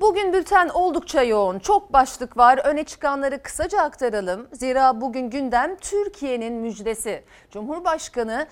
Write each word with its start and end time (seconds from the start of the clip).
Bugün 0.00 0.32
bülten 0.32 0.68
oldukça 0.68 1.22
yoğun. 1.22 1.58
Çok 1.58 1.92
başlık 1.92 2.36
var. 2.36 2.58
Öne 2.64 2.84
çıkanları 2.84 3.42
kısaca 3.42 3.82
aktaralım. 3.82 4.48
Zira 4.52 5.00
bugün 5.00 5.30
gündem 5.30 5.76
Türkiye'nin 5.76 6.52
müjdesi. 6.52 7.24
Cumhurbaşkanı 7.50 8.46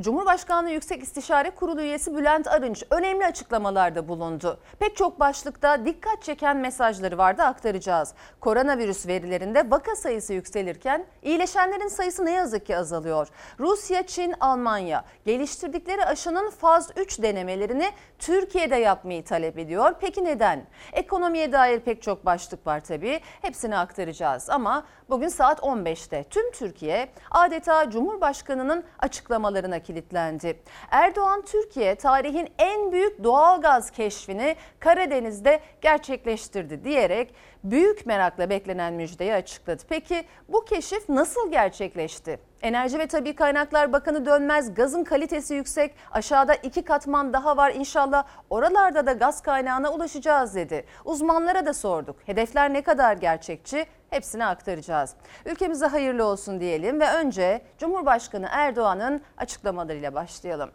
Cumhurbaşkanlığı 0.00 0.70
Yüksek 0.70 1.02
İstişare 1.02 1.50
Kurulu 1.50 1.80
üyesi 1.80 2.16
Bülent 2.16 2.46
Arınç 2.46 2.84
önemli 2.90 3.26
açıklamalarda 3.26 4.08
bulundu. 4.08 4.60
Pek 4.78 4.96
çok 4.96 5.20
başlıkta 5.20 5.86
dikkat 5.86 6.22
çeken 6.22 6.56
mesajları 6.56 7.18
vardı 7.18 7.42
aktaracağız. 7.42 8.14
Koronavirüs 8.40 9.06
verilerinde 9.06 9.70
vaka 9.70 9.96
sayısı 9.96 10.32
yükselirken 10.32 11.06
iyileşenlerin 11.22 11.88
sayısı 11.88 12.24
ne 12.24 12.32
yazık 12.32 12.66
ki 12.66 12.76
azalıyor. 12.76 13.28
Rusya, 13.60 14.06
Çin, 14.06 14.34
Almanya 14.40 15.04
geliştirdikleri 15.26 16.04
aşının 16.04 16.50
faz 16.50 16.90
3 16.96 17.22
denemelerini 17.22 17.90
Türkiye'de 18.18 18.76
yapmayı 18.76 19.24
talep 19.24 19.58
ediyor. 19.58 19.94
Peki 20.00 20.24
neden? 20.24 20.66
Ekonomiye 20.92 21.52
dair 21.52 21.80
pek 21.80 22.02
çok 22.02 22.26
başlık 22.26 22.66
var 22.66 22.84
tabii. 22.84 23.20
Hepsini 23.42 23.76
aktaracağız 23.76 24.50
ama 24.50 24.86
bugün 25.10 25.28
saat 25.28 25.60
15'te 25.60 26.24
tüm 26.24 26.52
Türkiye 26.52 27.08
adeta 27.30 27.90
Cumhurbaşkanı'nın 27.90 28.84
açıklamalarına 28.98 29.78
kilitlendi. 29.78 30.62
Erdoğan 30.90 31.42
Türkiye 31.42 31.94
tarihin 31.94 32.48
en 32.58 32.92
büyük 32.92 33.24
doğalgaz 33.24 33.90
keşfini 33.90 34.56
Karadeniz'de 34.80 35.60
gerçekleştirdi 35.80 36.84
diyerek 36.84 37.34
büyük 37.64 38.06
merakla 38.06 38.50
beklenen 38.50 38.92
müjdeyi 38.94 39.34
açıkladı. 39.34 39.82
Peki 39.88 40.24
bu 40.48 40.64
keşif 40.64 41.08
nasıl 41.08 41.50
gerçekleşti? 41.50 42.38
Enerji 42.66 42.98
ve 42.98 43.06
Tabi 43.06 43.34
Kaynaklar 43.34 43.92
Bakanı 43.92 44.26
Dönmez 44.26 44.74
gazın 44.74 45.04
kalitesi 45.04 45.54
yüksek 45.54 45.94
aşağıda 46.12 46.54
iki 46.54 46.84
katman 46.84 47.32
daha 47.32 47.56
var 47.56 47.70
inşallah 47.70 48.24
oralarda 48.50 49.06
da 49.06 49.12
gaz 49.12 49.42
kaynağına 49.42 49.92
ulaşacağız 49.92 50.54
dedi. 50.54 50.84
Uzmanlara 51.04 51.66
da 51.66 51.74
sorduk 51.74 52.16
hedefler 52.26 52.72
ne 52.72 52.82
kadar 52.82 53.16
gerçekçi 53.16 53.86
hepsini 54.10 54.44
aktaracağız. 54.44 55.14
Ülkemize 55.44 55.86
hayırlı 55.86 56.24
olsun 56.24 56.60
diyelim 56.60 57.00
ve 57.00 57.12
önce 57.12 57.62
Cumhurbaşkanı 57.78 58.48
Erdoğan'ın 58.50 59.22
açıklamalarıyla 59.36 60.14
başlayalım. 60.14 60.70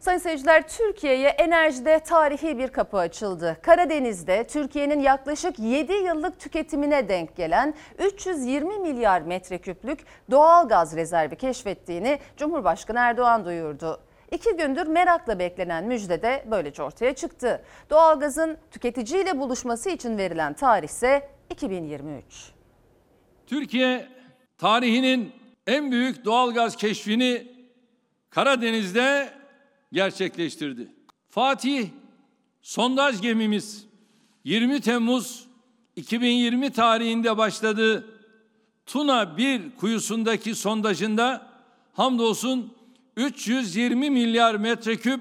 Sayın 0.00 0.18
seyirciler 0.18 0.68
Türkiye'ye 0.68 1.28
enerjide 1.28 1.98
tarihi 1.98 2.58
bir 2.58 2.68
kapı 2.68 2.98
açıldı. 2.98 3.56
Karadeniz'de 3.62 4.46
Türkiye'nin 4.46 5.00
yaklaşık 5.00 5.58
7 5.58 5.92
yıllık 5.92 6.40
tüketimine 6.40 7.08
denk 7.08 7.36
gelen 7.36 7.74
320 7.98 8.78
milyar 8.78 9.20
metreküplük 9.20 9.98
doğal 10.30 10.68
gaz 10.68 10.96
rezervi 10.96 11.36
keşfettiğini 11.36 12.18
Cumhurbaşkanı 12.36 12.98
Erdoğan 12.98 13.44
duyurdu. 13.44 14.00
İki 14.32 14.56
gündür 14.56 14.86
merakla 14.86 15.38
beklenen 15.38 15.84
müjde 15.84 16.22
de 16.22 16.44
böylece 16.50 16.82
ortaya 16.82 17.14
çıktı. 17.14 17.62
Doğalgazın 17.90 18.56
tüketiciyle 18.70 19.38
buluşması 19.38 19.90
için 19.90 20.18
verilen 20.18 20.54
tarih 20.54 20.88
ise 20.88 21.28
2023. 21.50 22.24
Türkiye 23.46 24.08
tarihinin 24.58 25.32
en 25.66 25.92
büyük 25.92 26.24
doğalgaz 26.24 26.76
keşfini 26.76 27.54
Karadeniz'de 28.30 29.28
gerçekleştirdi. 29.94 30.88
Fatih 31.30 31.88
sondaj 32.62 33.20
gemimiz 33.20 33.86
20 34.44 34.80
Temmuz 34.80 35.46
2020 35.96 36.70
tarihinde 36.70 37.36
başladığı 37.38 38.14
Tuna 38.86 39.36
1 39.36 39.76
kuyusundaki 39.76 40.54
sondajında 40.54 41.50
hamdolsun 41.92 42.74
320 43.16 44.10
milyar 44.10 44.54
metreküp 44.54 45.20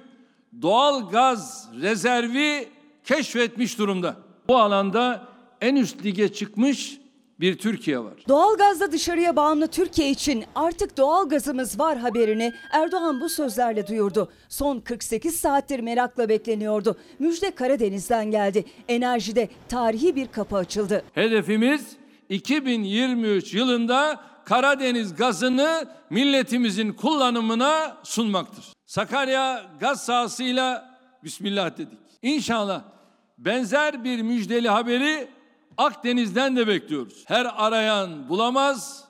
doğal 0.61 1.09
gaz 1.09 1.69
rezervi 1.81 2.69
keşfetmiş 3.03 3.79
durumda. 3.79 4.17
Bu 4.47 4.57
alanda 4.57 5.27
en 5.61 5.75
üst 5.75 6.05
lige 6.05 6.33
çıkmış 6.33 6.97
bir 7.43 7.57
Türkiye 7.57 7.99
var. 7.99 8.13
Doğalgazla 8.27 8.91
dışarıya 8.91 9.35
bağımlı 9.35 9.67
Türkiye 9.67 10.09
için 10.09 10.43
artık 10.55 10.97
doğalgazımız 10.97 11.79
var 11.79 11.97
haberini 11.97 12.53
Erdoğan 12.71 13.21
bu 13.21 13.29
sözlerle 13.29 13.87
duyurdu. 13.87 14.31
Son 14.49 14.79
48 14.79 15.35
saattir 15.35 15.79
merakla 15.79 16.29
bekleniyordu. 16.29 16.97
Müjde 17.19 17.51
Karadeniz'den 17.51 18.31
geldi. 18.31 18.65
Enerjide 18.87 19.49
tarihi 19.69 20.15
bir 20.15 20.27
kapı 20.27 20.55
açıldı. 20.55 21.03
Hedefimiz 21.13 21.87
2023 22.29 23.53
yılında 23.53 24.19
Karadeniz 24.45 25.15
gazını 25.15 25.85
milletimizin 26.09 26.93
kullanımına 26.93 27.97
sunmaktır. 28.03 28.65
Sakarya 28.85 29.63
gaz 29.79 30.05
sahasıyla 30.05 30.93
Bismillah 31.23 31.77
dedik. 31.77 31.99
İnşallah 32.21 32.81
benzer 33.37 34.03
bir 34.03 34.21
müjdeli 34.21 34.69
haberi 34.69 35.27
Akdeniz'den 35.77 36.55
de 36.55 36.67
bekliyoruz. 36.67 37.23
Her 37.27 37.47
arayan 37.57 38.29
bulamaz 38.29 39.03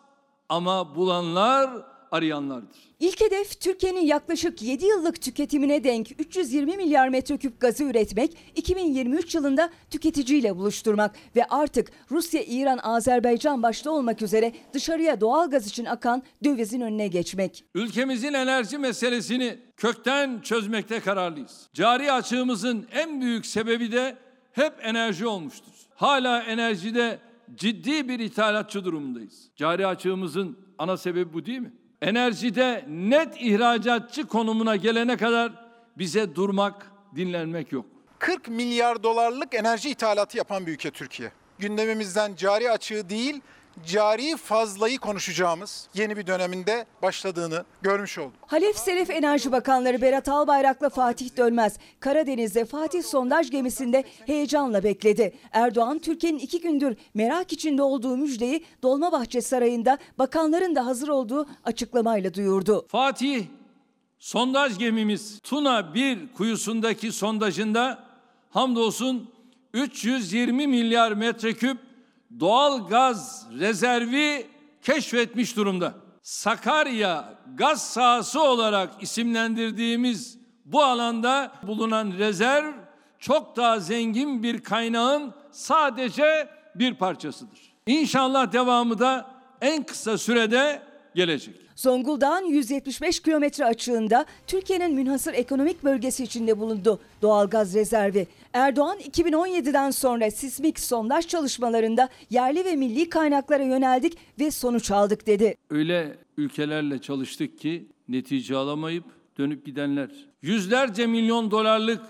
ama 0.49 0.95
bulanlar 0.95 1.69
arayanlardır. 2.11 2.77
İlk 2.99 3.21
hedef 3.21 3.61
Türkiye'nin 3.61 4.05
yaklaşık 4.05 4.61
7 4.61 4.85
yıllık 4.85 5.21
tüketimine 5.21 5.83
denk 5.83 6.11
320 6.19 6.77
milyar 6.77 7.09
metreküp 7.09 7.59
gazı 7.59 7.83
üretmek, 7.83 8.37
2023 8.55 9.35
yılında 9.35 9.69
tüketiciyle 9.89 10.55
buluşturmak 10.55 11.15
ve 11.35 11.45
artık 11.45 11.91
Rusya, 12.11 12.43
İran, 12.43 12.77
Azerbaycan 12.83 13.63
başta 13.63 13.91
olmak 13.91 14.21
üzere 14.21 14.51
dışarıya 14.73 15.21
doğal 15.21 15.49
gaz 15.49 15.67
için 15.67 15.85
akan 15.85 16.23
dövizin 16.43 16.81
önüne 16.81 17.07
geçmek. 17.07 17.63
Ülkemizin 17.75 18.33
enerji 18.33 18.77
meselesini 18.77 19.57
kökten 19.77 20.41
çözmekte 20.41 20.99
kararlıyız. 20.99 21.69
Cari 21.73 22.11
açığımızın 22.11 22.87
en 22.91 23.21
büyük 23.21 23.45
sebebi 23.45 23.91
de 23.91 24.17
hep 24.51 24.73
enerji 24.81 25.27
olmuştur 25.27 25.82
hala 26.03 26.43
enerjide 26.43 27.19
ciddi 27.55 28.09
bir 28.09 28.19
ithalatçı 28.19 28.85
durumundayız. 28.85 29.49
Cari 29.55 29.87
açığımızın 29.87 30.59
ana 30.77 30.97
sebebi 30.97 31.33
bu 31.33 31.45
değil 31.45 31.59
mi? 31.59 31.73
Enerjide 32.01 32.85
net 32.87 33.41
ihracatçı 33.41 34.27
konumuna 34.27 34.75
gelene 34.75 35.17
kadar 35.17 35.51
bize 35.97 36.35
durmak, 36.35 36.91
dinlenmek 37.15 37.71
yok. 37.71 37.85
40 38.19 38.47
milyar 38.47 39.03
dolarlık 39.03 39.55
enerji 39.55 39.89
ithalatı 39.89 40.37
yapan 40.37 40.67
bir 40.67 40.71
ülke 40.71 40.91
Türkiye. 40.91 41.31
Gündemimizden 41.59 42.35
cari 42.35 42.71
açığı 42.71 43.09
değil, 43.09 43.41
cari 43.85 44.37
fazlayı 44.37 44.97
konuşacağımız 44.97 45.87
yeni 45.93 46.17
bir 46.17 46.27
döneminde 46.27 46.85
başladığını 47.01 47.65
görmüş 47.81 48.17
olduk. 48.17 48.33
Halef 48.47 48.77
Selef 48.77 49.09
Enerji 49.09 49.51
Bakanları 49.51 50.01
Berat 50.01 50.29
Albayrak'la 50.29 50.89
Fatih 50.89 51.37
Dönmez 51.37 51.77
Karadeniz'de 51.99 52.65
Fatih 52.65 53.03
sondaj 53.03 53.51
gemisinde 53.51 54.03
heyecanla 54.25 54.83
bekledi. 54.83 55.33
Erdoğan 55.51 55.99
Türkiye'nin 55.99 56.39
iki 56.39 56.61
gündür 56.61 56.97
merak 57.13 57.53
içinde 57.53 57.83
olduğu 57.83 58.17
müjdeyi 58.17 58.65
Dolmabahçe 58.83 59.41
Sarayı'nda 59.41 59.97
bakanların 60.17 60.75
da 60.75 60.85
hazır 60.85 61.07
olduğu 61.07 61.47
açıklamayla 61.63 62.33
duyurdu. 62.33 62.85
Fatih 62.87 63.45
sondaj 64.19 64.77
gemimiz 64.77 65.39
Tuna 65.43 65.93
1 65.93 66.33
kuyusundaki 66.37 67.11
sondajında 67.11 68.03
hamdolsun 68.49 69.29
320 69.73 70.67
milyar 70.67 71.11
metreküp 71.11 71.77
doğal 72.39 72.87
gaz 72.87 73.47
rezervi 73.59 74.47
keşfetmiş 74.81 75.57
durumda. 75.57 75.93
Sakarya 76.21 77.33
gaz 77.55 77.91
sahası 77.91 78.43
olarak 78.43 79.03
isimlendirdiğimiz 79.03 80.37
bu 80.65 80.83
alanda 80.83 81.51
bulunan 81.63 82.11
rezerv 82.11 82.73
çok 83.19 83.57
daha 83.57 83.79
zengin 83.79 84.43
bir 84.43 84.63
kaynağın 84.63 85.33
sadece 85.51 86.49
bir 86.75 86.93
parçasıdır. 86.93 87.73
İnşallah 87.87 88.51
devamı 88.51 88.99
da 88.99 89.31
en 89.61 89.83
kısa 89.83 90.17
sürede 90.17 90.81
gelecek. 91.15 91.62
Zonguldak'ın 91.75 92.45
175 92.45 93.19
kilometre 93.19 93.65
açığında 93.65 94.25
Türkiye'nin 94.47 94.95
münhasır 94.95 95.33
ekonomik 95.33 95.83
bölgesi 95.83 96.23
içinde 96.23 96.59
bulundu 96.59 96.99
doğalgaz 97.21 97.75
rezervi. 97.75 98.27
Erdoğan 98.53 98.99
2017'den 98.99 99.91
sonra 99.91 100.31
sismik 100.31 100.79
sondaj 100.79 101.27
çalışmalarında 101.27 102.09
yerli 102.29 102.65
ve 102.65 102.75
milli 102.75 103.09
kaynaklara 103.09 103.63
yöneldik 103.63 104.17
ve 104.39 104.51
sonuç 104.51 104.91
aldık 104.91 105.27
dedi. 105.27 105.55
Öyle 105.69 106.17
ülkelerle 106.37 107.01
çalıştık 107.01 107.59
ki 107.59 107.87
netice 108.09 108.55
alamayıp 108.55 109.05
dönüp 109.37 109.65
gidenler. 109.65 110.09
Yüzlerce 110.41 111.07
milyon 111.07 111.51
dolarlık 111.51 112.01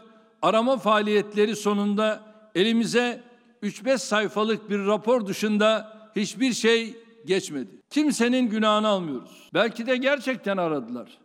arama 0.41 0.77
faaliyetleri 0.77 1.55
sonunda 1.55 2.23
elimize 2.55 3.21
3-5 3.63 3.97
sayfalık 3.97 4.69
bir 4.69 4.79
rapor 4.85 5.27
dışında 5.27 5.97
hiçbir 6.15 6.53
şey 6.53 6.95
geçmedi. 7.25 7.81
Kimsenin 7.89 8.49
günahını 8.49 8.87
almıyoruz. 8.87 9.49
Belki 9.53 9.87
de 9.87 9.97
gerçekten 9.97 10.57
aradılar 10.57 11.17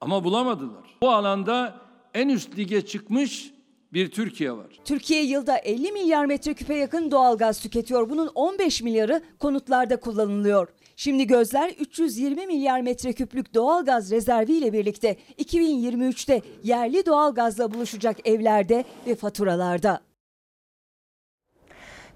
ama 0.00 0.24
bulamadılar. 0.24 0.96
Bu 1.02 1.10
alanda 1.10 1.74
en 2.14 2.28
üst 2.28 2.58
lige 2.58 2.86
çıkmış 2.86 3.52
bir 3.92 4.10
Türkiye 4.10 4.52
var. 4.52 4.66
Türkiye 4.84 5.22
yılda 5.22 5.58
50 5.58 5.92
milyar 5.92 6.26
metreküpe 6.26 6.74
yakın 6.74 7.10
doğal 7.10 7.38
gaz 7.38 7.60
tüketiyor. 7.60 8.10
Bunun 8.10 8.30
15 8.34 8.82
milyarı 8.82 9.22
konutlarda 9.38 10.00
kullanılıyor. 10.00 10.68
Şimdi 10.96 11.26
gözler 11.26 11.70
320 11.80 12.46
milyar 12.46 12.80
metreküplük 12.80 13.54
doğal 13.54 13.84
gaz 13.84 14.10
rezervi 14.10 14.52
ile 14.52 14.72
birlikte 14.72 15.16
2023'te 15.38 16.42
yerli 16.62 17.06
doğal 17.06 17.34
gazla 17.34 17.74
buluşacak 17.74 18.28
evlerde 18.28 18.84
ve 19.06 19.14
faturalarda. 19.14 20.00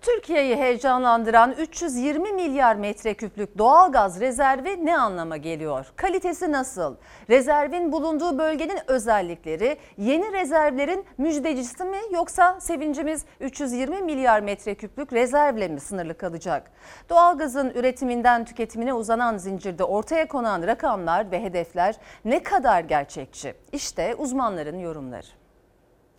Türkiye'yi 0.07 0.57
heyecanlandıran 0.57 1.53
320 1.53 2.33
milyar 2.33 2.77
metreküplük 2.77 3.59
doğalgaz 3.59 4.21
rezervi 4.21 4.87
ne 4.87 4.99
anlama 4.99 5.37
geliyor? 5.37 5.87
Kalitesi 5.97 6.53
nasıl? 6.53 6.97
Rezervin 7.31 7.93
bulunduğu 7.93 8.39
bölgenin 8.39 8.79
özellikleri 8.87 9.79
yeni 9.99 10.33
rezervlerin 10.33 11.05
müjdecisi 11.19 11.85
mi 11.85 11.99
yoksa 12.13 12.61
sevincimiz 12.61 13.25
320 13.41 14.03
milyar 14.03 14.41
metreküplük 14.41 15.13
rezervle 15.13 15.69
mi 15.69 15.81
sınırlı 15.81 16.19
kalacak? 16.19 16.71
Doğalgazın 17.11 17.71
üretiminden 17.71 18.45
tüketimine 18.45 18.93
uzanan 18.93 19.39
zincirde 19.39 19.85
ortaya 19.85 20.29
konan 20.29 20.67
rakamlar 20.67 21.31
ve 21.31 21.43
hedefler 21.43 21.97
ne 22.25 22.43
kadar 22.43 22.81
gerçekçi? 22.81 23.55
İşte 23.73 24.15
uzmanların 24.15 24.79
yorumları. 24.79 25.46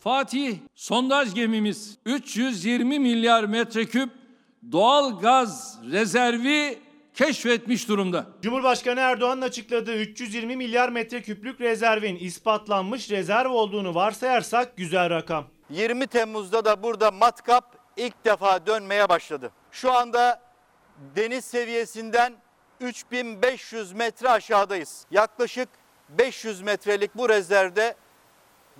Fatih 0.07 0.57
sondaj 0.75 1.33
gemimiz 1.33 1.97
320 2.05 2.99
milyar 2.99 3.43
metreküp 3.43 4.09
doğal 4.71 5.19
gaz 5.19 5.79
rezervi 5.91 6.79
keşfetmiş 7.13 7.89
durumda. 7.89 8.25
Cumhurbaşkanı 8.41 8.99
Erdoğan'ın 8.99 9.41
açıkladığı 9.41 9.95
320 9.95 10.55
milyar 10.55 10.89
metreküplük 10.89 11.61
rezervin 11.61 12.15
ispatlanmış 12.15 13.11
rezerv 13.11 13.49
olduğunu 13.49 13.95
varsayarsak 13.95 14.77
güzel 14.77 15.09
rakam. 15.09 15.45
20 15.69 16.07
Temmuz'da 16.07 16.65
da 16.65 16.83
burada 16.83 17.11
matkap 17.11 17.75
ilk 17.97 18.25
defa 18.25 18.65
dönmeye 18.65 19.09
başladı. 19.09 19.51
Şu 19.71 19.91
anda 19.91 20.41
deniz 21.15 21.45
seviyesinden 21.45 22.33
3500 22.81 23.91
metre 23.91 24.29
aşağıdayız. 24.29 25.05
Yaklaşık 25.11 25.69
500 26.09 26.61
metrelik 26.61 27.15
bu 27.15 27.29
rezervde 27.29 27.95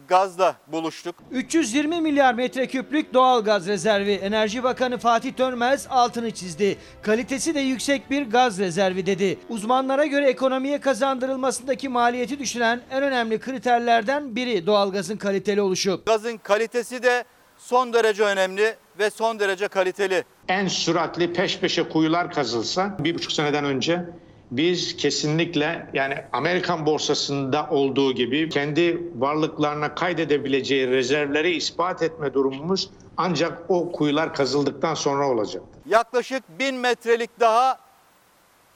gazla 0.08 0.56
buluştuk. 0.68 1.16
320 1.32 2.02
milyar 2.02 2.34
metreküplük 2.34 3.14
doğal 3.14 3.44
gaz 3.44 3.68
rezervi. 3.68 4.12
Enerji 4.12 4.64
Bakanı 4.64 4.98
Fatih 4.98 5.38
Dönmez 5.38 5.88
altını 5.90 6.32
çizdi. 6.32 6.78
Kalitesi 7.02 7.56
de 7.56 7.60
yüksek 7.60 8.12
bir 8.12 8.30
gaz 8.30 8.60
rezervi 8.60 9.06
dedi. 9.06 9.40
Uzmanlara 9.50 10.06
göre 10.06 10.30
ekonomiye 10.30 10.80
kazandırılmasındaki 10.80 11.90
maliyeti 11.90 12.40
düşüren 12.40 12.82
en 12.92 13.04
önemli 13.04 13.40
kriterlerden 13.40 14.36
biri 14.36 14.66
doğalgazın 14.66 15.18
kaliteli 15.18 15.62
oluşu. 15.62 16.02
Gazın 16.06 16.38
kalitesi 16.38 17.04
de 17.04 17.24
son 17.58 17.94
derece 17.94 18.24
önemli 18.24 18.76
ve 19.00 19.10
son 19.10 19.40
derece 19.40 19.68
kaliteli. 19.68 20.24
en 20.48 20.68
süratli 20.68 21.34
peş 21.34 21.60
peşe 21.60 21.90
kuyular 21.90 22.32
kazılsa 22.34 22.96
bir 23.00 23.16
buçuk 23.16 23.32
seneden 23.32 23.66
önce 23.66 24.06
biz 24.52 24.98
kesinlikle 24.98 25.90
yani 25.94 26.16
Amerikan 26.34 26.86
borsasında 26.86 27.68
olduğu 27.70 28.14
gibi 28.14 28.50
kendi 28.50 29.12
varlıklarına 29.16 29.96
kaydedebileceği 29.96 30.88
rezervleri 30.88 31.56
ispat 31.56 32.02
etme 32.02 32.34
durumumuz 32.34 32.90
ancak 33.18 33.62
o 33.70 33.92
kuyular 33.92 34.34
kazıldıktan 34.34 34.94
sonra 34.94 35.30
olacak. 35.30 35.64
Yaklaşık 35.86 36.44
1000 36.60 36.76
metrelik 36.76 37.40
daha 37.40 37.80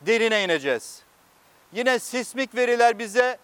derine 0.01 0.43
ineceğiz. 0.43 1.01
Yine 1.73 1.99
sismik 1.99 2.55
veriler 2.55 2.99
bize 2.99 3.37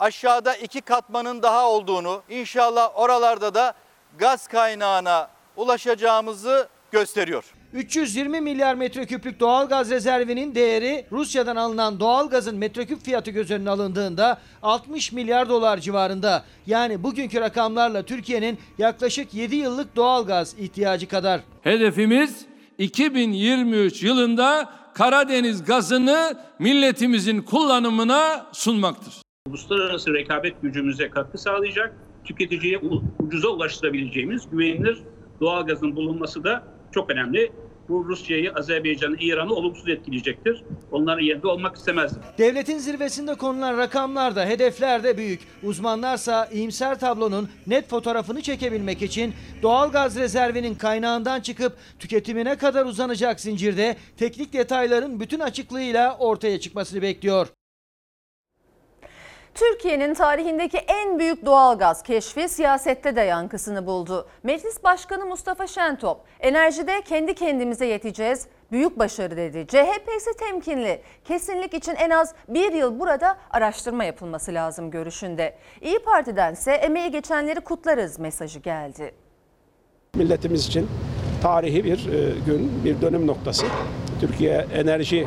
aşağıda 0.00 0.56
iki 0.56 0.80
katmanın 0.80 1.42
daha 1.42 1.68
olduğunu, 1.70 2.22
inşallah 2.28 2.98
oralarda 2.98 3.54
da 3.54 3.74
gaz 4.18 4.48
kaynağına 4.48 5.30
ulaşacağımızı 5.56 6.68
gösteriyor. 6.90 7.54
320 7.72 8.40
milyar 8.40 8.74
metreküplük 8.74 9.40
doğal 9.40 9.68
gaz 9.68 9.90
rezervinin 9.90 10.54
değeri 10.54 11.06
Rusya'dan 11.12 11.56
alınan 11.56 12.00
doğal 12.00 12.30
gazın 12.30 12.56
metreküp 12.56 13.04
fiyatı 13.04 13.30
göz 13.30 13.50
önüne 13.50 13.70
alındığında 13.70 14.40
60 14.62 15.12
milyar 15.12 15.48
dolar 15.48 15.78
civarında. 15.78 16.44
Yani 16.66 17.02
bugünkü 17.02 17.40
rakamlarla 17.40 18.02
Türkiye'nin 18.02 18.58
yaklaşık 18.78 19.34
7 19.34 19.56
yıllık 19.56 19.96
doğal 19.96 20.26
gaz 20.26 20.54
ihtiyacı 20.58 21.08
kadar. 21.08 21.40
Hedefimiz 21.62 22.46
2023 22.78 24.02
yılında 24.02 24.68
Karadeniz 24.94 25.64
gazını 25.64 26.38
milletimizin 26.58 27.42
kullanımına 27.42 28.46
sunmaktır. 28.52 29.14
uluslararası 29.48 30.14
rekabet 30.14 30.62
gücümüze 30.62 31.10
katkı 31.10 31.38
sağlayacak, 31.38 31.94
tüketiciye 32.24 32.80
ucuza 33.18 33.48
ulaştırabileceğimiz 33.48 34.50
güvenilir 34.50 34.98
doğalgazın 35.40 35.96
bulunması 35.96 36.44
da 36.44 36.64
çok 36.92 37.10
önemli. 37.10 37.52
Bu 37.88 38.04
Rusya'yı, 38.08 38.52
Azerbaycan'ı, 38.52 39.16
İran'ı 39.20 39.52
olumsuz 39.52 39.88
etkileyecektir. 39.88 40.64
Onların 40.92 41.22
yerinde 41.22 41.48
olmak 41.48 41.76
istemezdim. 41.76 42.22
Devletin 42.38 42.78
zirvesinde 42.78 43.34
konulan 43.34 43.78
rakamlar 43.78 44.36
da 44.36 44.46
hedefler 44.46 45.04
de 45.04 45.16
büyük. 45.18 45.40
Uzmanlarsa 45.62 46.48
iyimser 46.52 46.98
tablonun 47.00 47.48
net 47.66 47.88
fotoğrafını 47.88 48.42
çekebilmek 48.42 49.02
için 49.02 49.34
doğal 49.62 49.92
gaz 49.92 50.16
rezervinin 50.16 50.74
kaynağından 50.74 51.40
çıkıp 51.40 51.76
tüketimine 51.98 52.56
kadar 52.56 52.86
uzanacak 52.86 53.40
zincirde 53.40 53.96
teknik 54.16 54.52
detayların 54.52 55.20
bütün 55.20 55.40
açıklığıyla 55.40 56.16
ortaya 56.18 56.60
çıkmasını 56.60 57.02
bekliyor. 57.02 57.48
Türkiye'nin 59.54 60.14
tarihindeki 60.14 60.78
en 60.78 61.18
büyük 61.18 61.46
doğalgaz 61.46 62.02
keşfi 62.02 62.48
siyasette 62.48 63.16
de 63.16 63.20
yankısını 63.20 63.86
buldu. 63.86 64.28
Meclis 64.42 64.84
Başkanı 64.84 65.26
Mustafa 65.26 65.66
Şentop, 65.66 66.20
enerjide 66.40 67.02
kendi 67.02 67.34
kendimize 67.34 67.86
yeteceğiz, 67.86 68.46
büyük 68.72 68.98
başarı 68.98 69.36
dedi. 69.36 69.66
CHP 69.68 70.08
ise 70.16 70.30
temkinli, 70.38 71.00
kesinlik 71.24 71.74
için 71.74 71.94
en 71.94 72.10
az 72.10 72.34
bir 72.48 72.72
yıl 72.72 73.00
burada 73.00 73.36
araştırma 73.50 74.04
yapılması 74.04 74.54
lazım 74.54 74.90
görüşünde. 74.90 75.54
İyi 75.80 75.98
Parti'dense 75.98 76.72
emeği 76.72 77.10
geçenleri 77.10 77.60
kutlarız 77.60 78.18
mesajı 78.18 78.58
geldi. 78.58 79.14
milletimiz 80.14 80.66
için 80.66 80.88
tarihi 81.42 81.84
bir 81.84 82.12
e, 82.12 82.30
gün, 82.46 82.84
bir 82.84 83.00
dönüm 83.00 83.26
noktası. 83.26 83.66
Türkiye 84.20 84.66
enerji 84.74 85.26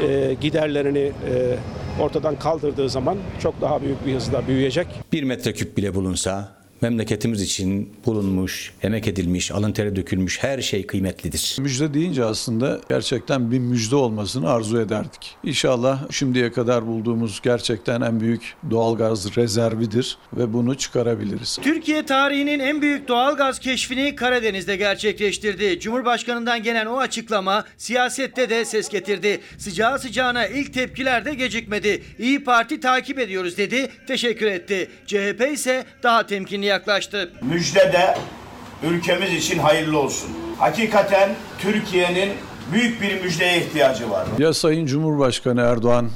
e, 0.00 0.34
giderlerini 0.34 0.98
e, 0.98 1.56
ortadan 2.00 2.38
kaldırdığı 2.38 2.88
zaman 2.88 3.16
çok 3.42 3.60
daha 3.60 3.82
büyük 3.82 4.06
bir 4.06 4.14
hızla 4.14 4.46
büyüyecek. 4.48 4.86
bir 5.12 5.22
metreküp 5.22 5.76
bile 5.76 5.94
bulunsa 5.94 6.55
memleketimiz 6.80 7.42
için 7.42 7.92
bulunmuş, 8.06 8.72
emek 8.82 9.08
edilmiş, 9.08 9.50
alın 9.50 9.72
teri 9.72 9.96
dökülmüş 9.96 10.42
her 10.42 10.60
şey 10.60 10.86
kıymetlidir. 10.86 11.56
Müjde 11.60 11.94
deyince 11.94 12.24
aslında 12.24 12.80
gerçekten 12.88 13.50
bir 13.50 13.58
müjde 13.58 13.96
olmasını 13.96 14.50
arzu 14.50 14.80
ederdik. 14.80 15.36
İnşallah 15.44 16.10
şimdiye 16.10 16.52
kadar 16.52 16.86
bulduğumuz 16.86 17.40
gerçekten 17.42 18.00
en 18.00 18.20
büyük 18.20 18.54
doğalgaz 18.70 19.36
rezervidir 19.36 20.18
ve 20.36 20.52
bunu 20.52 20.74
çıkarabiliriz. 20.74 21.58
Türkiye 21.62 22.06
tarihinin 22.06 22.58
en 22.58 22.82
büyük 22.82 23.08
doğalgaz 23.08 23.58
keşfini 23.58 24.16
Karadeniz'de 24.16 24.76
gerçekleştirdi. 24.76 25.80
Cumhurbaşkanından 25.80 26.62
gelen 26.62 26.86
o 26.86 26.98
açıklama 26.98 27.64
siyasette 27.76 28.50
de 28.50 28.64
ses 28.64 28.88
getirdi. 28.88 29.40
Sıcağı 29.58 29.98
sıcağına 29.98 30.46
ilk 30.46 30.74
tepkiler 30.74 31.24
de 31.24 31.34
gecikmedi. 31.34 32.02
İyi 32.18 32.44
Parti 32.44 32.80
takip 32.80 33.18
ediyoruz 33.18 33.56
dedi, 33.56 33.88
teşekkür 34.06 34.46
etti. 34.46 34.90
CHP 35.06 35.52
ise 35.52 35.84
daha 36.02 36.26
temkinli 36.26 36.65
yaklaştı. 36.66 37.32
Müjde 37.42 37.92
de 37.92 38.18
ülkemiz 38.82 39.32
için 39.32 39.58
hayırlı 39.58 39.98
olsun. 39.98 40.30
Hakikaten 40.58 41.30
Türkiye'nin 41.58 42.32
büyük 42.72 43.02
bir 43.02 43.22
müjdeye 43.22 43.58
ihtiyacı 43.58 44.10
var. 44.10 44.26
Ya 44.38 44.54
Sayın 44.54 44.86
Cumhurbaşkanı 44.86 45.60
Erdoğan 45.60 46.10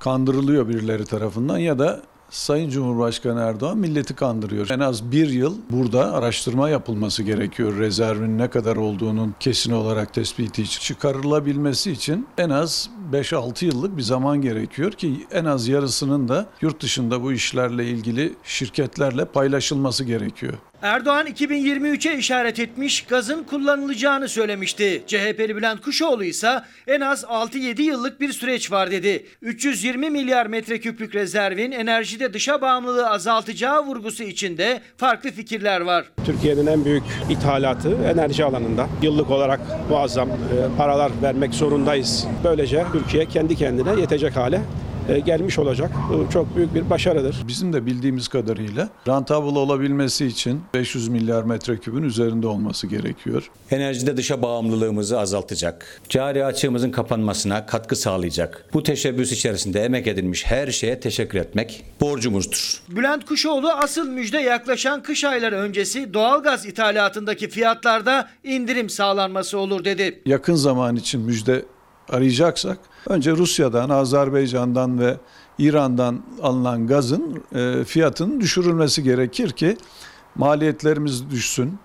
kandırılıyor 0.00 0.68
birileri 0.68 1.04
tarafından 1.04 1.58
ya 1.58 1.78
da 1.78 2.02
Sayın 2.36 2.70
Cumhurbaşkanı 2.70 3.40
Erdoğan 3.40 3.78
milleti 3.78 4.14
kandırıyor. 4.14 4.70
En 4.70 4.80
az 4.80 5.12
bir 5.12 5.28
yıl 5.28 5.56
burada 5.70 6.12
araştırma 6.12 6.68
yapılması 6.68 7.22
gerekiyor. 7.22 7.78
Rezervin 7.78 8.38
ne 8.38 8.50
kadar 8.50 8.76
olduğunun 8.76 9.34
kesin 9.40 9.72
olarak 9.72 10.14
tespiti 10.14 10.62
için. 10.62 10.80
Çıkarılabilmesi 10.80 11.92
için 11.92 12.26
en 12.38 12.50
az 12.50 12.90
5-6 13.12 13.64
yıllık 13.64 13.96
bir 13.96 14.02
zaman 14.02 14.40
gerekiyor 14.40 14.92
ki 14.92 15.26
en 15.32 15.44
az 15.44 15.68
yarısının 15.68 16.28
da 16.28 16.46
yurt 16.60 16.82
dışında 16.82 17.22
bu 17.22 17.32
işlerle 17.32 17.86
ilgili 17.86 18.34
şirketlerle 18.44 19.24
paylaşılması 19.24 20.04
gerekiyor. 20.04 20.54
Erdoğan 20.86 21.26
2023'e 21.26 22.18
işaret 22.18 22.60
etmiş, 22.60 23.02
gazın 23.02 23.44
kullanılacağını 23.44 24.28
söylemişti. 24.28 25.02
CHP'li 25.06 25.56
Bülent 25.56 25.80
Kuşoğlu 25.80 26.24
ise 26.24 26.60
en 26.86 27.00
az 27.00 27.24
6-7 27.24 27.82
yıllık 27.82 28.20
bir 28.20 28.32
süreç 28.32 28.72
var 28.72 28.90
dedi. 28.90 29.26
320 29.42 30.10
milyar 30.10 30.46
metreküplük 30.46 31.14
rezervin 31.14 31.72
enerjide 31.72 32.32
dışa 32.32 32.60
bağımlılığı 32.60 33.10
azaltacağı 33.10 33.86
vurgusu 33.86 34.22
içinde 34.22 34.80
farklı 34.96 35.30
fikirler 35.30 35.80
var. 35.80 36.04
Türkiye'nin 36.24 36.66
en 36.66 36.84
büyük 36.84 37.04
ithalatı 37.30 37.96
enerji 38.14 38.44
alanında. 38.44 38.88
Yıllık 39.02 39.30
olarak 39.30 39.60
muazzam 39.90 40.28
e, 40.28 40.34
paralar 40.76 41.12
vermek 41.22 41.54
zorundayız. 41.54 42.26
Böylece 42.44 42.84
Türkiye 42.92 43.26
kendi 43.26 43.56
kendine 43.56 44.00
yetecek 44.00 44.36
hale 44.36 44.60
gelmiş 45.24 45.58
olacak. 45.58 45.90
Bu 46.10 46.32
çok 46.32 46.56
büyük 46.56 46.74
bir 46.74 46.90
başarıdır. 46.90 47.36
Bizim 47.48 47.72
de 47.72 47.86
bildiğimiz 47.86 48.28
kadarıyla 48.28 48.88
rentable 49.08 49.58
olabilmesi 49.58 50.26
için 50.26 50.60
500 50.74 51.08
milyar 51.08 51.42
metrekübün 51.42 52.02
üzerinde 52.02 52.46
olması 52.46 52.86
gerekiyor. 52.86 53.50
Enerjide 53.70 54.16
dışa 54.16 54.42
bağımlılığımızı 54.42 55.20
azaltacak, 55.20 56.00
cari 56.08 56.44
açığımızın 56.44 56.90
kapanmasına 56.90 57.66
katkı 57.66 57.96
sağlayacak. 57.96 58.66
Bu 58.72 58.82
teşebbüs 58.82 59.32
içerisinde 59.32 59.84
emek 59.84 60.06
edilmiş 60.06 60.46
her 60.46 60.66
şeye 60.70 61.00
teşekkür 61.00 61.38
etmek 61.38 61.84
borcumuzdur. 62.00 62.82
Bülent 62.88 63.24
Kuşoğlu 63.24 63.70
asıl 63.70 64.08
müjde 64.08 64.38
yaklaşan 64.38 65.02
kış 65.02 65.24
ayları 65.24 65.56
öncesi 65.56 66.14
doğalgaz 66.14 66.66
ithalatındaki 66.66 67.48
fiyatlarda 67.48 68.28
indirim 68.44 68.90
sağlanması 68.90 69.58
olur 69.58 69.84
dedi. 69.84 70.22
Yakın 70.26 70.54
zaman 70.54 70.96
için 70.96 71.20
müjde 71.20 71.64
arayacaksak 72.08 72.78
önce 73.06 73.32
Rusya'dan, 73.32 73.90
Azerbaycan'dan 73.90 75.00
ve 75.00 75.16
İran'dan 75.58 76.22
alınan 76.42 76.86
gazın 76.86 77.42
e, 77.54 77.84
fiyatının 77.84 78.40
düşürülmesi 78.40 79.02
gerekir 79.02 79.50
ki 79.50 79.76
maliyetlerimiz 80.34 81.30
düşsün. 81.30 81.78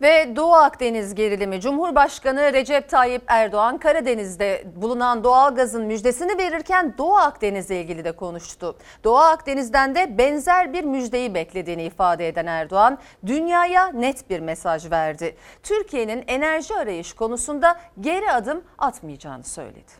Ve 0.00 0.36
Doğu 0.36 0.52
Akdeniz 0.52 1.14
gerilimi 1.14 1.60
Cumhurbaşkanı 1.60 2.52
Recep 2.52 2.88
Tayyip 2.88 3.22
Erdoğan 3.26 3.78
Karadeniz'de 3.78 4.64
bulunan 4.76 5.24
doğalgazın 5.24 5.86
müjdesini 5.86 6.38
verirken 6.38 6.94
Doğu 6.98 7.16
Akdeniz'le 7.16 7.70
ilgili 7.70 8.04
de 8.04 8.12
konuştu. 8.12 8.76
Doğu 9.04 9.16
Akdeniz'den 9.16 9.94
de 9.94 10.18
benzer 10.18 10.72
bir 10.72 10.84
müjdeyi 10.84 11.34
beklediğini 11.34 11.82
ifade 11.82 12.28
eden 12.28 12.46
Erdoğan 12.46 12.98
dünyaya 13.26 13.86
net 13.86 14.30
bir 14.30 14.40
mesaj 14.40 14.90
verdi. 14.90 15.36
Türkiye'nin 15.62 16.24
enerji 16.26 16.76
arayış 16.76 17.12
konusunda 17.12 17.80
geri 18.00 18.32
adım 18.32 18.62
atmayacağını 18.78 19.44
söyledi. 19.44 19.92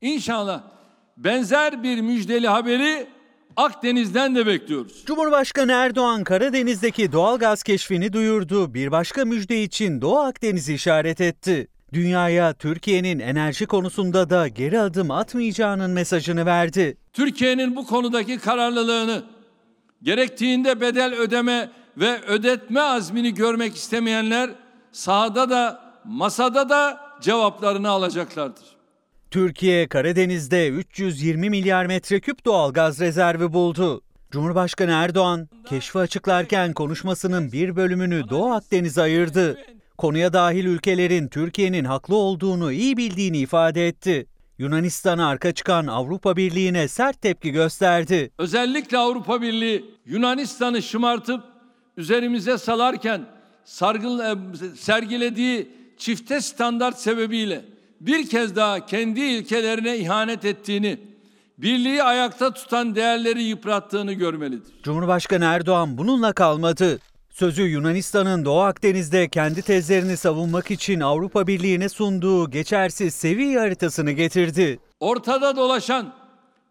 İnşallah 0.00 0.60
benzer 1.16 1.82
bir 1.82 2.00
müjdeli 2.00 2.48
haberi 2.48 3.15
Akdeniz'den 3.56 4.34
de 4.34 4.46
bekliyoruz. 4.46 5.04
Cumhurbaşkanı 5.06 5.72
Erdoğan 5.72 6.24
Karadeniz'deki 6.24 7.12
doğalgaz 7.12 7.62
keşfini 7.62 8.12
duyurdu. 8.12 8.74
Bir 8.74 8.90
başka 8.90 9.24
müjde 9.24 9.62
için 9.62 10.00
Doğu 10.00 10.18
Akdeniz'i 10.18 10.74
işaret 10.74 11.20
etti. 11.20 11.68
Dünyaya 11.92 12.54
Türkiye'nin 12.54 13.18
enerji 13.18 13.66
konusunda 13.66 14.30
da 14.30 14.48
geri 14.48 14.80
adım 14.80 15.10
atmayacağının 15.10 15.90
mesajını 15.90 16.46
verdi. 16.46 16.96
Türkiye'nin 17.12 17.76
bu 17.76 17.86
konudaki 17.86 18.38
kararlılığını, 18.38 19.22
gerektiğinde 20.02 20.80
bedel 20.80 21.14
ödeme 21.14 21.70
ve 21.96 22.20
ödetme 22.22 22.80
azmini 22.80 23.34
görmek 23.34 23.76
istemeyenler 23.76 24.50
sahada 24.92 25.50
da 25.50 25.80
masada 26.04 26.68
da 26.68 27.00
cevaplarını 27.20 27.88
alacaklardır. 27.88 28.75
Türkiye 29.30 29.88
Karadeniz'de 29.88 30.68
320 30.68 31.50
milyar 31.50 31.86
metreküp 31.86 32.44
doğalgaz 32.44 33.00
rezervi 33.00 33.52
buldu. 33.52 34.02
Cumhurbaşkanı 34.30 34.90
Erdoğan 34.90 35.48
keşfi 35.68 35.98
açıklarken 35.98 36.72
konuşmasının 36.72 37.52
bir 37.52 37.76
bölümünü 37.76 38.30
Doğu 38.30 38.52
Akdeniz'e 38.52 39.02
ayırdı. 39.02 39.58
Konuya 39.98 40.32
dahil 40.32 40.64
ülkelerin 40.64 41.28
Türkiye'nin 41.28 41.84
haklı 41.84 42.16
olduğunu 42.16 42.72
iyi 42.72 42.96
bildiğini 42.96 43.38
ifade 43.38 43.88
etti. 43.88 44.26
Yunanistan'a 44.58 45.28
arka 45.28 45.52
çıkan 45.52 45.86
Avrupa 45.86 46.36
Birliği'ne 46.36 46.88
sert 46.88 47.22
tepki 47.22 47.50
gösterdi. 47.50 48.30
Özellikle 48.38 48.98
Avrupa 48.98 49.42
Birliği 49.42 49.84
Yunanistan'ı 50.06 50.82
şımartıp 50.82 51.44
üzerimize 51.96 52.58
salarken 52.58 53.26
sargıl, 53.64 54.20
e, 54.20 54.36
sergilediği 54.76 55.68
çifte 55.98 56.40
standart 56.40 56.98
sebebiyle 56.98 57.75
bir 58.00 58.28
kez 58.28 58.56
daha 58.56 58.86
kendi 58.86 59.20
ilkelerine 59.20 59.98
ihanet 59.98 60.44
ettiğini, 60.44 60.98
birliği 61.58 62.02
ayakta 62.02 62.54
tutan 62.54 62.94
değerleri 62.94 63.42
yıprattığını 63.42 64.12
görmelidir. 64.12 64.72
Cumhurbaşkanı 64.82 65.44
Erdoğan 65.44 65.98
bununla 65.98 66.32
kalmadı. 66.32 66.98
Sözü 67.30 67.62
Yunanistan'ın 67.62 68.44
Doğu 68.44 68.60
Akdeniz'de 68.60 69.28
kendi 69.28 69.62
tezlerini 69.62 70.16
savunmak 70.16 70.70
için 70.70 71.00
Avrupa 71.00 71.46
Birliği'ne 71.46 71.88
sunduğu 71.88 72.50
geçersiz 72.50 73.14
seviye 73.14 73.58
haritasını 73.58 74.12
getirdi. 74.12 74.78
Ortada 75.00 75.56
dolaşan 75.56 76.12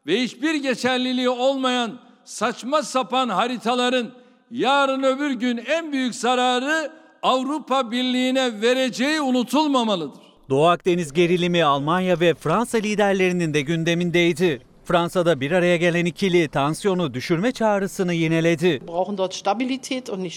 ve 0.08 0.22
hiçbir 0.22 0.56
geçerliliği 0.56 1.30
olmayan 1.30 2.00
saçma 2.24 2.84
sapan 2.84 3.30
haritaların 3.30 4.12
yarın 4.52 5.04
öbür 5.04 5.32
gün 5.32 5.58
en 5.58 5.92
büyük 5.92 6.16
zararı 6.16 6.92
Avrupa 7.24 7.92
Birliği'ne 7.92 8.62
vereceği 8.62 9.22
unutulmamalıdır. 9.22 10.25
Doğu 10.50 10.66
Akdeniz 10.66 11.14
gerilimi 11.14 11.64
Almanya 11.64 12.20
ve 12.20 12.34
Fransa 12.34 12.78
liderlerinin 12.78 13.54
de 13.54 13.62
gündemindeydi. 13.62 14.62
Fransa'da 14.86 15.40
bir 15.40 15.52
araya 15.52 15.78
gelen 15.78 16.06
ikili 16.06 16.48
tansiyonu 16.48 17.14
düşürme 17.14 17.52
çağrısını 17.52 18.14
yineledi. 18.14 18.82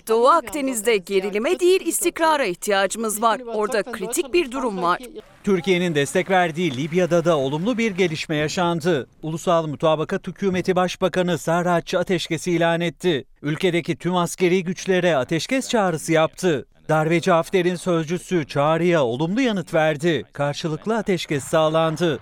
Doğu 0.08 0.28
Akdeniz'de 0.28 0.96
gerilime 0.96 1.60
değil 1.60 1.86
istikrara 1.86 2.44
ihtiyacımız 2.44 3.22
var. 3.22 3.40
Orada 3.54 3.82
kritik 3.82 4.32
bir 4.32 4.52
durum 4.52 4.82
var. 4.82 4.98
Türkiye'nin 5.44 5.94
destek 5.94 6.30
verdiği 6.30 6.76
Libya'da 6.76 7.24
da 7.24 7.38
olumlu 7.38 7.78
bir 7.78 7.90
gelişme 7.90 8.36
yaşandı. 8.36 9.08
Ulusal 9.22 9.66
Mutabakat 9.66 10.26
Hükümeti 10.26 10.76
Başbakanı 10.76 11.38
Serhatçı 11.38 11.98
ateşkesi 11.98 12.52
ilan 12.52 12.80
etti. 12.80 13.24
Ülkedeki 13.42 13.96
tüm 13.96 14.16
askeri 14.16 14.64
güçlere 14.64 15.16
ateşkes 15.16 15.68
çağrısı 15.68 16.12
yaptı. 16.12 16.66
Darbeci 16.88 17.30
Hafter'in 17.30 17.76
sözcüsü 17.76 18.46
çağrıya 18.46 19.04
olumlu 19.04 19.40
yanıt 19.40 19.74
verdi. 19.74 20.24
Karşılıklı 20.32 20.96
ateşkes 20.96 21.44
sağlandı. 21.44 22.18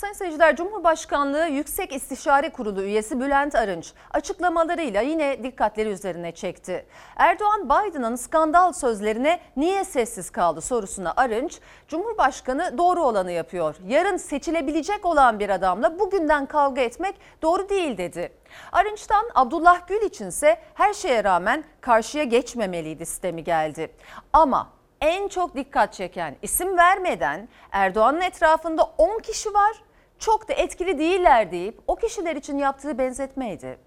Sayın 0.00 0.14
seyirciler 0.14 0.56
Cumhurbaşkanlığı 0.56 1.46
Yüksek 1.46 1.92
İstişare 1.92 2.52
Kurulu 2.52 2.82
üyesi 2.82 3.20
Bülent 3.20 3.54
Arınç 3.54 3.92
açıklamalarıyla 4.10 5.00
yine 5.00 5.42
dikkatleri 5.42 5.88
üzerine 5.88 6.32
çekti. 6.32 6.86
Erdoğan 7.16 7.64
Biden'ın 7.64 8.16
skandal 8.16 8.72
sözlerine 8.72 9.40
niye 9.56 9.84
sessiz 9.84 10.30
kaldı 10.30 10.60
sorusuna 10.60 11.12
Arınç, 11.16 11.60
Cumhurbaşkanı 11.88 12.78
doğru 12.78 13.02
olanı 13.02 13.32
yapıyor. 13.32 13.76
Yarın 13.86 14.16
seçilebilecek 14.16 15.06
olan 15.06 15.40
bir 15.40 15.48
adamla 15.48 15.98
bugünden 15.98 16.46
kavga 16.46 16.80
etmek 16.80 17.16
doğru 17.42 17.68
değil 17.68 17.98
dedi. 17.98 18.32
Arınç'tan 18.72 19.30
Abdullah 19.34 19.86
Gül 19.86 20.02
içinse 20.02 20.60
her 20.74 20.94
şeye 20.94 21.24
rağmen 21.24 21.64
karşıya 21.80 22.24
geçmemeliydi 22.24 23.06
sistemi 23.06 23.44
geldi. 23.44 23.92
Ama 24.32 24.68
en 25.00 25.28
çok 25.28 25.56
dikkat 25.56 25.92
çeken 25.92 26.36
isim 26.42 26.76
vermeden 26.76 27.48
Erdoğan'ın 27.72 28.20
etrafında 28.20 28.82
10 28.98 29.18
kişi 29.18 29.54
var 29.54 29.82
çok 30.20 30.48
da 30.48 30.52
etkili 30.52 30.98
değiller 30.98 31.52
deyip 31.52 31.74
o 31.86 31.96
kişiler 31.96 32.36
için 32.36 32.58
yaptığı 32.58 32.98
benzetmeydi. 32.98 33.78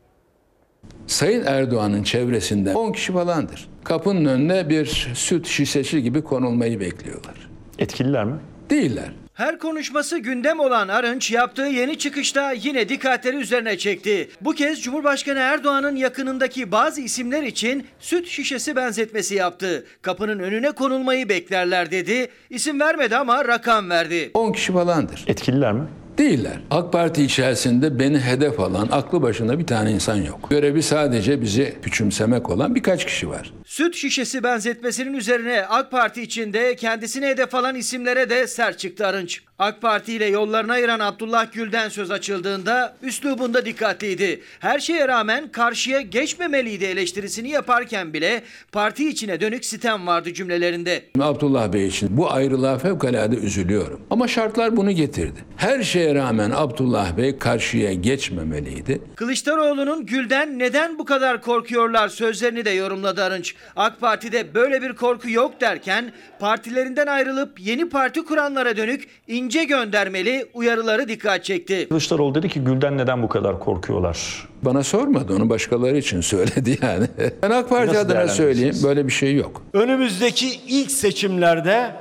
Sayın 1.07 1.45
Erdoğan'ın 1.45 2.03
çevresinde 2.03 2.75
10 2.75 2.91
kişi 2.91 3.13
falandır. 3.13 3.69
Kapının 3.83 4.25
önüne 4.25 4.69
bir 4.69 4.85
süt 5.15 5.47
şişesi 5.47 6.03
gibi 6.03 6.23
konulmayı 6.23 6.79
bekliyorlar. 6.79 7.49
Etkililer 7.79 8.23
mi? 8.25 8.35
Değiller. 8.69 9.11
Her 9.33 9.59
konuşması 9.59 10.17
gündem 10.17 10.59
olan 10.59 10.87
Arınç 10.87 11.31
yaptığı 11.31 11.61
yeni 11.61 11.97
çıkışta 11.97 12.51
yine 12.51 12.89
dikkatleri 12.89 13.37
üzerine 13.37 13.77
çekti. 13.77 14.29
Bu 14.41 14.51
kez 14.51 14.81
Cumhurbaşkanı 14.81 15.39
Erdoğan'ın 15.39 15.95
yakınındaki 15.95 16.71
bazı 16.71 17.01
isimler 17.01 17.43
için 17.43 17.87
süt 17.99 18.27
şişesi 18.27 18.75
benzetmesi 18.75 19.35
yaptı. 19.35 19.85
Kapının 20.01 20.39
önüne 20.39 20.71
konulmayı 20.71 21.29
beklerler 21.29 21.91
dedi. 21.91 22.27
İsim 22.49 22.79
vermedi 22.79 23.17
ama 23.17 23.45
rakam 23.47 23.89
verdi. 23.89 24.31
10 24.33 24.51
kişi 24.51 24.73
falandır. 24.73 25.23
Etkililer 25.27 25.71
mi? 25.73 25.83
Değiller. 26.17 26.59
AK 26.71 26.93
Parti 26.93 27.23
içerisinde 27.23 27.99
beni 27.99 28.19
hedef 28.19 28.59
alan 28.59 28.87
aklı 28.91 29.21
başında 29.21 29.59
bir 29.59 29.67
tane 29.67 29.91
insan 29.91 30.15
yok. 30.15 30.49
Görevi 30.49 30.83
sadece 30.83 31.41
bizi 31.41 31.75
küçümsemek 31.81 32.49
olan 32.49 32.75
birkaç 32.75 33.05
kişi 33.05 33.29
var. 33.29 33.53
Süt 33.73 33.95
şişesi 33.95 34.43
benzetmesinin 34.43 35.13
üzerine 35.13 35.65
AK 35.65 35.91
Parti 35.91 36.21
içinde 36.21 36.75
kendisine 36.75 37.27
hedef 37.27 37.55
alan 37.55 37.75
isimlere 37.75 38.29
de 38.29 38.47
sert 38.47 38.79
çıktı 38.79 39.07
Arınç. 39.07 39.41
AK 39.59 39.81
Parti 39.81 40.13
ile 40.13 40.25
yollarını 40.25 40.71
ayıran 40.71 40.99
Abdullah 40.99 41.51
Gül'den 41.51 41.89
söz 41.89 42.11
açıldığında 42.11 42.97
üslubunda 43.01 43.65
dikkatliydi. 43.65 44.41
Her 44.59 44.79
şeye 44.79 45.07
rağmen 45.07 45.51
karşıya 45.51 46.01
geçmemeliydi 46.01 46.85
eleştirisini 46.85 47.49
yaparken 47.49 48.13
bile 48.13 48.43
parti 48.71 49.09
içine 49.09 49.41
dönük 49.41 49.65
sitem 49.65 50.07
vardı 50.07 50.33
cümlelerinde. 50.33 51.03
Abdullah 51.19 51.73
Bey 51.73 51.87
için 51.87 52.17
bu 52.17 52.31
ayrılığa 52.31 52.77
fevkalade 52.77 53.35
üzülüyorum. 53.35 54.01
Ama 54.09 54.27
şartlar 54.27 54.77
bunu 54.77 54.91
getirdi. 54.91 55.39
Her 55.57 55.83
şeye 55.83 56.15
rağmen 56.15 56.51
Abdullah 56.55 57.17
Bey 57.17 57.37
karşıya 57.37 57.93
geçmemeliydi. 57.93 59.01
Kılıçdaroğlu'nun 59.15 60.05
Gül'den 60.05 60.59
neden 60.59 60.99
bu 60.99 61.05
kadar 61.05 61.41
korkuyorlar 61.41 62.09
sözlerini 62.09 62.65
de 62.65 62.69
yorumladı 62.69 63.23
Arınç. 63.23 63.55
AK 63.75 63.99
Parti'de 64.01 64.53
böyle 64.53 64.81
bir 64.81 64.93
korku 64.93 65.29
yok 65.29 65.61
derken 65.61 66.11
partilerinden 66.39 67.07
ayrılıp 67.07 67.59
yeni 67.59 67.89
parti 67.89 68.25
kuranlara 68.25 68.77
dönük 68.77 69.07
ince 69.27 69.63
göndermeli 69.63 70.45
uyarıları 70.53 71.07
dikkat 71.07 71.43
çekti. 71.43 71.87
Kılıçdaroğlu 71.89 72.35
dedi 72.35 72.49
ki 72.49 72.63
Gül'den 72.63 72.97
neden 72.97 73.23
bu 73.23 73.29
kadar 73.29 73.59
korkuyorlar? 73.59 74.47
Bana 74.61 74.83
sormadı 74.83 75.35
onu 75.35 75.49
başkaları 75.49 75.97
için 75.97 76.21
söyledi 76.33 76.77
yani. 76.81 77.07
Ben 77.43 77.51
AK 77.51 77.69
Parti 77.69 77.87
Nasıl 77.93 77.99
adına 77.99 78.27
söyleyeyim 78.27 78.75
böyle 78.83 79.07
bir 79.07 79.11
şey 79.11 79.35
yok. 79.35 79.61
Önümüzdeki 79.73 80.47
ilk 80.67 80.91
seçimlerde 80.91 81.91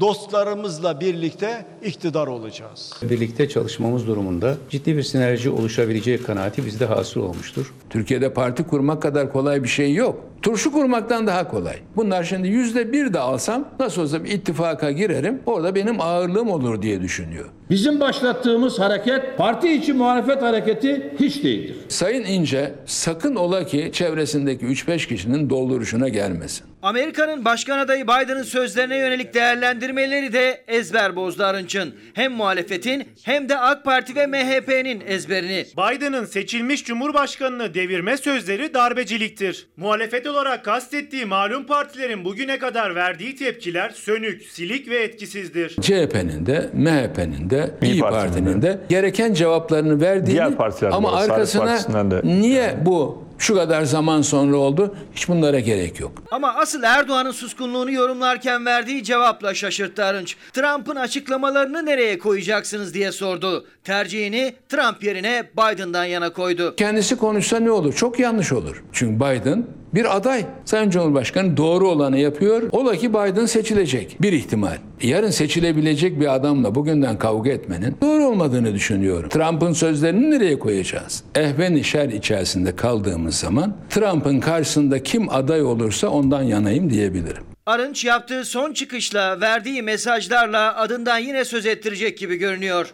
dostlarımızla 0.00 1.00
birlikte 1.00 1.64
iktidar 1.84 2.26
olacağız. 2.26 2.92
Birlikte 3.02 3.48
çalışmamız 3.48 4.06
durumunda 4.06 4.56
ciddi 4.70 4.96
bir 4.96 5.02
sinerji 5.02 5.50
oluşabileceği 5.50 6.22
kanaati 6.22 6.66
bizde 6.66 6.86
hasıl 6.86 7.20
olmuştur. 7.20 7.74
Türkiye'de 7.90 8.32
parti 8.32 8.62
kurmak 8.62 9.02
kadar 9.02 9.32
kolay 9.32 9.62
bir 9.62 9.68
şey 9.68 9.94
yok. 9.94 10.20
Turşu 10.42 10.72
kurmaktan 10.72 11.26
daha 11.26 11.48
kolay. 11.48 11.76
Bunlar 11.96 12.24
şimdi 12.24 12.48
yüzde 12.48 12.92
bir 12.92 13.12
de 13.12 13.18
alsam 13.18 13.68
nasıl 13.80 14.02
olsa 14.02 14.24
bir 14.24 14.30
ittifaka 14.30 14.90
girerim. 14.90 15.40
Orada 15.46 15.74
benim 15.74 16.00
ağırlığım 16.00 16.50
olur 16.50 16.82
diye 16.82 17.00
düşünüyor. 17.02 17.44
Bizim 17.70 18.00
başlattığımız 18.00 18.78
hareket 18.78 19.38
parti 19.38 19.72
içi 19.72 19.92
muhalefet 19.92 20.42
hareketi 20.42 21.14
hiç 21.20 21.44
değildir. 21.44 21.76
Sayın 21.88 22.24
İnce 22.24 22.72
sakın 22.86 23.34
ola 23.36 23.66
ki 23.66 23.90
çevresindeki 23.92 24.66
3-5 24.66 25.08
kişinin 25.08 25.50
dolduruşuna 25.50 26.08
gelmesin. 26.08 26.66
Amerika'nın 26.82 27.44
başkan 27.44 27.78
adayı 27.78 28.04
Biden'ın 28.04 28.42
sözlerine 28.42 28.96
yönelik 28.96 29.34
değerlendirmeleri 29.34 30.32
de 30.32 30.64
ezber 30.68 31.16
bozdu 31.16 31.44
Arınç'ın. 31.76 31.94
Hem 32.14 32.32
muhalefetin 32.32 33.04
hem 33.24 33.48
de 33.48 33.58
AK 33.58 33.84
Parti 33.84 34.16
ve 34.16 34.26
MHP'nin 34.26 35.02
ezberini. 35.06 35.66
Biden'ın 35.76 36.24
seçilmiş 36.24 36.84
cumhurbaşkanını 36.84 37.74
devirme 37.74 38.16
sözleri 38.16 38.74
darbeciliktir. 38.74 39.66
Muhalefet 39.76 40.26
olarak 40.26 40.64
kastettiği 40.64 41.24
malum 41.24 41.66
partilerin 41.66 42.24
bugüne 42.24 42.58
kadar 42.58 42.94
verdiği 42.94 43.36
tepkiler 43.36 43.90
sönük, 43.90 44.42
silik 44.42 44.88
ve 44.88 44.96
etkisizdir. 44.96 45.76
CHP'nin 45.80 46.46
de 46.46 46.70
MHP'nin 46.72 47.50
de 47.50 47.70
İYİ 47.82 48.00
Parti'nin 48.00 48.20
Parti'nin 48.20 48.62
de 48.62 48.80
gereken 48.88 49.34
cevaplarını 49.34 50.00
verdiğini 50.00 50.30
Diğer 50.30 50.56
partiler 50.56 50.90
de 50.90 50.94
ama 50.94 51.12
arkasına 51.12 52.20
niye 52.24 52.76
bu 52.84 53.24
şu 53.38 53.54
kadar 53.54 53.82
zaman 53.82 54.22
sonra 54.22 54.56
oldu 54.56 54.94
hiç 55.14 55.28
bunlara 55.28 55.60
gerek 55.60 56.00
yok. 56.00 56.12
Ama 56.30 56.54
asıl 56.54 56.82
Erdoğan'ın 56.82 57.30
suskunluğunu 57.30 57.90
yorumlarken 57.90 58.66
verdiği 58.66 59.04
cevapla 59.04 59.54
şaşırttı 59.54 60.04
Arınç. 60.04 60.36
Trump'ın 60.52 60.96
açıklamalarını 60.96 61.86
nereye 61.86 62.18
koyacaksınız 62.18 62.94
diye 62.94 63.12
sordu. 63.12 63.66
Tercihini 63.84 64.54
Trump 64.68 65.04
yerine 65.04 65.50
Biden'dan 65.56 66.04
yana 66.04 66.32
koydu. 66.32 66.76
Kendisi 66.76 67.16
konuşsa 67.16 67.60
ne 67.60 67.70
olur? 67.70 67.92
Çok 67.94 68.18
yanlış 68.18 68.52
olur. 68.52 68.82
Çünkü 68.92 69.16
Biden 69.16 69.66
bir 69.94 70.16
aday. 70.16 70.46
Sayın 70.64 70.90
Cumhurbaşkanı 70.90 71.56
doğru 71.56 71.88
olanı 71.88 72.18
yapıyor. 72.18 72.62
Ola 72.72 72.96
ki 72.96 73.10
Biden 73.10 73.46
seçilecek. 73.46 74.16
Bir 74.20 74.32
ihtimal. 74.32 74.76
Yarın 75.02 75.30
seçilebilecek 75.30 76.20
bir 76.20 76.34
adamla 76.34 76.74
bugünden 76.74 77.18
kavga 77.18 77.50
etmenin 77.50 77.96
doğru 78.02 78.26
olmadığını 78.26 78.74
düşünüyorum. 78.74 79.28
Trump'ın 79.28 79.72
sözlerini 79.72 80.30
nereye 80.30 80.58
koyacağız? 80.58 81.24
Ehven 81.34 81.82
şer 81.82 82.08
içerisinde 82.08 82.76
kaldığımız 82.76 83.34
zaman 83.34 83.76
Trump'ın 83.90 84.40
karşısında 84.40 85.02
kim 85.02 85.30
aday 85.30 85.62
olursa 85.62 86.08
ondan 86.08 86.42
yanayım 86.42 86.90
diyebilirim. 86.90 87.42
Arınç 87.66 88.04
yaptığı 88.04 88.44
son 88.44 88.72
çıkışla 88.72 89.40
verdiği 89.40 89.82
mesajlarla 89.82 90.76
adından 90.76 91.18
yine 91.18 91.44
söz 91.44 91.66
ettirecek 91.66 92.18
gibi 92.18 92.36
görünüyor. 92.36 92.92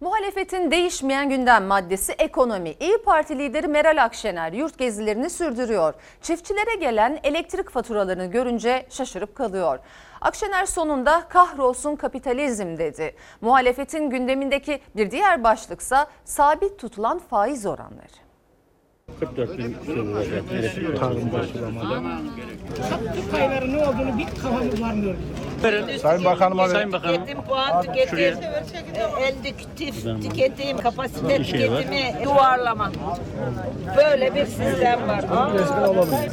Muhalefetin 0.00 0.70
değişmeyen 0.70 1.28
gündem 1.28 1.64
maddesi 1.64 2.12
ekonomi. 2.12 2.74
İyi 2.80 2.98
Parti 3.02 3.38
lideri 3.38 3.68
Meral 3.68 4.04
Akşener 4.04 4.52
yurt 4.52 4.78
gezilerini 4.78 5.30
sürdürüyor. 5.30 5.94
Çiftçilere 6.22 6.74
gelen 6.74 7.20
elektrik 7.22 7.70
faturalarını 7.70 8.26
görünce 8.26 8.86
şaşırıp 8.90 9.34
kalıyor. 9.34 9.78
Akşener 10.20 10.66
sonunda 10.66 11.22
kahrolsun 11.28 11.96
kapitalizm 11.96 12.78
dedi. 12.78 13.14
Muhalefetin 13.40 14.10
gündemindeki 14.10 14.80
bir 14.96 15.10
diğer 15.10 15.44
başlıksa 15.44 16.06
sabit 16.24 16.78
tutulan 16.78 17.18
faiz 17.18 17.66
oranları. 17.66 18.27
44 19.20 19.58
bin 19.58 19.76
tarım 20.98 21.32
başlamada. 21.32 22.02
Sattık 22.88 23.32
payları 23.32 23.72
ne 23.72 23.78
olduğunu 23.78 24.18
bir 24.18 24.42
kafamız 24.42 24.82
varmıyor. 24.82 25.14
Sayın 26.02 26.24
Bakanıma 26.24 26.68
Sayın 26.68 26.92
Bakanım. 26.92 27.16
Tüketim, 27.20 27.42
puan 27.44 27.82
tüketim, 27.82 28.18
e, 28.18 28.34
tüketim, 30.20 30.78
kapasite 30.78 31.42
tüketimi, 31.42 32.14
duvarlama. 32.24 32.92
Böyle 33.96 34.34
bir 34.34 34.46
sistem 34.46 35.08
var. 35.08 35.24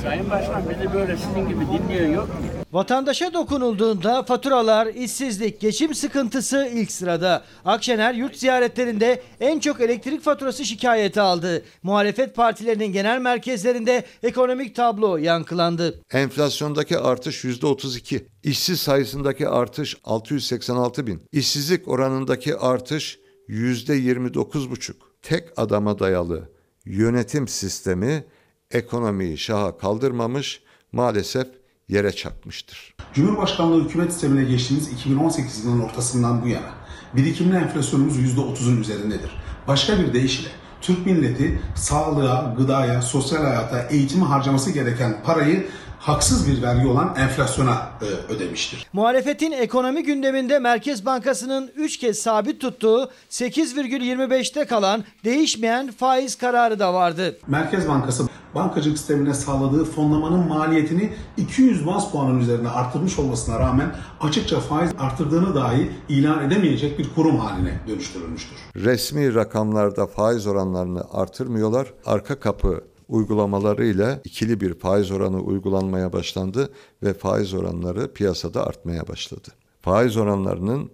Sayın 0.01 0.29
Başkan 0.29 0.63
bizi 0.69 0.93
böyle 0.93 1.17
sizin 1.17 1.49
gibi 1.49 1.61
dinliyor 1.61 2.09
yok. 2.15 2.29
Vatandaşa 2.75 3.33
dokunulduğunda 3.33 4.23
faturalar, 4.23 4.87
işsizlik, 4.87 5.59
geçim 5.61 5.95
sıkıntısı 5.95 6.69
ilk 6.73 6.91
sırada. 6.91 7.43
Akşener 7.65 8.13
yurt 8.13 8.35
ziyaretlerinde 8.37 9.21
en 9.39 9.59
çok 9.59 9.81
elektrik 9.81 10.21
faturası 10.21 10.65
şikayeti 10.65 11.21
aldı. 11.21 11.63
Muhalefet 11.83 12.35
partilerinin 12.65 12.93
genel 12.93 13.21
merkezlerinde 13.21 14.03
ekonomik 14.23 14.75
tablo 14.75 15.17
yankılandı. 15.17 16.01
Enflasyondaki 16.11 16.97
artış 16.97 17.45
%32, 17.45 18.25
işsiz 18.43 18.79
sayısındaki 18.79 19.47
artış 19.47 19.97
686 20.03 21.07
bin, 21.07 21.21
işsizlik 21.31 21.87
oranındaki 21.87 22.55
artış 22.57 23.19
%29,5. 23.49 24.93
Tek 25.21 25.59
adama 25.59 25.99
dayalı 25.99 26.49
yönetim 26.85 27.47
sistemi 27.47 28.25
ekonomiyi 28.71 29.37
şaha 29.37 29.77
kaldırmamış, 29.77 30.61
maalesef 30.91 31.47
yere 31.89 32.11
çakmıştır. 32.11 32.95
Cumhurbaşkanlığı 33.13 33.83
hükümet 33.83 34.11
sistemine 34.11 34.43
geçtiğimiz 34.43 34.91
2018 34.91 35.65
yılının 35.65 35.81
ortasından 35.81 36.41
bu 36.43 36.47
yana 36.47 36.73
birikimli 37.15 37.55
enflasyonumuz 37.55 38.17
%30'un 38.17 38.81
üzerindedir. 38.81 39.31
Başka 39.67 39.99
bir 39.99 40.13
deyişle 40.13 40.49
Türk 40.81 41.05
milleti 41.05 41.59
sağlığa, 41.75 42.53
gıdaya, 42.57 43.01
sosyal 43.01 43.43
hayata, 43.43 43.81
eğitime 43.81 44.25
harcaması 44.25 44.71
gereken 44.71 45.15
parayı 45.25 45.67
haksız 46.05 46.47
bir 46.47 46.61
vergi 46.61 46.87
olan 46.87 47.15
enflasyona 47.17 47.89
e, 48.01 48.33
ödemiştir. 48.33 48.87
Muhalefetin 48.93 49.51
ekonomi 49.51 50.03
gündeminde 50.03 50.59
Merkez 50.59 51.05
Bankası'nın 51.05 51.71
3 51.75 51.97
kez 51.97 52.19
sabit 52.19 52.61
tuttuğu 52.61 53.11
8,25'te 53.29 54.65
kalan 54.65 55.03
değişmeyen 55.23 55.91
faiz 55.91 56.35
kararı 56.35 56.79
da 56.79 56.93
vardı. 56.93 57.37
Merkez 57.47 57.87
Bankası 57.87 58.23
bankacılık 58.55 58.97
sistemine 58.97 59.33
sağladığı 59.33 59.85
fonlamanın 59.85 60.47
maliyetini 60.47 61.13
200 61.37 61.87
baz 61.87 62.11
puanın 62.11 62.39
üzerine 62.39 62.69
arttırmış 62.69 63.19
olmasına 63.19 63.59
rağmen 63.59 63.95
açıkça 64.21 64.59
faiz 64.59 64.91
arttırdığını 64.99 65.55
dahi 65.55 65.91
ilan 66.09 66.47
edemeyecek 66.47 66.99
bir 66.99 67.13
kurum 67.15 67.37
haline 67.37 67.79
dönüştürülmüştür. 67.87 68.57
Resmi 68.75 69.35
rakamlarda 69.35 70.07
faiz 70.07 70.47
oranlarını 70.47 71.03
artırmıyorlar. 71.11 71.93
Arka 72.05 72.39
kapı 72.39 72.81
uygulamalarıyla 73.09 74.21
ikili 74.23 74.61
bir 74.61 74.73
faiz 74.73 75.11
oranı 75.11 75.39
uygulanmaya 75.39 76.13
başlandı 76.13 76.69
ve 77.03 77.13
faiz 77.13 77.53
oranları 77.53 78.13
piyasada 78.13 78.67
artmaya 78.67 79.07
başladı. 79.07 79.47
Faiz 79.81 80.17
oranlarının 80.17 80.91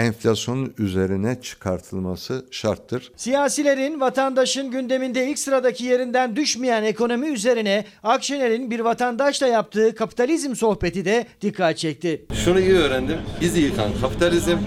enflasyonun 0.00 0.74
üzerine 0.78 1.40
çıkartılması 1.42 2.44
şarttır. 2.50 3.12
Siyasilerin 3.16 4.00
vatandaşın 4.00 4.70
gündeminde 4.70 5.26
ilk 5.30 5.38
sıradaki 5.38 5.84
yerinden 5.84 6.36
düşmeyen 6.36 6.82
ekonomi 6.82 7.28
üzerine 7.28 7.84
Akşener'in 8.02 8.70
bir 8.70 8.80
vatandaşla 8.80 9.46
yaptığı 9.46 9.94
kapitalizm 9.94 10.54
sohbeti 10.54 11.04
de 11.04 11.26
dikkat 11.40 11.78
çekti. 11.78 12.26
Şunu 12.44 12.60
iyi 12.60 12.74
öğrendim. 12.74 13.18
Bizi 13.40 13.60
yıkan 13.60 13.90
kapitalizm, 14.00 14.58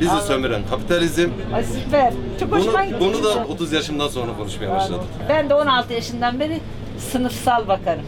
bizi 0.00 0.26
sömüren 0.26 0.62
kapitalizm. 0.70 1.30
Ay 1.54 1.64
süper. 1.64 2.12
Çok 2.40 2.50
Bunu, 2.50 2.60
hoşuma 2.60 2.84
gitti. 2.84 2.96
bunu 3.00 3.24
da 3.24 3.46
30 3.48 3.72
yaşımdan 3.72 4.08
sonra 4.08 4.36
konuşmaya 4.36 4.70
başladım. 4.70 5.06
Ben 5.28 5.50
de 5.50 5.54
16 5.54 5.92
yaşından 5.92 6.40
beri 6.40 6.60
sınıfsal 7.12 7.68
bakarım. 7.68 8.02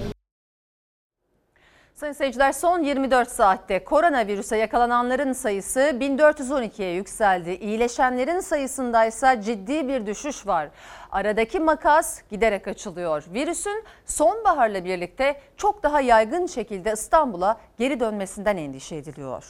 Sayın 2.00 2.12
seyirciler 2.12 2.52
son 2.52 2.82
24 2.82 3.30
saatte 3.30 3.84
koronavirüse 3.84 4.56
yakalananların 4.56 5.32
sayısı 5.32 5.80
1412'ye 5.80 6.94
yükseldi. 6.94 7.50
İyileşenlerin 7.50 8.40
sayısında 8.40 9.04
ise 9.04 9.40
ciddi 9.44 9.88
bir 9.88 10.06
düşüş 10.06 10.46
var. 10.46 10.68
Aradaki 11.12 11.60
makas 11.60 12.22
giderek 12.30 12.68
açılıyor. 12.68 13.24
Virüsün 13.34 13.84
sonbaharla 14.06 14.84
birlikte 14.84 15.40
çok 15.56 15.82
daha 15.82 16.00
yaygın 16.00 16.46
şekilde 16.46 16.92
İstanbul'a 16.92 17.60
geri 17.78 18.00
dönmesinden 18.00 18.56
endişe 18.56 18.96
ediliyor. 18.96 19.44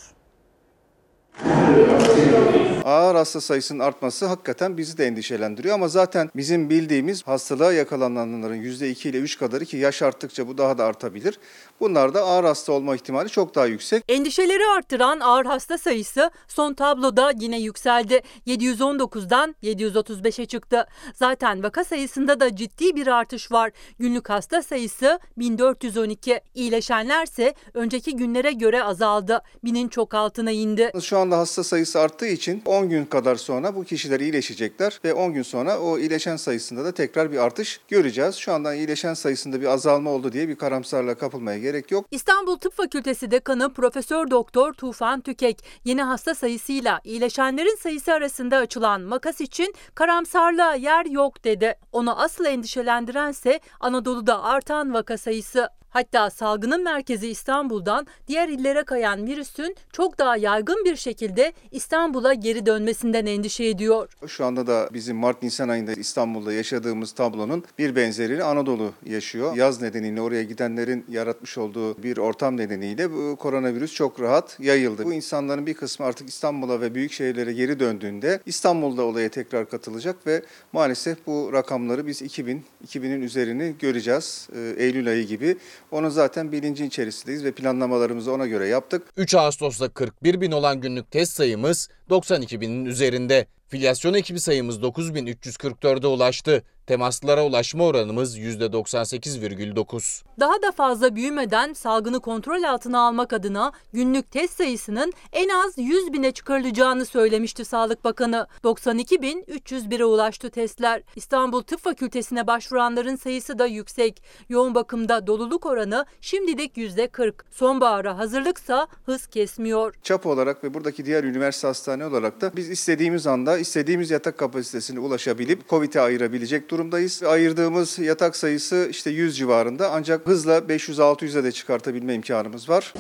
Ağır 2.84 3.14
hasta 3.14 3.40
sayısının 3.40 3.78
artması 3.78 4.26
hakikaten 4.26 4.76
bizi 4.76 4.98
de 4.98 5.06
endişelendiriyor 5.06 5.74
ama 5.74 5.88
zaten 5.88 6.30
bizim 6.36 6.70
bildiğimiz 6.70 7.26
hastalığa 7.26 7.72
yakalananların 7.72 8.62
%2 8.62 9.08
ile 9.08 9.18
3 9.18 9.38
kadarı 9.38 9.64
ki 9.64 9.76
yaş 9.76 10.02
arttıkça 10.02 10.48
bu 10.48 10.58
daha 10.58 10.78
da 10.78 10.84
artabilir. 10.84 11.38
Bunlarda 11.80 12.22
ağır 12.22 12.44
hasta 12.44 12.72
olma 12.72 12.94
ihtimali 12.94 13.28
çok 13.28 13.54
daha 13.54 13.66
yüksek. 13.66 14.04
Endişeleri 14.08 14.66
arttıran 14.66 15.20
ağır 15.20 15.46
hasta 15.46 15.78
sayısı 15.78 16.30
son 16.48 16.74
tabloda 16.74 17.32
yine 17.40 17.60
yükseldi. 17.60 18.20
719'dan 18.46 19.54
735'e 19.62 20.46
çıktı. 20.46 20.86
Zaten 21.14 21.62
vaka 21.62 21.84
sayısında 21.84 22.40
da 22.40 22.56
ciddi 22.56 22.96
bir 22.96 23.06
artış 23.06 23.52
var. 23.52 23.70
Günlük 23.98 24.30
hasta 24.30 24.62
sayısı 24.62 25.18
1412. 25.36 26.40
İyileşenlerse 26.54 27.54
önceki 27.74 28.16
günlere 28.16 28.52
göre 28.52 28.82
azaldı. 28.82 29.42
Binin 29.64 29.88
çok 29.88 30.14
altına 30.14 30.50
indi. 30.50 30.92
Şu 31.02 31.18
anda 31.18 31.38
hasta 31.38 31.64
sayısı 31.64 32.00
arttığı 32.00 32.26
için 32.26 32.62
10 32.66 32.88
gün 32.88 33.04
kadar 33.04 33.36
sonra 33.36 33.74
bu 33.74 33.84
kişiler 33.84 34.20
iyileşecekler 34.20 35.00
ve 35.04 35.14
10 35.14 35.32
gün 35.34 35.42
sonra 35.42 35.78
o 35.78 35.98
iyileşen 35.98 36.36
sayısında 36.36 36.84
da 36.84 36.92
tekrar 36.92 37.32
bir 37.32 37.38
artış 37.38 37.80
göreceğiz. 37.88 38.34
Şu 38.34 38.52
anda 38.52 38.74
iyileşen 38.74 39.14
sayısında 39.14 39.60
bir 39.60 39.66
azalma 39.66 40.10
oldu 40.10 40.32
diye 40.32 40.48
bir 40.48 40.56
karamsarlığa 40.56 41.14
kapılmaya 41.14 41.58
gerek 41.58 41.69
yok. 41.90 42.06
İstanbul 42.10 42.56
Tıp 42.56 42.76
Fakültesi 42.76 43.30
Dekanı 43.30 43.72
Profesör 43.72 44.30
Doktor 44.30 44.72
Tufan 44.72 45.20
Tükek 45.20 45.64
yeni 45.84 46.02
hasta 46.02 46.34
sayısıyla 46.34 47.00
iyileşenlerin 47.04 47.76
sayısı 47.76 48.12
arasında 48.12 48.56
açılan 48.56 49.00
makas 49.00 49.40
için 49.40 49.74
karamsarlığa 49.94 50.74
yer 50.74 51.06
yok 51.06 51.44
dedi. 51.44 51.74
Onu 51.92 52.20
asıl 52.20 52.44
endişelendirense 52.44 53.60
Anadolu'da 53.80 54.42
artan 54.42 54.92
vaka 54.92 55.18
sayısı. 55.18 55.79
Hatta 55.90 56.30
salgının 56.30 56.84
merkezi 56.84 57.28
İstanbul'dan 57.28 58.06
diğer 58.28 58.48
illere 58.48 58.82
kayan 58.82 59.26
virüsün 59.26 59.76
çok 59.92 60.18
daha 60.18 60.36
yaygın 60.36 60.84
bir 60.84 60.96
şekilde 60.96 61.52
İstanbul'a 61.70 62.34
geri 62.34 62.66
dönmesinden 62.66 63.26
endişe 63.26 63.64
ediyor. 63.64 64.08
Şu 64.26 64.44
anda 64.44 64.66
da 64.66 64.88
bizim 64.92 65.16
Mart-Nisan 65.16 65.68
ayında 65.68 65.92
İstanbul'da 65.92 66.52
yaşadığımız 66.52 67.12
tablonun 67.12 67.64
bir 67.78 67.96
benzerini 67.96 68.42
Anadolu 68.42 68.92
yaşıyor. 69.06 69.56
Yaz 69.56 69.82
nedeniyle 69.82 70.20
oraya 70.20 70.42
gidenlerin 70.42 71.04
yaratmış 71.08 71.58
olduğu 71.58 72.02
bir 72.02 72.16
ortam 72.16 72.56
nedeniyle 72.56 73.12
bu 73.12 73.36
koronavirüs 73.36 73.94
çok 73.94 74.20
rahat 74.20 74.60
yayıldı. 74.60 75.04
Bu 75.04 75.12
insanların 75.12 75.66
bir 75.66 75.74
kısmı 75.74 76.06
artık 76.06 76.28
İstanbul'a 76.28 76.80
ve 76.80 76.94
büyük 76.94 77.12
şehirlere 77.12 77.52
geri 77.52 77.80
döndüğünde 77.80 78.40
İstanbul'da 78.46 79.02
olaya 79.02 79.28
tekrar 79.28 79.70
katılacak 79.70 80.26
ve 80.26 80.42
maalesef 80.72 81.26
bu 81.26 81.50
rakamları 81.52 82.06
biz 82.06 82.22
2000, 82.22 82.64
2000'in 82.86 83.22
üzerini 83.22 83.74
göreceğiz 83.78 84.48
e, 84.56 84.84
Eylül 84.84 85.08
ayı 85.08 85.26
gibi. 85.26 85.56
Onun 85.90 86.08
zaten 86.08 86.52
bilincin 86.52 86.84
içerisindeyiz 86.84 87.44
ve 87.44 87.52
planlamalarımızı 87.52 88.32
ona 88.32 88.46
göre 88.46 88.66
yaptık. 88.66 89.02
3 89.16 89.34
Ağustos'ta 89.34 89.88
41 89.88 90.40
bin 90.40 90.52
olan 90.52 90.80
günlük 90.80 91.10
test 91.10 91.32
sayımız 91.32 91.88
92 92.10 92.60
binin 92.60 92.84
üzerinde. 92.84 93.46
Filyasyon 93.70 94.14
ekibi 94.14 94.40
sayımız 94.40 94.78
9344'e 94.78 96.06
ulaştı. 96.06 96.62
Temaslılara 96.86 97.44
ulaşma 97.46 97.84
oranımız 97.84 98.38
%98,9. 98.38 100.22
Daha 100.40 100.62
da 100.62 100.72
fazla 100.72 101.16
büyümeden 101.16 101.72
salgını 101.72 102.20
kontrol 102.20 102.62
altına 102.62 103.00
almak 103.00 103.32
adına 103.32 103.72
günlük 103.92 104.30
test 104.30 104.56
sayısının 104.56 105.12
en 105.32 105.48
az 105.48 105.78
100 105.78 106.12
bine 106.12 106.32
çıkarılacağını 106.32 107.06
söylemişti 107.06 107.64
Sağlık 107.64 108.04
Bakanı. 108.04 108.46
92.301'e 108.64 110.04
ulaştı 110.04 110.50
testler. 110.50 111.02
İstanbul 111.16 111.62
Tıp 111.62 111.80
Fakültesine 111.80 112.46
başvuranların 112.46 113.16
sayısı 113.16 113.58
da 113.58 113.66
yüksek. 113.66 114.22
Yoğun 114.48 114.74
bakımda 114.74 115.26
doluluk 115.26 115.66
oranı 115.66 116.06
şimdilik 116.20 116.76
%40. 116.76 117.32
Sonbahara 117.50 118.18
hazırlıksa 118.18 118.86
hız 119.06 119.26
kesmiyor. 119.26 119.94
Çap 120.02 120.26
olarak 120.26 120.64
ve 120.64 120.74
buradaki 120.74 121.04
diğer 121.04 121.24
üniversite 121.24 121.66
hastane 121.66 122.06
olarak 122.06 122.40
da 122.40 122.56
biz 122.56 122.70
istediğimiz 122.70 123.26
anda 123.26 123.58
istediğimiz 123.60 124.10
yatak 124.10 124.38
kapasitesine 124.38 125.00
ulaşabilip 125.00 125.68
COVID'e 125.68 126.00
ayırabilecek 126.00 126.70
durumdayız. 126.70 127.22
Ayırdığımız 127.22 127.98
yatak 127.98 128.36
sayısı 128.36 128.86
işte 128.90 129.10
100 129.10 129.36
civarında 129.36 129.90
ancak 129.92 130.26
hızla 130.26 130.58
500-600'e 130.58 131.44
de 131.44 131.52
çıkartabilme 131.52 132.14
imkanımız 132.14 132.68
var. 132.68 132.94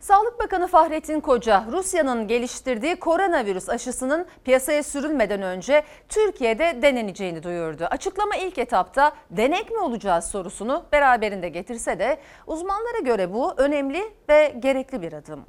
Sağlık 0.00 0.38
Bakanı 0.38 0.66
Fahrettin 0.66 1.20
Koca, 1.20 1.66
Rusya'nın 1.72 2.28
geliştirdiği 2.28 2.96
koronavirüs 2.96 3.68
aşısının 3.68 4.26
piyasaya 4.44 4.82
sürülmeden 4.82 5.42
önce 5.42 5.84
Türkiye'de 6.08 6.78
deneneceğini 6.82 7.42
duyurdu. 7.42 7.84
Açıklama 7.90 8.36
ilk 8.36 8.58
etapta 8.58 9.12
denek 9.30 9.70
mi 9.70 9.78
olacağız 9.78 10.24
sorusunu 10.24 10.84
beraberinde 10.92 11.48
getirse 11.48 11.98
de 11.98 12.18
uzmanlara 12.46 12.98
göre 12.98 13.32
bu 13.32 13.52
önemli 13.56 14.02
ve 14.28 14.54
gerekli 14.58 15.02
bir 15.02 15.12
adım. 15.12 15.44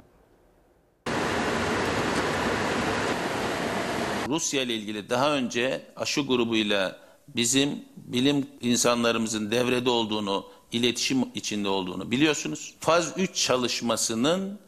Rusya 4.32 4.62
ile 4.62 4.74
ilgili 4.74 5.10
daha 5.10 5.34
önce 5.34 5.82
aşı 5.96 6.20
grubuyla 6.20 6.98
bizim 7.28 7.84
bilim 7.96 8.46
insanlarımızın 8.60 9.50
devrede 9.50 9.90
olduğunu, 9.90 10.46
iletişim 10.72 11.24
içinde 11.34 11.68
olduğunu 11.68 12.10
biliyorsunuz. 12.10 12.74
Faz 12.80 13.12
3 13.16 13.34
çalışmasının 13.34 14.58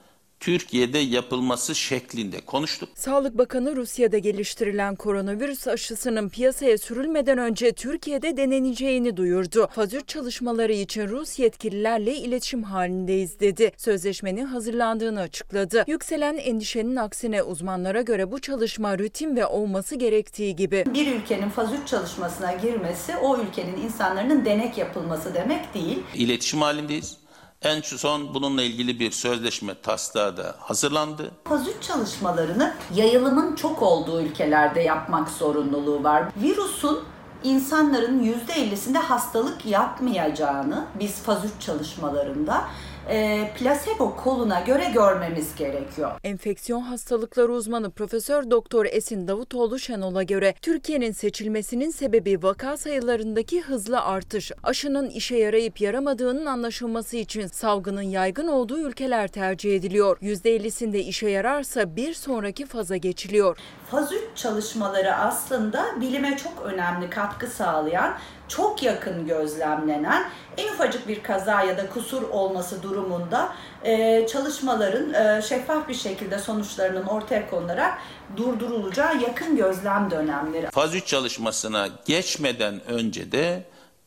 Türkiye'de 0.44 0.98
yapılması 0.98 1.74
şeklinde 1.74 2.40
konuştuk. 2.40 2.88
Sağlık 2.94 3.38
Bakanı 3.38 3.76
Rusya'da 3.76 4.18
geliştirilen 4.18 4.94
koronavirüs 4.94 5.68
aşısının 5.68 6.28
piyasaya 6.28 6.78
sürülmeden 6.78 7.38
önce 7.38 7.72
Türkiye'de 7.72 8.37
deneneceğini 8.37 9.16
duyurdu. 9.16 9.68
Faz 9.72 9.94
3 9.94 10.09
çalışmaları 10.09 10.72
için 10.72 11.09
Rus 11.09 11.38
yetkililerle 11.38 12.16
iletişim 12.16 12.62
halindeyiz 12.62 13.40
dedi. 13.40 13.72
Sözleşmenin 13.76 14.44
hazırlandığını 14.44 15.20
açıkladı. 15.20 15.85
Yükselen 15.87 16.37
endişenin 16.37 16.96
aksine 16.96 17.42
uzmanlara 17.42 18.02
göre 18.02 18.33
bu 18.33 18.40
çalışma 18.40 18.98
rutin 18.98 19.37
ve 19.37 19.46
olması 19.46 19.96
gerektiği 19.96 20.57
gibi. 20.57 20.85
Bir 20.94 21.14
ülkenin 21.14 21.48
faz 21.48 21.72
3 21.83 21.88
çalışmasına 21.88 22.52
girmesi 22.52 23.16
o 23.16 23.38
ülkenin 23.38 23.76
insanların 23.76 24.44
denek 24.44 24.78
yapılması 24.78 25.35
demek 25.35 25.74
değil. 25.74 25.98
İletişim 26.14 26.61
halindeyiz. 26.61 27.24
En 27.64 27.81
son 27.81 28.35
bununla 28.35 28.62
ilgili 28.62 29.00
bir 29.00 29.11
sözleşme 29.11 29.74
taslağı 29.74 30.37
da 30.37 30.55
hazırlandı. 30.59 31.31
Faz 31.44 31.68
3 31.68 31.83
çalışmalarını 31.83 32.74
yayılımın 32.94 33.57
çok 33.57 33.83
olduğu 33.83 34.22
ülkelerde 34.22 34.81
yapmak 34.81 35.29
zorunluluğu 35.31 36.05
var. 36.05 36.24
Virüsün 36.37 36.98
insanların 37.44 38.22
%50'sinde 38.24 38.98
hastalık 38.98 39.66
yapmayacağını 39.66 40.85
biz 41.00 41.22
faz 41.22 41.44
3 41.44 41.62
çalışmalarında 41.62 42.64
e, 43.11 43.51
plasebo 43.59 44.17
koluna 44.17 44.61
göre 44.61 44.85
görmemiz 44.95 45.57
gerekiyor. 45.57 46.11
Enfeksiyon 46.25 46.81
hastalıkları 46.81 47.53
uzmanı 47.53 47.90
Profesör 47.90 48.51
Doktor 48.51 48.87
Esin 48.87 49.29
Davutoğlu 49.29 49.79
Şenol'a 49.79 50.23
göre 50.23 50.55
Türkiye'nin 50.62 51.12
seçilmesinin 51.12 51.90
sebebi 51.90 52.43
vaka 52.43 52.77
sayılarındaki 52.77 53.61
hızlı 53.61 54.01
artış. 54.01 54.53
Aşının 54.62 55.11
işe 55.11 55.37
yarayıp 55.37 55.81
yaramadığının 55.81 56.47
anlaşılması 56.47 57.17
için 57.17 57.47
salgının 57.47 58.03
yaygın 58.03 58.49
olduğu 58.49 58.79
ülkeler 58.79 59.29
tercih 59.29 59.77
ediliyor. 59.77 60.19
%50'sinde 60.19 60.99
işe 60.99 61.29
yararsa 61.29 61.97
bir 61.97 62.14
sonraki 62.14 62.67
faza 62.67 62.97
geçiliyor. 62.97 63.59
Faz 63.90 64.12
3 64.12 64.21
çalışmaları 64.35 65.14
aslında 65.14 66.01
bilime 66.01 66.37
çok 66.37 66.62
önemli 66.64 67.11
katkı 67.11 67.47
sağlayan 67.47 68.14
çok 68.57 68.83
yakın 68.83 69.27
gözlemlenen 69.27 70.25
en 70.57 70.69
ufacık 70.69 71.09
bir 71.09 71.23
kaza 71.23 71.62
ya 71.62 71.79
da 71.79 71.88
kusur 71.88 72.23
olması 72.23 72.83
durumunda 72.83 73.53
e, 73.85 74.27
çalışmaların 74.27 75.14
e, 75.14 75.43
şeffaf 75.43 75.88
bir 75.88 75.95
şekilde 75.95 76.38
sonuçlarının 76.38 77.07
ortaya 77.07 77.51
konularak 77.51 77.99
durdurulacağı 78.37 79.21
yakın 79.21 79.57
gözlem 79.57 80.11
dönemleri. 80.11 80.71
Faz 80.71 80.95
3 80.95 81.07
çalışmasına 81.07 81.88
geçmeden 82.05 82.87
önce 82.87 83.33
de 83.33 83.62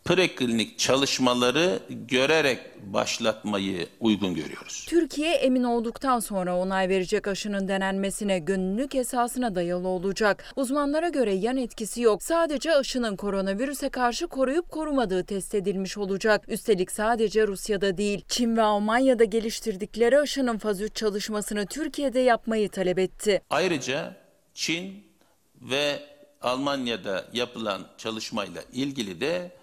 preklinik 0.08 0.80
çalışmaları 0.80 1.80
görerek 1.90 2.60
başlatmayı 2.94 3.88
uygun 4.00 4.36
görüyoruz. 4.36 4.86
Türkiye 4.90 5.34
emin 5.34 5.64
olduktan 5.64 6.20
sonra 6.20 6.58
onay 6.58 6.90
verecek 6.90 7.28
aşının 7.28 7.68
denenmesine 7.68 8.40
gönüllülük 8.40 8.96
esasına 8.96 9.56
dayalı 9.56 9.88
olacak. 9.88 10.54
Uzmanlara 10.56 11.10
göre 11.10 11.34
yan 11.34 11.58
etkisi 11.58 12.02
yok. 12.02 12.24
Sadece 12.24 12.76
aşının 12.76 13.16
koronavirüse 13.16 13.90
karşı 13.90 14.28
koruyup 14.28 14.70
korumadığı 14.70 15.26
test 15.26 15.56
edilmiş 15.56 15.98
olacak. 15.98 16.44
Üstelik 16.48 16.92
sadece 16.92 17.48
Rusya'da 17.48 17.98
değil, 17.98 18.26
Çin 18.28 18.58
ve 18.58 18.62
Almanya'da 18.62 19.24
geliştirdikleri 19.24 20.20
aşının 20.20 20.58
faz 20.58 20.82
3 20.82 20.96
çalışmasını 20.96 21.66
Türkiye'de 21.66 22.20
yapmayı 22.20 22.70
talep 22.70 23.00
etti. 23.00 23.42
Ayrıca 23.50 24.16
Çin 24.54 25.04
ve 25.62 26.00
Almanya'da 26.42 27.26
yapılan 27.34 27.82
çalışmayla 27.98 28.62
ilgili 28.74 29.22
de 29.22 29.57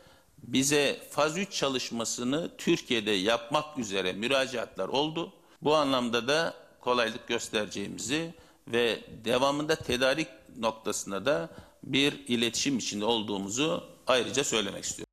bize 0.48 0.96
faz 1.11 1.38
3 1.38 1.52
çalışmasını 1.52 2.50
Türkiye'de 2.59 3.11
yapmak 3.11 3.78
üzere 3.78 4.12
müracaatlar 4.12 4.88
oldu. 4.88 5.33
Bu 5.62 5.74
anlamda 5.74 6.28
da 6.28 6.54
kolaylık 6.80 7.28
göstereceğimizi 7.28 8.35
ve 8.68 9.00
devamında 9.24 9.76
tedarik 9.76 10.28
noktasında 10.59 11.26
da 11.26 11.48
bir 11.83 12.24
iletişim 12.28 12.78
içinde 12.78 13.04
olduğumuzu 13.04 13.85
ayrıca 14.07 14.44
söylemek 14.44 14.85
istiyorum. 14.85 15.04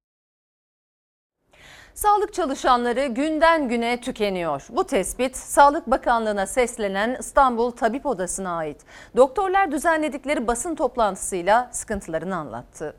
Sağlık 1.93 2.33
çalışanları 2.33 3.05
günden 3.05 3.69
güne 3.69 4.01
tükeniyor. 4.01 4.67
Bu 4.69 4.83
tespit 4.83 5.37
Sağlık 5.37 5.87
Bakanlığı'na 5.87 6.47
seslenen 6.47 7.17
İstanbul 7.19 7.71
Tabip 7.71 8.05
Odası'na 8.05 8.57
ait. 8.57 8.81
Doktorlar 9.17 9.71
düzenledikleri 9.71 10.47
basın 10.47 10.75
toplantısıyla 10.75 11.69
sıkıntılarını 11.73 12.35
anlattı. 12.35 12.95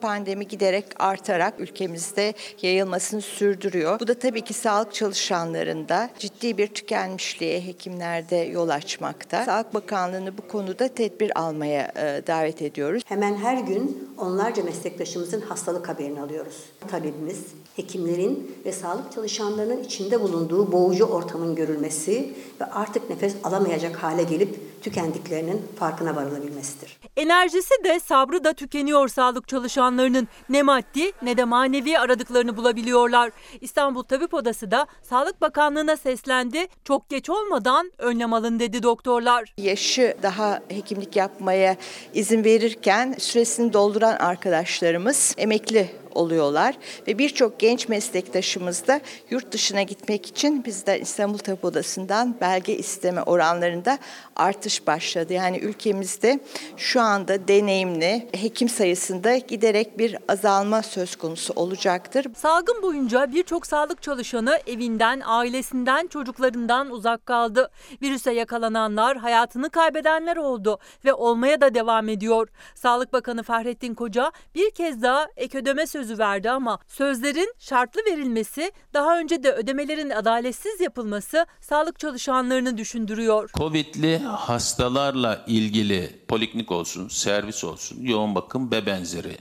Pandemi 0.00 0.48
giderek 0.48 0.84
artarak 0.98 1.60
ülkemizde 1.60 2.34
yayılmasını 2.62 3.20
sürdürüyor. 3.20 4.00
Bu 4.00 4.06
da 4.08 4.14
tabii 4.14 4.40
ki 4.40 4.54
sağlık 4.54 4.94
çalışanlarında 4.94 6.10
ciddi 6.18 6.58
bir 6.58 6.66
tükenmişliğe 6.66 7.66
hekimlerde 7.66 8.36
yol 8.36 8.68
açmakta. 8.68 9.44
Sağlık 9.44 9.74
Bakanlığı'nı 9.74 10.38
bu 10.38 10.48
konuda 10.48 10.88
tedbir 10.88 11.40
almaya 11.40 11.92
e, 11.96 12.26
davet 12.26 12.62
ediyoruz. 12.62 13.02
Hemen 13.06 13.36
her 13.36 13.56
gün 13.56 14.08
onlarca 14.18 14.64
meslektaşımızın 14.64 15.40
hastalık 15.40 15.88
haberini 15.88 16.20
alıyoruz. 16.20 16.56
Talebimiz 16.88 17.40
hekimlerin 17.76 18.56
ve 18.64 18.72
sağlık 18.72 19.12
çalışanlarının 19.12 19.82
içinde 19.82 20.20
bulunduğu 20.20 20.72
boğucu 20.72 21.04
ortamın 21.04 21.54
görülmesi 21.54 22.32
ve 22.60 22.64
artık 22.64 23.10
nefes 23.10 23.34
alamayacak 23.44 23.96
hale 23.96 24.22
gelip 24.22 24.60
tükendiklerinin 24.84 25.62
farkına 25.78 26.16
varılabilmesidir. 26.16 26.98
Enerjisi 27.16 27.74
de 27.84 28.00
sabrı 28.00 28.44
da 28.44 28.52
tükeniyor 28.52 29.08
sağlık 29.08 29.48
çalışanlarının. 29.48 30.28
Ne 30.48 30.62
maddi 30.62 31.12
ne 31.22 31.36
de 31.36 31.44
manevi 31.44 31.98
aradıklarını 31.98 32.56
bulabiliyorlar. 32.56 33.30
İstanbul 33.60 34.02
Tabip 34.02 34.34
Odası 34.34 34.70
da 34.70 34.86
Sağlık 35.02 35.40
Bakanlığı'na 35.40 35.96
seslendi. 35.96 36.66
Çok 36.84 37.08
geç 37.08 37.30
olmadan 37.30 37.92
önlem 37.98 38.32
alın 38.32 38.60
dedi 38.60 38.82
doktorlar. 38.82 39.54
Yaşı 39.56 40.16
daha 40.22 40.60
hekimlik 40.68 41.16
yapmaya 41.16 41.76
izin 42.14 42.44
verirken 42.44 43.14
süresini 43.18 43.72
dolduran 43.72 44.16
arkadaşlarımız 44.16 45.34
emekli 45.38 45.90
oluyorlar 46.14 46.74
ve 47.08 47.18
birçok 47.18 47.60
genç 47.60 47.88
meslektaşımız 47.88 48.86
da 48.86 49.00
yurt 49.30 49.52
dışına 49.52 49.82
gitmek 49.82 50.26
için 50.26 50.64
bizden 50.64 51.00
İstanbul 51.00 51.38
Tabip 51.38 51.64
Odası'ndan 51.64 52.36
belge 52.40 52.76
isteme 52.76 53.22
oranlarında 53.22 53.98
artış 54.36 54.86
başladı. 54.86 55.32
Yani 55.32 55.58
ülkemizde 55.58 56.40
şu 56.76 57.00
anda 57.00 57.48
deneyimli 57.48 58.28
hekim 58.32 58.68
sayısında 58.68 59.36
giderek 59.36 59.98
bir 59.98 60.16
azalma 60.28 60.82
söz 60.82 61.16
konusu 61.16 61.52
olacaktır. 61.56 62.26
Salgın 62.36 62.82
boyunca 62.82 63.32
birçok 63.32 63.66
sağlık 63.66 64.02
çalışanı 64.02 64.58
evinden, 64.66 65.22
ailesinden, 65.24 66.06
çocuklarından 66.06 66.90
uzak 66.90 67.26
kaldı. 67.26 67.70
Virüse 68.02 68.32
yakalananlar, 68.32 69.16
hayatını 69.16 69.70
kaybedenler 69.70 70.36
oldu 70.36 70.78
ve 71.04 71.14
olmaya 71.14 71.60
da 71.60 71.74
devam 71.74 72.08
ediyor. 72.08 72.48
Sağlık 72.74 73.12
Bakanı 73.12 73.42
Fahrettin 73.42 73.94
Koca 73.94 74.32
bir 74.54 74.70
kez 74.70 75.02
daha 75.02 75.28
ek 75.36 75.58
ödeme 75.58 75.86
sözü 75.86 76.03
verdi 76.18 76.50
ama 76.50 76.78
sözlerin 76.86 77.54
şartlı 77.58 78.00
verilmesi, 78.06 78.72
daha 78.94 79.18
önce 79.18 79.42
de 79.42 79.52
ödemelerin 79.52 80.10
adaletsiz 80.10 80.80
yapılması 80.80 81.46
sağlık 81.60 81.98
çalışanlarını 81.98 82.78
düşündürüyor. 82.78 83.50
Covid'li 83.54 84.18
hastalarla 84.18 85.44
ilgili 85.46 86.20
poliklinik 86.28 86.72
olsun, 86.72 87.08
servis 87.08 87.64
olsun, 87.64 87.98
yoğun 88.02 88.34
bakım 88.34 88.70
ve 88.70 88.86
benzeri 88.86 89.36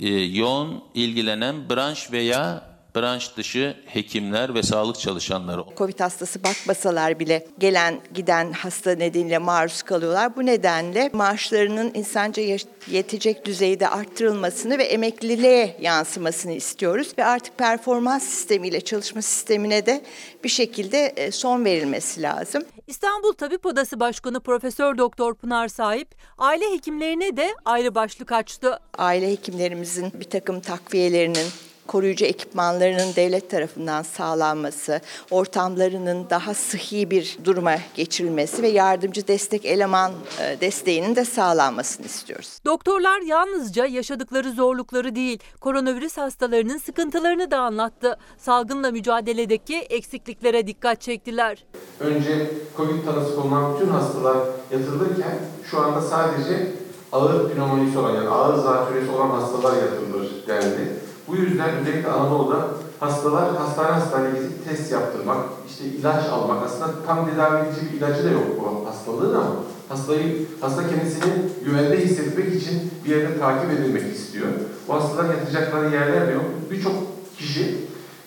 e, 0.00 0.08
yoğun 0.08 0.84
ilgilenen 0.94 1.70
branş 1.70 2.12
veya 2.12 2.67
branş 2.96 3.36
dışı 3.36 3.76
hekimler 3.86 4.54
ve 4.54 4.62
sağlık 4.62 4.98
çalışanları. 4.98 5.64
Covid 5.76 6.00
hastası 6.00 6.44
bakmasalar 6.44 7.18
bile 7.18 7.46
gelen 7.58 8.00
giden 8.14 8.52
hasta 8.52 8.94
nedeniyle 8.94 9.38
maruz 9.38 9.82
kalıyorlar. 9.82 10.36
Bu 10.36 10.46
nedenle 10.46 11.10
maaşlarının 11.12 11.90
insanca 11.94 12.58
yetecek 12.90 13.46
düzeyde 13.46 13.88
arttırılmasını 13.88 14.78
ve 14.78 14.84
emekliliğe 14.84 15.76
yansımasını 15.80 16.52
istiyoruz. 16.52 17.12
Ve 17.18 17.24
artık 17.24 17.58
performans 17.58 18.22
sistemiyle 18.22 18.80
çalışma 18.80 19.22
sistemine 19.22 19.86
de 19.86 20.02
bir 20.44 20.48
şekilde 20.48 21.30
son 21.32 21.64
verilmesi 21.64 22.22
lazım. 22.22 22.64
İstanbul 22.86 23.32
Tabip 23.32 23.66
Odası 23.66 24.00
Başkanı 24.00 24.40
Profesör 24.40 24.98
Doktor 24.98 25.34
Pınar 25.34 25.68
Sahip 25.68 26.14
aile 26.38 26.72
hekimlerine 26.72 27.36
de 27.36 27.54
ayrı 27.64 27.94
başlık 27.94 28.32
açtı. 28.32 28.78
Aile 28.98 29.30
hekimlerimizin 29.30 30.12
bir 30.14 30.30
takım 30.30 30.60
takviyelerinin 30.60 31.46
koruyucu 31.88 32.24
ekipmanlarının 32.24 33.14
devlet 33.16 33.50
tarafından 33.50 34.02
sağlanması, 34.02 35.00
ortamlarının 35.30 36.26
daha 36.30 36.54
sıhhi 36.54 37.10
bir 37.10 37.38
duruma 37.44 37.74
geçirilmesi 37.94 38.62
ve 38.62 38.68
yardımcı 38.68 39.28
destek 39.28 39.64
eleman 39.64 40.12
desteğinin 40.60 41.16
de 41.16 41.24
sağlanmasını 41.24 42.06
istiyoruz. 42.06 42.58
Doktorlar 42.64 43.20
yalnızca 43.20 43.86
yaşadıkları 43.86 44.52
zorlukları 44.52 45.14
değil, 45.14 45.38
koronavirüs 45.60 46.16
hastalarının 46.16 46.78
sıkıntılarını 46.78 47.50
da 47.50 47.58
anlattı. 47.58 48.18
Salgınla 48.38 48.90
mücadeledeki 48.90 49.76
eksikliklere 49.76 50.66
dikkat 50.66 51.00
çektiler. 51.00 51.64
Önce 52.00 52.50
Covid 52.76 53.04
tanısı 53.04 53.34
konulan 53.36 53.74
bütün 53.74 53.88
hastalar 53.88 54.36
yatırılırken 54.72 55.38
şu 55.70 55.78
anda 55.80 56.00
sadece 56.00 56.72
ağır 57.12 57.52
pneumonisi 57.52 57.98
olan 57.98 58.14
yani 58.14 58.28
ağır 58.28 58.62
zatürresi 58.62 59.10
olan 59.10 59.30
hastalar 59.30 59.76
yatırılır 59.76 60.30
dendi. 60.48 60.92
Bu 61.28 61.36
yüzden 61.36 61.70
özellikle 61.70 62.08
Anadolu'da 62.08 62.66
hastalar 63.00 63.56
hastane 63.56 63.88
hastane 63.88 64.30
gezip 64.30 64.68
test 64.68 64.92
yaptırmak, 64.92 65.36
işte 65.68 65.84
ilaç 65.84 66.26
almak 66.26 66.62
aslında 66.66 66.86
tam 67.06 67.30
tedavi 67.30 67.66
edici 67.66 67.80
bir 67.92 67.98
ilacı 67.98 68.24
da 68.24 68.30
yok 68.30 68.44
bu 68.60 68.88
hastalığın 68.88 69.34
ama 69.34 69.54
hastayı, 69.88 70.46
hasta 70.60 70.88
kendisini 70.88 71.32
güvende 71.64 72.04
hissetmek 72.04 72.54
için 72.54 72.90
bir 73.04 73.16
yerde 73.16 73.38
takip 73.38 73.70
edilmek 73.70 74.16
istiyor. 74.16 74.46
Bu 74.88 74.94
hastalar 74.94 75.34
yatacakları 75.34 75.94
yerler 75.94 76.28
de 76.28 76.32
yok. 76.32 76.44
Birçok 76.70 76.94
kişi 77.38 77.76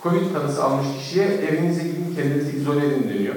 Covid 0.04 0.34
tanısı 0.34 0.64
almış 0.64 0.88
kişiye 0.98 1.26
evinize 1.26 1.84
gidin 1.84 2.16
kendinizi 2.16 2.58
izole 2.58 2.88
edin 2.88 3.10
deniyor. 3.10 3.36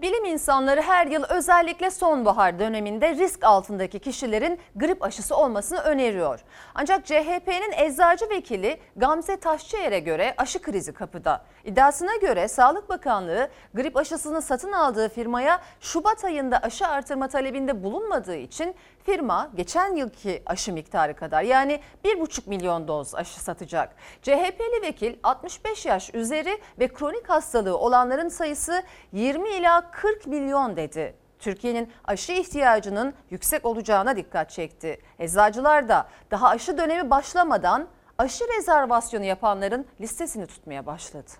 Bilim 0.00 0.24
insanları 0.24 0.82
her 0.82 1.06
yıl 1.06 1.24
özellikle 1.28 1.90
sonbahar 1.90 2.58
döneminde 2.58 3.14
risk 3.14 3.44
altındaki 3.44 3.98
kişilerin 3.98 4.58
grip 4.76 5.02
aşısı 5.02 5.36
olmasını 5.36 5.78
öneriyor. 5.78 6.40
Ancak 6.74 7.06
CHP'nin 7.06 7.72
eczacı 7.72 8.30
vekili 8.30 8.80
Gamze 8.96 9.36
Taşçıyer'e 9.36 9.98
göre 10.00 10.34
aşı 10.36 10.62
krizi 10.62 10.92
kapıda. 10.92 11.44
İddiasına 11.64 12.16
göre 12.16 12.48
Sağlık 12.48 12.88
Bakanlığı 12.88 13.48
grip 13.74 13.96
aşısını 13.96 14.42
satın 14.42 14.72
aldığı 14.72 15.08
firmaya 15.08 15.60
Şubat 15.80 16.24
ayında 16.24 16.58
aşı 16.58 16.86
artırma 16.86 17.28
talebinde 17.28 17.82
bulunmadığı 17.82 18.36
için 18.36 18.74
firma 19.04 19.50
geçen 19.54 19.96
yılki 19.96 20.42
aşı 20.46 20.72
miktarı 20.72 21.16
kadar 21.16 21.42
yani 21.42 21.80
1,5 22.04 22.48
milyon 22.48 22.88
doz 22.88 23.14
aşı 23.14 23.40
satacak. 23.40 23.96
CHP'li 24.22 24.82
vekil 24.82 25.16
65 25.22 25.86
yaş 25.86 26.14
üzeri 26.14 26.58
ve 26.78 26.88
kronik 26.88 27.28
hastalığı 27.28 27.78
olanların 27.78 28.28
sayısı 28.28 28.82
20 29.12 29.48
ila 29.48 29.85
40 29.90 30.26
milyon 30.26 30.76
dedi. 30.76 31.14
Türkiye'nin 31.38 31.88
aşı 32.04 32.32
ihtiyacının 32.32 33.14
yüksek 33.30 33.66
olacağına 33.66 34.16
dikkat 34.16 34.50
çekti. 34.50 35.00
Eczacılar 35.18 35.88
da 35.88 36.08
daha 36.30 36.48
aşı 36.48 36.78
dönemi 36.78 37.10
başlamadan 37.10 37.88
aşı 38.18 38.44
rezervasyonu 38.58 39.24
yapanların 39.24 39.86
listesini 40.00 40.46
tutmaya 40.46 40.86
başladı. 40.86 41.30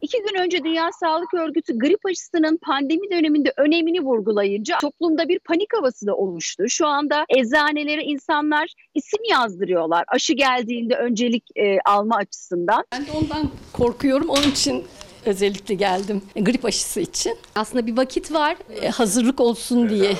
İki 0.00 0.18
gün 0.18 0.40
önce 0.40 0.64
Dünya 0.64 0.90
Sağlık 0.92 1.34
Örgütü 1.34 1.78
grip 1.78 2.06
aşısının 2.06 2.58
pandemi 2.62 3.10
döneminde 3.10 3.52
önemini 3.56 4.00
vurgulayınca 4.00 4.78
toplumda 4.78 5.28
bir 5.28 5.38
panik 5.38 5.74
havası 5.76 6.06
da 6.06 6.16
oluştu. 6.16 6.64
Şu 6.68 6.86
anda 6.86 7.24
eczanelere 7.28 8.02
insanlar 8.04 8.74
isim 8.94 9.20
yazdırıyorlar 9.30 10.04
aşı 10.08 10.32
geldiğinde 10.32 10.94
öncelik 10.96 11.44
e, 11.56 11.78
alma 11.84 12.16
açısından. 12.16 12.84
Ben 12.92 13.06
de 13.06 13.10
ondan 13.12 13.50
korkuyorum 13.72 14.28
onun 14.28 14.50
için 14.50 14.84
özellikle 15.26 15.74
geldim 15.74 16.22
grip 16.36 16.64
aşısı 16.64 17.00
için. 17.00 17.38
Aslında 17.54 17.86
bir 17.86 17.96
vakit 17.96 18.32
var 18.32 18.56
e, 18.80 18.88
hazırlık 18.88 19.40
olsun 19.40 19.88
diye. 19.88 20.16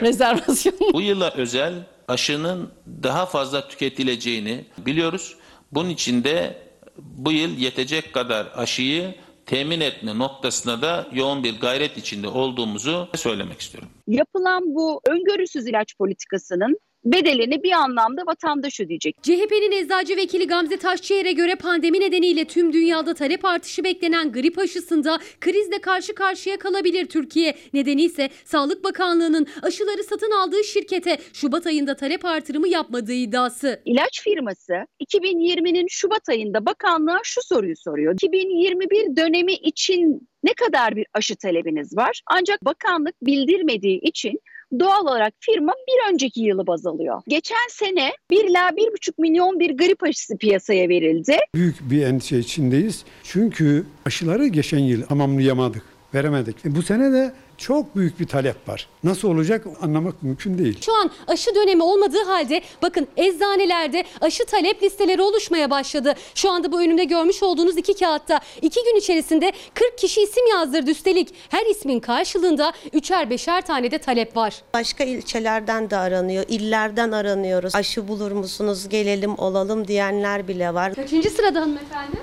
Rezervasyon. 0.00 0.74
Bu 0.92 1.00
yıla 1.00 1.30
özel 1.30 1.74
aşının 2.08 2.70
daha 3.02 3.26
fazla 3.26 3.68
tüketileceğini 3.68 4.64
biliyoruz. 4.78 5.36
Bunun 5.72 5.88
için 5.90 6.24
de 6.24 6.62
bu 6.98 7.32
yıl 7.32 7.58
yetecek 7.58 8.12
kadar 8.12 8.46
aşıyı 8.54 9.14
temin 9.46 9.80
etme 9.80 10.18
noktasına 10.18 10.82
da 10.82 11.06
yoğun 11.12 11.44
bir 11.44 11.60
gayret 11.60 11.98
içinde 11.98 12.28
olduğumuzu 12.28 13.08
söylemek 13.16 13.60
istiyorum. 13.60 13.88
Yapılan 14.08 14.74
bu 14.74 15.00
öngörüsüz 15.08 15.66
ilaç 15.66 15.96
politikasının 15.96 16.78
bedelini 17.04 17.62
bir 17.62 17.72
anlamda 17.72 18.22
vatandaş 18.26 18.80
ödeyecek. 18.80 19.16
CHP'nin 19.22 19.72
eczacı 19.72 20.16
vekili 20.16 20.46
Gamze 20.46 20.76
Taşçıyer'e 20.76 21.32
göre 21.32 21.54
pandemi 21.54 22.00
nedeniyle 22.00 22.44
tüm 22.44 22.72
dünyada 22.72 23.14
talep 23.14 23.44
artışı 23.44 23.84
beklenen 23.84 24.32
grip 24.32 24.58
aşısında 24.58 25.18
krizle 25.40 25.80
karşı 25.80 26.14
karşıya 26.14 26.58
kalabilir 26.58 27.06
Türkiye. 27.06 27.54
Nedeni 27.72 28.02
ise 28.02 28.28
Sağlık 28.44 28.84
Bakanlığı'nın 28.84 29.46
aşıları 29.62 30.04
satın 30.04 30.30
aldığı 30.30 30.64
şirkete 30.64 31.18
Şubat 31.32 31.66
ayında 31.66 31.96
talep 31.96 32.24
artırımı 32.24 32.68
yapmadığı 32.68 33.12
iddiası. 33.12 33.82
İlaç 33.84 34.22
firması 34.22 34.74
2020'nin 35.00 35.86
Şubat 35.90 36.28
ayında 36.28 36.66
bakanlığa 36.66 37.20
şu 37.22 37.40
soruyu 37.42 37.76
soruyor. 37.76 38.14
2021 38.14 39.16
dönemi 39.16 39.52
için 39.52 40.28
ne 40.44 40.54
kadar 40.54 40.96
bir 40.96 41.06
aşı 41.14 41.36
talebiniz 41.36 41.96
var? 41.96 42.22
Ancak 42.26 42.64
bakanlık 42.64 43.14
bildirmediği 43.22 44.00
için 44.00 44.40
doğal 44.78 45.02
olarak 45.02 45.34
firma 45.40 45.72
bir 45.72 46.12
önceki 46.12 46.40
yılı 46.40 46.66
baz 46.66 46.86
alıyor. 46.86 47.22
Geçen 47.28 47.68
sene 47.70 48.12
1 48.30 48.44
ila 48.44 48.68
1,5 48.68 49.12
milyon 49.18 49.60
bir 49.60 49.76
grip 49.76 50.02
aşısı 50.02 50.36
piyasaya 50.36 50.88
verildi. 50.88 51.36
Büyük 51.54 51.90
bir 51.90 52.02
endişe 52.02 52.38
içindeyiz. 52.38 53.04
Çünkü 53.22 53.86
aşıları 54.06 54.46
geçen 54.46 54.78
yıl 54.78 55.02
tamamlayamadık, 55.02 55.82
veremedik. 56.14 56.66
E 56.66 56.74
bu 56.74 56.82
sene 56.82 57.12
de 57.12 57.32
Çok 57.60 57.96
büyük 57.96 58.20
bir 58.20 58.26
talep 58.26 58.68
var. 58.68 58.88
Nasıl 59.04 59.28
olacak 59.28 59.66
anlamak 59.82 60.22
mümkün 60.22 60.58
değil. 60.58 60.80
Şu 60.80 60.94
an 60.94 61.10
aşı 61.26 61.54
dönemi 61.54 61.82
olmadığı 61.82 62.22
halde 62.24 62.60
bakın 62.82 63.08
eczanelerde 63.16 64.04
aşı 64.20 64.44
talep 64.44 64.82
listeleri 64.82 65.22
oluşmaya 65.22 65.70
başladı. 65.70 66.14
Şu 66.34 66.50
anda 66.50 66.72
bu 66.72 66.80
önümde 66.80 67.04
görmüş 67.04 67.42
olduğunuz 67.42 67.76
iki 67.76 67.94
kağıtta 67.94 68.40
iki 68.62 68.80
gün 68.84 68.96
içerisinde 68.98 69.52
40 69.74 69.98
kişi 69.98 70.22
isim 70.22 70.46
yazdırdı 70.50 70.90
üstelik. 70.90 71.34
Her 71.48 71.66
ismin 71.70 72.00
karşılığında 72.00 72.72
üçer 72.92 73.30
beşer 73.30 73.66
tane 73.66 73.90
de 73.90 73.98
talep 73.98 74.36
var. 74.36 74.62
Başka 74.74 75.04
ilçelerden 75.04 75.90
de 75.90 75.96
aranıyor, 75.96 76.44
illerden 76.48 77.12
aranıyoruz. 77.12 77.74
Aşı 77.74 78.08
bulur 78.08 78.32
musunuz, 78.32 78.88
gelelim 78.88 79.38
olalım 79.38 79.88
diyenler 79.88 80.48
bile 80.48 80.74
var. 80.74 80.94
Kaçıncı 80.94 81.30
sırada 81.30 81.60
hanımefendi? 81.60 82.16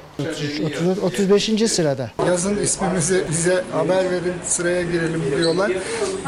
35. 1.03 1.71
sırada. 1.71 2.11
Yazın 2.27 2.57
ismimizi 2.57 3.23
bize 3.29 3.63
haber 3.71 4.11
verin 4.11 4.33
sıraya 4.45 4.81
girelim 4.81 5.26
diyorlar. 5.37 5.71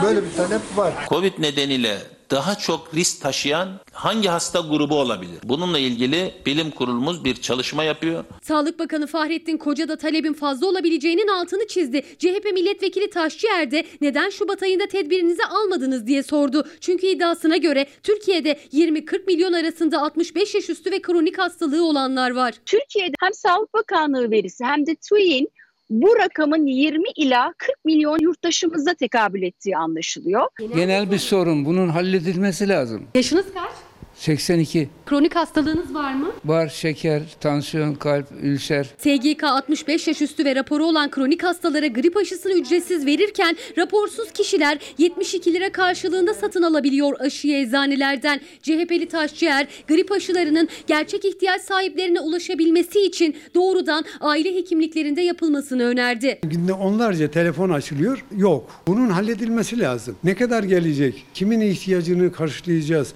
Böyle 0.03 0.23
bir 0.23 0.31
talep 0.37 0.61
var. 0.75 0.93
Covid 1.09 1.33
nedeniyle 1.39 1.97
daha 2.31 2.55
çok 2.55 2.95
risk 2.95 3.21
taşıyan 3.21 3.69
hangi 3.91 4.27
hasta 4.29 4.59
grubu 4.59 4.95
olabilir? 4.95 5.39
Bununla 5.43 5.79
ilgili 5.79 6.33
bilim 6.45 6.71
kurulumuz 6.71 7.25
bir 7.25 7.35
çalışma 7.35 7.83
yapıyor. 7.83 8.23
Sağlık 8.41 8.79
Bakanı 8.79 9.07
Fahrettin 9.07 9.57
Koca 9.57 9.87
da 9.87 9.97
talebin 9.97 10.33
fazla 10.33 10.67
olabileceğinin 10.67 11.27
altını 11.27 11.67
çizdi. 11.67 12.01
CHP 12.19 12.45
milletvekili 12.53 13.09
Taşçıer 13.09 13.71
de 13.71 13.85
neden 14.01 14.29
Şubat 14.29 14.63
ayında 14.63 14.87
tedbirinizi 14.87 15.45
almadınız 15.45 16.07
diye 16.07 16.23
sordu. 16.23 16.67
Çünkü 16.81 17.07
iddiasına 17.07 17.57
göre 17.57 17.85
Türkiye'de 18.03 18.59
20-40 18.73 19.25
milyon 19.27 19.53
arasında 19.53 20.01
65 20.01 20.55
yaş 20.55 20.69
üstü 20.69 20.91
ve 20.91 21.01
kronik 21.01 21.39
hastalığı 21.39 21.85
olanlar 21.85 22.31
var. 22.31 22.53
Türkiye'de 22.65 23.13
hem 23.19 23.33
Sağlık 23.33 23.73
Bakanlığı 23.73 24.31
verisi 24.31 24.63
hem 24.63 24.85
de 24.85 24.95
TÜİ'nin 24.95 25.49
bu 25.89 26.15
rakamın 26.17 26.65
20 26.65 27.03
ila 27.15 27.53
40 27.57 27.85
milyon 27.85 28.19
yurttaşımıza 28.19 28.93
tekabül 28.93 29.43
ettiği 29.43 29.77
anlaşılıyor. 29.77 30.47
Genel 30.75 31.11
bir 31.11 31.17
sorun. 31.17 31.65
Bunun 31.65 31.89
halledilmesi 31.89 32.69
lazım. 32.69 33.07
Yaşınız 33.15 33.45
kaç? 33.53 33.71
82. 34.19 34.89
Kronik 35.05 35.35
hastalığınız 35.35 35.93
var 35.93 36.13
mı? 36.13 36.31
Var 36.45 36.67
şeker, 36.67 37.21
tansiyon, 37.39 37.95
kalp, 37.95 38.25
ülser. 38.41 38.85
SGK 38.97 39.43
65 39.43 40.07
yaş 40.07 40.21
üstü 40.21 40.45
ve 40.45 40.55
raporu 40.55 40.85
olan 40.85 41.11
kronik 41.11 41.43
hastalara 41.43 41.87
grip 41.87 42.17
aşısını 42.17 42.53
ücretsiz 42.53 43.05
verirken 43.05 43.57
raporsuz 43.77 44.31
kişiler 44.31 44.79
72 44.97 45.53
lira 45.53 45.71
karşılığında 45.71 46.33
satın 46.33 46.63
alabiliyor 46.63 47.19
aşıyı 47.19 47.57
eczanelerden. 47.57 48.41
CHP'li 48.61 49.07
Taşçıer 49.07 49.67
grip 49.87 50.11
aşılarının 50.11 50.67
gerçek 50.87 51.25
ihtiyaç 51.25 51.61
sahiplerine 51.61 52.19
ulaşabilmesi 52.19 52.99
için 52.99 53.35
doğrudan 53.55 54.05
aile 54.19 54.55
hekimliklerinde 54.55 55.21
yapılmasını 55.21 55.83
önerdi. 55.83 56.39
Günde 56.43 56.73
onlarca 56.73 57.31
telefon 57.31 57.69
açılıyor. 57.69 58.25
Yok. 58.37 58.69
Bunun 58.87 59.09
halledilmesi 59.09 59.79
lazım. 59.79 60.15
Ne 60.23 60.35
kadar 60.35 60.63
gelecek? 60.63 61.25
Kimin 61.33 61.61
ihtiyacını 61.61 62.31
karşılayacağız? 62.31 63.13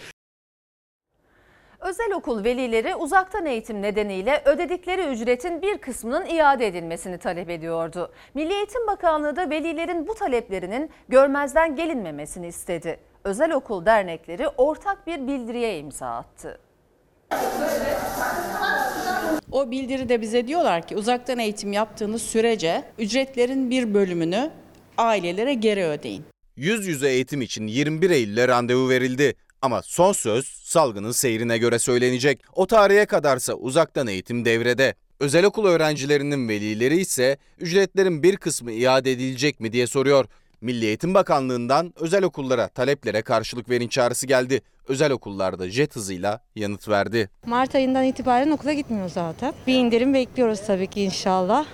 Özel 1.83 2.13
okul 2.13 2.43
velileri 2.43 2.95
uzaktan 2.95 3.45
eğitim 3.45 3.81
nedeniyle 3.81 4.41
ödedikleri 4.45 5.01
ücretin 5.01 5.61
bir 5.61 5.77
kısmının 5.77 6.25
iade 6.25 6.67
edilmesini 6.67 7.17
talep 7.17 7.49
ediyordu. 7.49 8.11
Milli 8.33 8.53
Eğitim 8.53 8.87
Bakanlığı 8.87 9.35
da 9.35 9.49
velilerin 9.49 10.07
bu 10.07 10.13
taleplerinin 10.13 10.89
görmezden 11.09 11.75
gelinmemesini 11.75 12.47
istedi. 12.47 12.99
Özel 13.23 13.51
okul 13.51 13.85
dernekleri 13.85 14.47
ortak 14.47 15.07
bir 15.07 15.27
bildiriye 15.27 15.79
imza 15.79 16.07
attı. 16.07 16.59
O 19.51 19.71
bildiride 19.71 20.21
bize 20.21 20.47
diyorlar 20.47 20.87
ki 20.87 20.95
uzaktan 20.95 21.39
eğitim 21.39 21.73
yaptığınız 21.73 22.21
sürece 22.21 22.83
ücretlerin 22.99 23.69
bir 23.69 23.93
bölümünü 23.93 24.51
ailelere 24.97 25.53
geri 25.53 25.85
ödeyin. 25.85 26.23
Yüz 26.55 26.87
yüze 26.87 27.09
eğitim 27.09 27.41
için 27.41 27.67
21 27.67 28.09
Eylül'e 28.09 28.47
randevu 28.47 28.89
verildi. 28.89 29.35
Ama 29.63 29.81
son 29.81 30.11
söz 30.13 30.45
salgının 30.45 31.11
seyrine 31.11 31.57
göre 31.57 31.79
söylenecek. 31.79 32.41
O 32.53 32.67
tarihe 32.67 33.05
kadarsa 33.05 33.53
uzaktan 33.53 34.07
eğitim 34.07 34.45
devrede. 34.45 34.95
Özel 35.19 35.45
okul 35.45 35.65
öğrencilerinin 35.65 36.49
velileri 36.49 36.97
ise 36.97 37.37
ücretlerin 37.59 38.23
bir 38.23 38.37
kısmı 38.37 38.71
iade 38.71 39.11
edilecek 39.11 39.59
mi 39.59 39.73
diye 39.73 39.87
soruyor. 39.87 40.25
Milli 40.61 40.85
Eğitim 40.85 41.13
Bakanlığı'ndan 41.13 41.93
özel 41.99 42.23
okullara 42.23 42.67
taleplere 42.67 43.21
karşılık 43.21 43.69
verin 43.69 43.87
çağrısı 43.87 44.27
geldi. 44.27 44.61
Özel 44.87 45.11
okullarda 45.11 45.69
jet 45.69 45.95
hızıyla 45.95 46.39
yanıt 46.55 46.89
verdi. 46.89 47.29
Mart 47.45 47.75
ayından 47.75 48.03
itibaren 48.03 48.51
okula 48.51 48.73
gitmiyor 48.73 49.09
zaten. 49.09 49.53
Bir 49.67 49.73
indirim 49.73 50.13
bekliyoruz 50.13 50.59
tabii 50.67 50.87
ki 50.87 51.01
inşallah. 51.01 51.65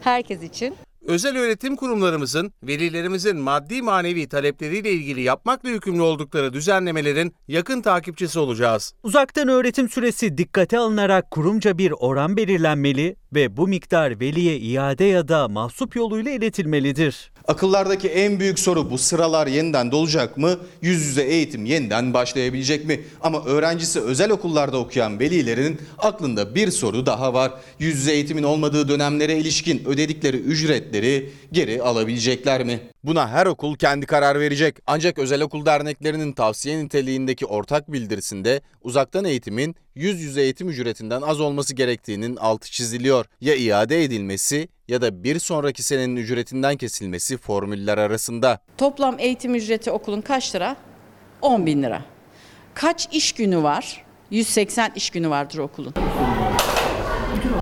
Herkes 0.00 0.42
için. 0.42 0.76
Özel 1.06 1.38
öğretim 1.38 1.76
kurumlarımızın 1.76 2.52
velilerimizin 2.62 3.36
maddi 3.36 3.82
manevi 3.82 4.28
talepleriyle 4.28 4.92
ilgili 4.92 5.20
yapmakla 5.20 5.68
yükümlü 5.68 6.02
oldukları 6.02 6.52
düzenlemelerin 6.52 7.34
yakın 7.48 7.82
takipçisi 7.82 8.38
olacağız. 8.38 8.94
Uzaktan 9.02 9.48
öğretim 9.48 9.88
süresi 9.88 10.38
dikkate 10.38 10.78
alınarak 10.78 11.30
kurumca 11.30 11.78
bir 11.78 11.92
oran 11.98 12.36
belirlenmeli 12.36 13.16
ve 13.34 13.56
bu 13.56 13.68
miktar 13.68 14.20
veliye 14.20 14.56
iade 14.56 15.04
ya 15.04 15.28
da 15.28 15.48
mahsup 15.48 15.96
yoluyla 15.96 16.30
iletilmelidir. 16.30 17.30
Akıllardaki 17.48 18.08
en 18.08 18.40
büyük 18.40 18.58
soru 18.58 18.90
bu 18.90 18.98
sıralar 18.98 19.46
yeniden 19.46 19.92
dolacak 19.92 20.36
mı? 20.36 20.58
Yüz 20.82 21.06
yüze 21.06 21.22
eğitim 21.22 21.64
yeniden 21.64 22.14
başlayabilecek 22.14 22.84
mi? 22.84 23.00
Ama 23.20 23.44
öğrencisi 23.44 24.00
özel 24.00 24.30
okullarda 24.30 24.78
okuyan 24.78 25.20
velilerin 25.20 25.80
aklında 25.98 26.54
bir 26.54 26.70
soru 26.70 27.06
daha 27.06 27.34
var. 27.34 27.52
Yüz 27.78 27.96
yüze 27.96 28.12
eğitimin 28.12 28.42
olmadığı 28.42 28.88
dönemlere 28.88 29.38
ilişkin 29.38 29.84
ödedikleri 29.86 30.36
ücretleri 30.36 31.30
geri 31.52 31.82
alabilecekler 31.82 32.64
mi? 32.64 32.80
Buna 33.04 33.28
her 33.28 33.46
okul 33.46 33.76
kendi 33.76 34.06
karar 34.06 34.40
verecek. 34.40 34.76
Ancak 34.86 35.18
özel 35.18 35.42
okul 35.42 35.66
derneklerinin 35.66 36.32
tavsiye 36.32 36.84
niteliğindeki 36.84 37.46
ortak 37.46 37.92
bildirisinde 37.92 38.60
uzaktan 38.82 39.24
eğitimin 39.24 39.76
yüz 39.96 40.20
yüze 40.20 40.42
eğitim 40.42 40.68
ücretinden 40.68 41.22
az 41.22 41.40
olması 41.40 41.74
gerektiğinin 41.74 42.36
altı 42.36 42.70
çiziliyor. 42.70 43.26
Ya 43.40 43.54
iade 43.54 44.04
edilmesi 44.04 44.68
ya 44.88 45.00
da 45.02 45.24
bir 45.24 45.38
sonraki 45.38 45.82
senenin 45.82 46.16
ücretinden 46.16 46.76
kesilmesi 46.76 47.36
formüller 47.36 47.98
arasında. 47.98 48.58
Toplam 48.78 49.16
eğitim 49.18 49.54
ücreti 49.54 49.90
okulun 49.90 50.20
kaç 50.20 50.54
lira? 50.54 50.76
10 51.42 51.66
bin 51.66 51.82
lira. 51.82 52.02
Kaç 52.74 53.08
iş 53.12 53.32
günü 53.32 53.62
var? 53.62 54.04
180 54.30 54.92
iş 54.96 55.10
günü 55.10 55.30
vardır 55.30 55.58
okulun. 55.58 55.94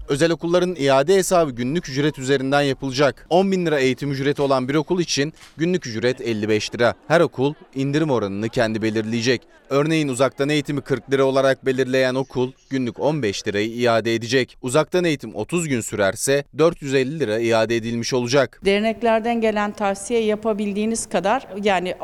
Özel 0.08 0.30
okulların 0.30 0.74
iade 0.78 1.14
hesabı 1.14 1.50
günlük 1.50 1.88
ücret 1.88 2.18
üzerinden 2.18 2.62
yapılacak. 2.62 3.26
10 3.30 3.52
bin 3.52 3.66
lira 3.66 3.78
eğitim 3.78 4.12
ücreti 4.12 4.42
olan 4.42 4.68
bir 4.68 4.74
okul 4.74 5.00
için 5.00 5.32
günlük 5.56 5.86
ücret 5.86 6.20
55 6.20 6.74
lira. 6.74 6.94
Her 7.08 7.20
okul 7.20 7.54
indirim 7.74 8.10
oranını 8.10 8.48
kendi 8.48 8.82
belirleyecek. 8.82 9.42
Örneğin 9.70 10.08
uzaktan 10.08 10.48
eğitimi 10.48 10.80
40 10.80 11.12
lira 11.12 11.24
olarak 11.24 11.66
belirleyen 11.66 12.14
okul 12.14 12.52
günlük 12.70 13.00
15 13.00 13.48
lirayı 13.48 13.68
iade 13.68 14.14
edecek. 14.14 14.56
Uzaktan 14.62 15.04
eğitim 15.04 15.34
30 15.34 15.68
gün 15.68 15.80
sürerse 15.80 16.44
450 16.58 17.20
lira 17.20 17.38
iade 17.38 17.76
edilmiş 17.76 18.14
olacak. 18.14 18.60
Derneklerden 18.64 19.40
gelen 19.40 19.72
tavsiye 19.72 20.24
yapabildiğiniz 20.24 21.06
kadar 21.06 21.46
yani 21.62 21.94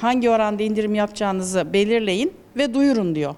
hangi 0.00 0.30
oranda 0.30 0.62
indirim 0.62 0.94
yapacağınızı 0.94 1.72
belirleyin 1.72 2.32
ve 2.56 2.74
duyurun 2.74 3.14
diyor. 3.14 3.34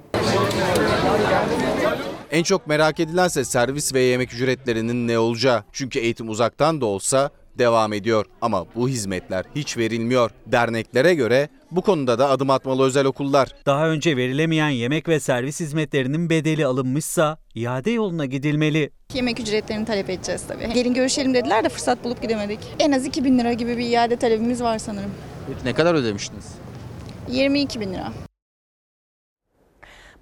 En 2.34 2.42
çok 2.42 2.66
merak 2.66 3.00
edilense 3.00 3.44
servis 3.44 3.94
ve 3.94 4.00
yemek 4.00 4.32
ücretlerinin 4.32 5.08
ne 5.08 5.18
olacağı. 5.18 5.64
Çünkü 5.72 5.98
eğitim 5.98 6.28
uzaktan 6.28 6.80
da 6.80 6.86
olsa 6.86 7.30
devam 7.58 7.92
ediyor. 7.92 8.26
Ama 8.40 8.66
bu 8.74 8.88
hizmetler 8.88 9.44
hiç 9.56 9.76
verilmiyor. 9.76 10.30
Derneklere 10.46 11.14
göre 11.14 11.48
bu 11.70 11.82
konuda 11.82 12.18
da 12.18 12.30
adım 12.30 12.50
atmalı 12.50 12.82
özel 12.82 13.06
okullar. 13.06 13.48
Daha 13.66 13.88
önce 13.88 14.16
verilemeyen 14.16 14.68
yemek 14.68 15.08
ve 15.08 15.20
servis 15.20 15.60
hizmetlerinin 15.60 16.30
bedeli 16.30 16.66
alınmışsa 16.66 17.38
iade 17.54 17.90
yoluna 17.90 18.26
gidilmeli. 18.26 18.90
Yemek 19.14 19.40
ücretlerini 19.40 19.84
talep 19.84 20.10
edeceğiz 20.10 20.42
tabii. 20.48 20.72
Gelin 20.74 20.94
görüşelim 20.94 21.34
dediler 21.34 21.64
de 21.64 21.68
fırsat 21.68 22.04
bulup 22.04 22.22
gidemedik. 22.22 22.58
En 22.78 22.92
az 22.92 23.06
2000 23.06 23.38
lira 23.38 23.52
gibi 23.52 23.78
bir 23.78 23.88
iade 23.88 24.16
talebimiz 24.16 24.62
var 24.62 24.78
sanırım. 24.78 25.10
Ne 25.64 25.74
kadar 25.74 25.94
ödemiştiniz? 25.94 26.44
22 27.30 27.80
bin 27.80 27.92
lira. 27.92 28.12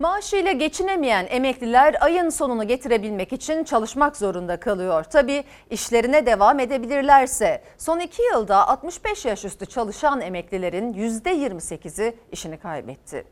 Maaşıyla 0.03 0.53
geçinemeyen 0.53 1.27
emekliler 1.31 1.95
ayın 2.01 2.29
sonunu 2.29 2.69
getirebilmek 2.69 3.33
için 3.33 3.65
çalışmak 3.65 4.17
zorunda 4.17 4.61
kalıyor. 4.61 5.05
Tabii 5.05 5.45
işlerine 5.71 6.27
devam 6.27 6.61
edebilirlerse 6.61 7.63
son 7.79 8.01
iki 8.01 8.23
yılda 8.23 8.69
65 8.69 9.25
yaş 9.25 9.45
üstü 9.45 9.67
çalışan 9.67 10.21
emeklilerin 10.21 10.93
%28'i 10.93 12.15
işini 12.33 12.59
kaybetti. 12.59 13.25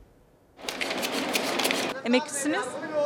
Emeklisiniz? 2.04 2.64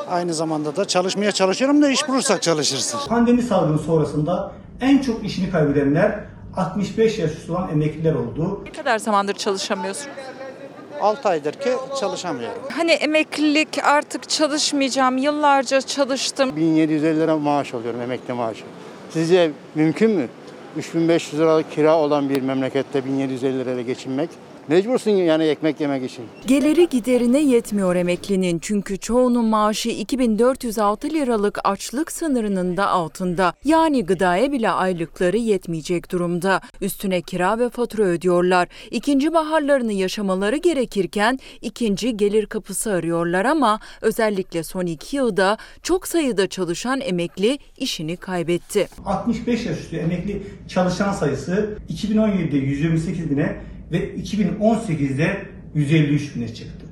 Aynı 0.08 0.34
zamanda 0.34 0.76
da 0.76 0.84
çalışmaya 0.84 1.32
çalışıyorum 1.32 1.82
da 1.82 1.88
iş 1.88 2.08
bulursak 2.08 2.42
çalışırsın. 2.42 3.00
Pandemi 3.08 3.42
salgını 3.42 3.78
sonrasında 3.78 4.52
en 4.80 4.98
çok 4.98 5.24
işini 5.24 5.50
kaybedenler 5.50 6.24
65 6.56 7.18
yaş 7.18 7.30
üstü 7.30 7.52
olan 7.52 7.70
emekliler 7.70 8.14
oldu. 8.14 8.60
Ne 8.64 8.72
kadar 8.72 8.98
zamandır 8.98 9.34
çalışamıyorsun? 9.34 10.08
6 11.00 11.28
aydır 11.28 11.52
ki 11.52 11.70
çalışamıyorum. 12.00 12.62
Hani 12.72 12.92
emeklilik 12.92 13.78
artık 13.84 14.28
çalışmayacağım, 14.28 15.18
yıllarca 15.18 15.80
çalıştım. 15.80 16.56
1750 16.56 17.20
lira 17.20 17.38
maaş 17.38 17.74
alıyorum 17.74 18.00
emekli 18.00 18.34
maaşı. 18.34 18.64
Sizce 19.10 19.50
mümkün 19.74 20.10
mü? 20.10 20.28
3500 20.76 21.40
liralık 21.40 21.72
kira 21.72 21.98
olan 21.98 22.28
bir 22.28 22.42
memlekette 22.42 23.04
1750 23.04 23.58
lirayla 23.58 23.82
geçinmek. 23.82 24.30
Mecbursun 24.68 25.10
yani 25.10 25.44
ekmek 25.44 25.80
yemek 25.80 26.10
için. 26.10 26.24
Geliri 26.46 26.88
giderine 26.88 27.40
yetmiyor 27.40 27.96
emeklinin 27.96 28.58
çünkü 28.58 28.98
çoğunun 28.98 29.44
maaşı 29.44 29.88
2406 29.88 31.10
liralık 31.10 31.58
açlık 31.64 32.12
sınırının 32.12 32.76
da 32.76 32.88
altında. 32.88 33.52
Yani 33.64 34.04
gıdaya 34.04 34.52
bile 34.52 34.70
aylıkları 34.70 35.36
yetmeyecek 35.36 36.12
durumda. 36.12 36.60
Üstüne 36.80 37.22
kira 37.22 37.58
ve 37.58 37.68
fatura 37.68 38.02
ödüyorlar. 38.02 38.68
İkinci 38.90 39.32
baharlarını 39.32 39.92
yaşamaları 39.92 40.56
gerekirken 40.56 41.38
ikinci 41.62 42.16
gelir 42.16 42.46
kapısı 42.46 42.92
arıyorlar 42.92 43.44
ama 43.44 43.80
özellikle 44.00 44.62
son 44.62 44.86
iki 44.86 45.16
yılda 45.16 45.58
çok 45.82 46.08
sayıda 46.08 46.46
çalışan 46.46 47.00
emekli 47.00 47.58
işini 47.78 48.16
kaybetti. 48.16 48.88
65 49.06 49.66
yaş 49.66 49.78
üstü 49.80 49.96
emekli 49.96 50.42
çalışan 50.68 51.12
sayısı 51.12 51.78
2017'de 51.88 52.56
128 52.56 53.30
bine 53.30 53.56
ve 53.92 54.14
2018'de 54.14 55.46
153 55.74 56.36
bine 56.36 56.54
çıktı. 56.54 56.84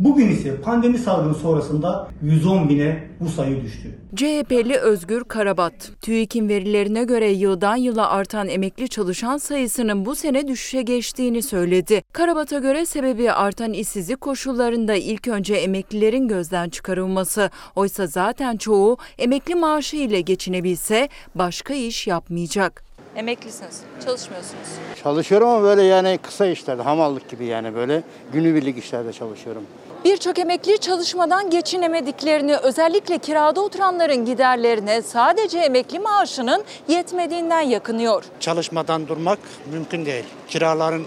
Bugün 0.00 0.28
ise 0.28 0.60
pandemi 0.60 0.98
salgını 0.98 1.34
sonrasında 1.34 2.08
110 2.22 2.68
bine 2.68 3.04
bu 3.20 3.28
sayı 3.28 3.62
düştü. 3.62 3.98
CHP'li 4.16 4.76
Özgür 4.76 5.24
Karabat, 5.24 5.72
TÜİK'in 6.00 6.48
verilerine 6.48 7.04
göre 7.04 7.30
yıldan 7.30 7.76
yıla 7.76 8.10
artan 8.10 8.48
emekli 8.48 8.88
çalışan 8.88 9.38
sayısının 9.38 10.06
bu 10.06 10.14
sene 10.14 10.48
düşüşe 10.48 10.82
geçtiğini 10.82 11.42
söyledi. 11.42 12.02
Karabat'a 12.12 12.58
göre 12.58 12.86
sebebi 12.86 13.32
artan 13.32 13.72
işsizlik 13.72 14.20
koşullarında 14.20 14.94
ilk 14.94 15.28
önce 15.28 15.54
emeklilerin 15.54 16.28
gözden 16.28 16.68
çıkarılması. 16.68 17.50
Oysa 17.76 18.06
zaten 18.06 18.56
çoğu 18.56 18.96
emekli 19.18 19.54
maaşı 19.54 19.96
ile 19.96 20.20
geçinebilse 20.20 21.08
başka 21.34 21.74
iş 21.74 22.06
yapmayacak. 22.06 22.89
Emeklisiniz, 23.16 23.80
çalışmıyorsunuz. 24.04 24.68
Çalışıyorum 25.02 25.48
ama 25.48 25.62
böyle 25.62 25.82
yani 25.82 26.18
kısa 26.22 26.46
işlerde, 26.46 26.82
hamallık 26.82 27.28
gibi 27.30 27.44
yani 27.46 27.74
böyle 27.74 28.02
günübirlik 28.32 28.78
işlerde 28.78 29.12
çalışıyorum. 29.12 29.66
Birçok 30.04 30.38
emekli 30.38 30.78
çalışmadan 30.78 31.50
geçinemediklerini, 31.50 32.56
özellikle 32.56 33.18
kirada 33.18 33.60
oturanların 33.60 34.24
giderlerine 34.24 35.02
sadece 35.02 35.58
emekli 35.58 35.98
maaşının 35.98 36.64
yetmediğinden 36.88 37.60
yakınıyor. 37.60 38.24
Çalışmadan 38.40 39.08
durmak 39.08 39.38
mümkün 39.72 40.06
değil. 40.06 40.24
Kiraların 40.48 41.02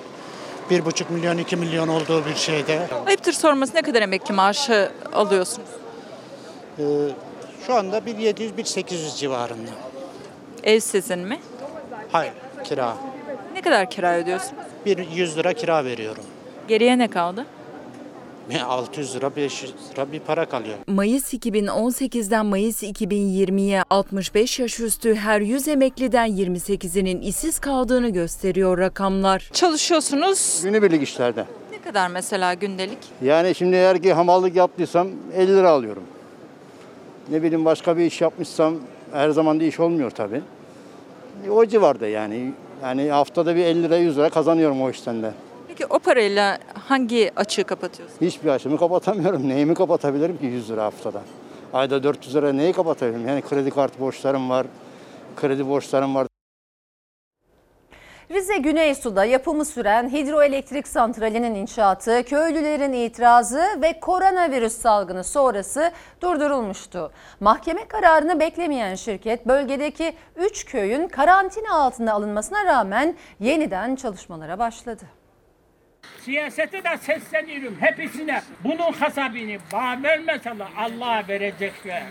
1,5 0.71 1.03
milyon 1.13 1.37
2 1.37 1.55
milyon 1.55 1.87
olduğu 1.87 2.25
bir 2.25 2.35
şeyde. 2.35 2.87
Ayıptır 3.07 3.33
sorması 3.33 3.75
ne 3.75 3.81
kadar 3.81 4.01
emekli 4.01 4.33
maaşı 4.33 4.91
alıyorsunuz? 5.13 5.69
Ee, 6.79 6.83
şu 7.67 7.73
anda 7.73 7.97
1700-1800 7.97 9.15
civarında. 9.17 9.71
Ev 10.63 10.79
sizin 10.79 11.19
mi? 11.19 11.39
Hayır 12.13 12.33
kira. 12.63 12.97
Ne 13.53 13.61
kadar 13.61 13.89
kira 13.89 14.17
ödüyorsunuz? 14.17 14.63
Bir 14.85 14.97
100 15.11 15.37
lira 15.37 15.53
kira 15.53 15.85
veriyorum. 15.85 16.23
Geriye 16.67 16.97
ne 16.97 17.07
kaldı? 17.07 17.45
Ve 18.49 18.63
600 18.63 19.15
lira 19.15 19.35
500 19.35 19.73
lira 19.91 20.11
bir 20.11 20.19
para 20.19 20.45
kalıyor. 20.45 20.77
Mayıs 20.87 21.33
2018'den 21.33 22.45
Mayıs 22.45 22.83
2020'ye 22.83 23.83
65 23.89 24.59
yaş 24.59 24.79
üstü 24.79 25.15
her 25.15 25.41
100 25.41 25.67
emekliden 25.67 26.29
28'inin 26.29 27.21
işsiz 27.21 27.59
kaldığını 27.59 28.09
gösteriyor 28.09 28.77
rakamlar. 28.77 29.49
Çalışıyorsunuz. 29.53 30.59
Günübirlik 30.63 31.03
işlerde. 31.03 31.45
Ne 31.71 31.81
kadar 31.81 32.07
mesela 32.07 32.53
gündelik? 32.53 32.97
Yani 33.23 33.55
şimdi 33.55 33.75
eğer 33.75 34.01
ki 34.01 34.13
hamallık 34.13 34.55
yaptıysam 34.55 35.07
50 35.35 35.47
lira 35.55 35.69
alıyorum. 35.69 36.03
Ne 37.29 37.43
bileyim 37.43 37.65
başka 37.65 37.97
bir 37.97 38.05
iş 38.05 38.21
yapmışsam 38.21 38.75
her 39.13 39.29
zaman 39.29 39.59
da 39.59 39.63
iş 39.63 39.79
olmuyor 39.79 40.11
tabii. 40.11 40.41
O 41.51 41.65
civarda 41.65 42.07
yani. 42.07 42.53
Yani 42.83 43.09
haftada 43.11 43.55
bir 43.55 43.65
50 43.65 43.83
lira 43.83 43.97
100 43.97 44.17
lira 44.17 44.29
kazanıyorum 44.29 44.81
o 44.81 44.89
işten 44.89 45.23
de. 45.23 45.31
Peki 45.67 45.85
o 45.85 45.99
parayla 45.99 46.57
hangi 46.87 47.31
açığı 47.35 47.63
kapatıyorsunuz? 47.63 48.21
Hiçbir 48.21 48.49
açımı 48.49 48.77
kapatamıyorum. 48.77 49.49
Neyimi 49.49 49.73
kapatabilirim 49.73 50.37
ki 50.37 50.45
100 50.45 50.69
lira 50.71 50.83
haftada? 50.83 51.21
Ayda 51.73 52.03
400 52.03 52.35
lira 52.35 52.53
neyi 52.53 52.73
kapatabilirim? 52.73 53.27
Yani 53.27 53.41
kredi 53.41 53.69
kartı 53.69 53.99
borçlarım 53.99 54.49
var, 54.49 54.67
kredi 55.35 55.67
borçlarım 55.67 56.15
var. 56.15 56.27
Rize 58.33 58.57
Güneysu'da 58.57 59.25
yapımı 59.25 59.65
süren 59.65 60.09
hidroelektrik 60.09 60.87
santralinin 60.87 61.55
inşaatı, 61.55 62.23
köylülerin 62.23 62.93
itirazı 62.93 63.63
ve 63.81 63.99
koronavirüs 63.99 64.73
salgını 64.73 65.23
sonrası 65.23 65.91
durdurulmuştu. 66.21 67.11
Mahkeme 67.39 67.87
kararını 67.87 68.39
beklemeyen 68.39 68.95
şirket 68.95 69.47
bölgedeki 69.47 70.15
3 70.35 70.65
köyün 70.65 71.07
karantina 71.07 71.73
altına 71.75 72.13
alınmasına 72.13 72.65
rağmen 72.65 73.15
yeniden 73.39 73.95
çalışmalara 73.95 74.59
başladı. 74.59 75.03
Siyasete 76.21 76.83
de 76.83 76.97
sesleniyorum 77.01 77.77
hepsine. 77.79 78.41
Bunun 78.63 78.91
hasabını 78.93 79.57
bana 79.73 80.03
vermeseler 80.03 80.67
Allah'a 80.77 81.27
verecekler. 81.27 82.03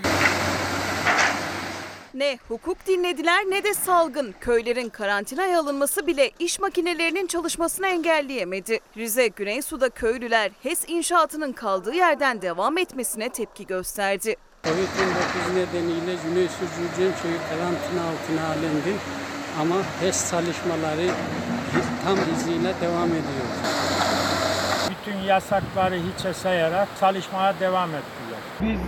Ne 2.15 2.39
hukuk 2.49 2.87
dinlediler 2.87 3.45
ne 3.51 3.65
de 3.65 3.75
salgın. 3.75 4.35
Köylerin 4.41 4.89
karantinaya 4.89 5.61
alınması 5.61 6.07
bile 6.07 6.31
iş 6.39 6.61
makinelerinin 6.61 7.27
çalışmasını 7.27 7.87
engelleyemedi. 7.87 8.81
Rize 8.97 9.29
Güneysu'da 9.29 9.91
köylüler 9.91 10.51
HES 10.63 10.85
inşaatının 10.89 11.53
kaldığı 11.53 11.95
yerden 11.95 12.43
devam 12.43 12.79
etmesine 12.79 13.29
tepki 13.29 13.67
gösterdi. 13.67 14.37
Covid-19 14.65 15.55
nedeniyle 15.55 16.15
Güneysu 16.25 16.59
Cücem 16.61 17.13
köyü 17.23 17.39
karantina 17.51 18.03
altına 18.09 18.47
alındı. 18.47 18.99
Ama 19.61 19.77
HES 20.01 20.31
çalışmaları 20.31 21.09
tam 22.05 22.17
hızıyla 22.17 22.75
devam 22.81 23.09
ediyor. 23.09 23.47
Bütün 24.91 25.19
yasakları 25.19 25.95
hiçe 25.97 26.35
sayarak 26.35 26.89
çalışmaya 27.01 27.61
devam 27.61 27.89
ettiler. 27.91 28.41
Biz 28.61 28.81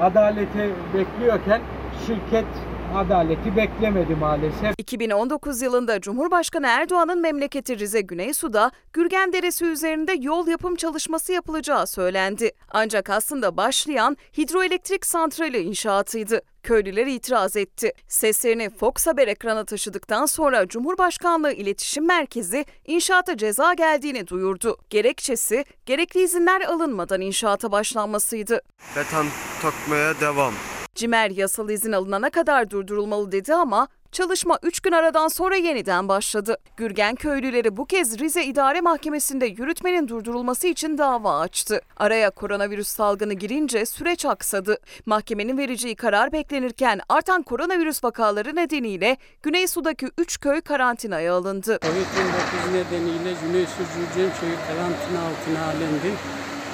adaleti 0.00 0.74
bekliyorken 0.94 1.60
şirket 2.06 2.46
adaleti 2.94 3.56
beklemedi 3.56 4.14
maalesef. 4.14 4.74
2019 4.78 5.62
yılında 5.62 6.00
Cumhurbaşkanı 6.00 6.66
Erdoğan'ın 6.66 7.20
memleketi 7.20 7.78
Rize 7.78 8.00
Güneysu'da 8.00 8.70
Gürgen 8.92 9.32
Deresi 9.32 9.64
üzerinde 9.64 10.12
yol 10.20 10.46
yapım 10.46 10.76
çalışması 10.76 11.32
yapılacağı 11.32 11.86
söylendi. 11.86 12.50
Ancak 12.70 13.10
aslında 13.10 13.56
başlayan 13.56 14.16
hidroelektrik 14.38 15.06
santrali 15.06 15.58
inşaatıydı. 15.58 16.40
Köylüler 16.62 17.06
itiraz 17.06 17.56
etti. 17.56 17.92
Seslerini 18.08 18.70
Fox 18.70 19.06
Haber 19.06 19.28
ekrana 19.28 19.64
taşıdıktan 19.64 20.26
sonra 20.26 20.68
Cumhurbaşkanlığı 20.68 21.52
İletişim 21.52 22.06
Merkezi 22.06 22.64
inşaata 22.86 23.36
ceza 23.36 23.74
geldiğini 23.74 24.26
duyurdu. 24.26 24.76
Gerekçesi 24.90 25.64
gerekli 25.86 26.20
izinler 26.20 26.60
alınmadan 26.60 27.20
inşaata 27.20 27.72
başlanmasıydı. 27.72 28.60
Beton 28.96 29.26
takmaya 29.62 30.20
devam. 30.20 30.52
Cimer 31.00 31.30
yasal 31.30 31.70
izin 31.70 31.92
alınana 31.92 32.30
kadar 32.30 32.70
durdurulmalı 32.70 33.32
dedi 33.32 33.54
ama 33.54 33.88
çalışma 34.12 34.58
3 34.62 34.80
gün 34.80 34.92
aradan 34.92 35.28
sonra 35.28 35.56
yeniden 35.56 36.08
başladı. 36.08 36.56
Gürgen 36.76 37.14
köylüleri 37.14 37.76
bu 37.76 37.86
kez 37.86 38.18
Rize 38.18 38.44
İdare 38.44 38.80
Mahkemesi'nde 38.80 39.46
yürütmenin 39.46 40.08
durdurulması 40.08 40.66
için 40.66 40.98
dava 40.98 41.40
açtı. 41.40 41.80
Araya 41.96 42.30
koronavirüs 42.30 42.88
salgını 42.88 43.34
girince 43.34 43.86
süreç 43.86 44.24
aksadı. 44.24 44.78
Mahkemenin 45.06 45.58
vereceği 45.58 45.96
karar 45.96 46.32
beklenirken 46.32 47.00
artan 47.08 47.42
koronavirüs 47.42 48.04
vakaları 48.04 48.56
nedeniyle 48.56 49.16
Güneysu'daki 49.42 50.08
3 50.18 50.40
köy 50.40 50.60
karantinaya 50.60 51.34
alındı. 51.34 51.78
Covid-19 51.82 52.72
nedeniyle 52.72 53.34
Güneysu 53.46 53.76
Cücem 53.94 54.30
köyü 54.40 54.56
karantina 54.68 55.20
altına 55.20 55.64
alındı. 55.64 56.16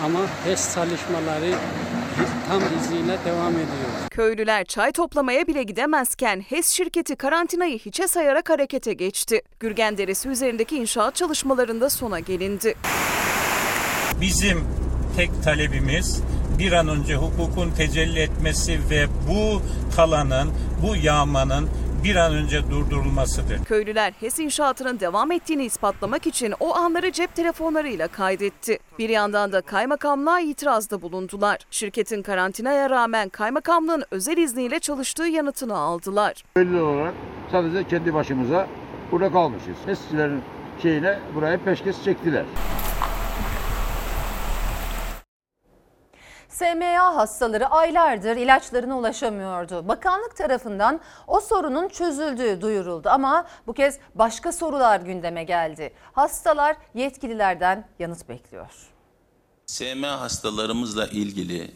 Ama 0.05 0.21
HES 0.45 0.75
çalışmaları 0.75 1.55
tam 2.49 2.61
hızıyla 2.61 3.19
devam 3.25 3.53
ediyor. 3.53 4.09
Köylüler 4.11 4.65
çay 4.65 4.93
toplamaya 4.93 5.47
bile 5.47 5.63
gidemezken 5.63 6.41
HES 6.41 6.69
şirketi 6.69 7.17
karantinayı 7.17 7.79
hiçe 7.79 8.09
sayarak 8.09 8.51
harekete 8.51 8.93
geçti. 8.93 9.43
Gürgen 9.61 9.99
Deresi 9.99 10.29
üzerindeki 10.29 10.77
inşaat 10.77 11.15
çalışmalarında 11.15 11.91
sona 11.91 12.21
gelindi. 12.21 12.75
Bizim 14.21 14.65
tek 15.17 15.31
talebimiz 15.45 16.23
bir 16.59 16.73
an 16.73 16.89
önce 16.89 17.15
hukukun 17.17 17.71
tecelli 17.71 18.19
etmesi 18.19 18.79
ve 18.91 19.07
bu 19.29 19.63
talanın, 19.97 20.51
bu 20.83 20.97
yağmanın 20.97 21.69
bir 22.07 22.17
an 22.17 22.35
önce 22.35 22.71
durdurulmasıdır. 22.71 23.65
Köylüler 23.65 24.13
HES 24.21 24.39
inşaatının 24.39 25.01
devam 25.01 25.33
ettiğini 25.33 25.65
ispatlamak 25.65 26.27
için 26.27 26.55
o 26.61 26.75
anları 26.75 27.13
cep 27.13 27.35
telefonlarıyla 27.35 28.09
kaydetti. 28.09 28.79
Bir 28.99 29.09
yandan 29.09 29.53
da 29.53 29.61
kaymakamlığa 29.61 30.41
itirazda 30.41 31.03
bulundular. 31.03 31.59
Şirketin 31.71 32.23
karantinaya 32.23 32.91
rağmen 32.91 33.29
kaymakamlığın 33.29 34.05
özel 34.11 34.37
izniyle 34.37 34.81
çalıştığı 34.81 35.27
yanıtını 35.27 35.77
aldılar. 35.77 36.45
Köylü 36.55 36.81
olarak 36.81 37.15
sadece 37.53 37.89
kendi 37.89 38.15
başımıza 38.15 38.67
burada 39.13 39.33
kalmışız. 39.33 39.77
HES'çilerin 39.87 40.43
şeyine 40.83 41.19
buraya 41.35 41.59
peşkeş 41.59 41.97
çektiler. 42.05 42.45
SMA 46.59 47.17
hastaları 47.17 47.67
aylardır 47.67 48.37
ilaçlarına 48.37 48.99
ulaşamıyordu. 48.99 49.89
Bakanlık 49.89 50.37
tarafından 50.37 51.01
o 51.27 51.41
sorunun 51.41 51.89
çözüldüğü 51.89 52.61
duyuruldu 52.61 53.09
ama 53.09 53.47
bu 53.67 53.73
kez 53.73 53.99
başka 54.15 54.53
sorular 54.53 55.01
gündeme 55.01 55.45
geldi. 55.45 55.93
Hastalar 56.13 56.77
yetkililerden 56.95 57.89
yanıt 57.99 58.29
bekliyor. 58.29 58.71
SMA 59.67 60.21
hastalarımızla 60.21 61.07
ilgili 61.07 61.71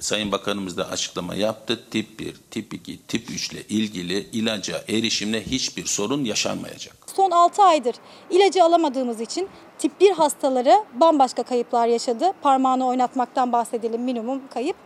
Sayın 0.00 0.32
Bakanımız 0.32 0.76
da 0.76 0.88
açıklama 0.88 1.34
yaptı. 1.34 1.84
Tip 1.90 2.20
1, 2.20 2.34
tip 2.50 2.74
2, 2.74 2.98
tip 3.06 3.30
3 3.30 3.52
ile 3.52 3.62
ilgili 3.68 4.18
ilaca 4.32 4.84
erişimle 4.88 5.46
hiçbir 5.46 5.86
sorun 5.86 6.24
yaşanmayacak. 6.24 6.96
Son 7.16 7.30
6 7.30 7.62
aydır 7.62 7.94
ilacı 8.30 8.64
alamadığımız 8.64 9.20
için 9.20 9.48
tip 9.78 10.00
1 10.00 10.10
hastaları 10.10 10.84
bambaşka 10.94 11.42
kayıplar 11.42 11.86
yaşadı. 11.86 12.32
Parmağını 12.42 12.86
oynatmaktan 12.86 13.52
bahsedelim 13.52 14.02
minimum 14.02 14.42
kayıp. 14.54 14.76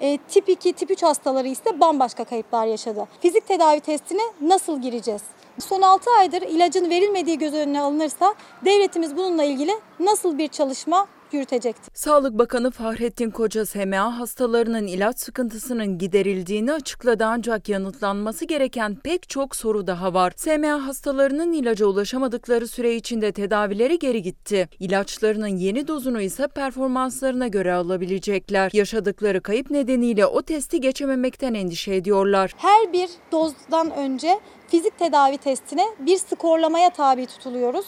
E, 0.00 0.18
tip 0.28 0.48
2, 0.48 0.72
tip 0.72 0.90
3 0.90 1.02
hastaları 1.02 1.48
ise 1.48 1.80
bambaşka 1.80 2.24
kayıplar 2.24 2.66
yaşadı. 2.66 3.08
Fizik 3.22 3.48
tedavi 3.48 3.80
testine 3.80 4.22
nasıl 4.40 4.82
gireceğiz? 4.82 5.22
Son 5.58 5.82
6 5.82 6.10
aydır 6.10 6.42
ilacın 6.42 6.90
verilmediği 6.90 7.38
göz 7.38 7.54
önüne 7.54 7.80
alınırsa 7.80 8.34
devletimiz 8.64 9.16
bununla 9.16 9.44
ilgili 9.44 9.72
nasıl 10.00 10.38
bir 10.38 10.48
çalışma 10.48 11.06
yürütecektir? 11.34 11.92
Sağlık 11.94 12.38
Bakanı 12.38 12.70
Fahrettin 12.70 13.30
Koca 13.30 13.66
SMA 13.66 14.18
hastalarının 14.18 14.86
ilaç 14.86 15.18
sıkıntısının 15.18 15.98
giderildiğini 15.98 16.72
açıkladı 16.72 17.24
ancak 17.24 17.68
yanıtlanması 17.68 18.44
gereken 18.44 18.94
pek 18.94 19.28
çok 19.28 19.56
soru 19.56 19.86
daha 19.86 20.14
var. 20.14 20.32
SMA 20.36 20.86
hastalarının 20.86 21.52
ilaca 21.52 21.86
ulaşamadıkları 21.86 22.68
süre 22.68 22.94
içinde 22.94 23.32
tedavileri 23.32 23.98
geri 23.98 24.22
gitti. 24.22 24.68
İlaçlarının 24.80 25.46
yeni 25.46 25.88
dozunu 25.88 26.20
ise 26.20 26.48
performanslarına 26.48 27.48
göre 27.48 27.72
alabilecekler. 27.72 28.70
Yaşadıkları 28.74 29.40
kayıp 29.40 29.70
nedeniyle 29.70 30.26
o 30.26 30.42
testi 30.42 30.80
geçememekten 30.80 31.54
endişe 31.54 31.94
ediyorlar. 31.94 32.52
Her 32.56 32.92
bir 32.92 33.10
dozdan 33.32 33.90
önce 33.90 34.40
fizik 34.68 34.98
tedavi 34.98 35.38
testine 35.38 35.84
bir 35.98 36.16
skorlamaya 36.16 36.90
tabi 36.90 37.26
tutuluyoruz. 37.26 37.86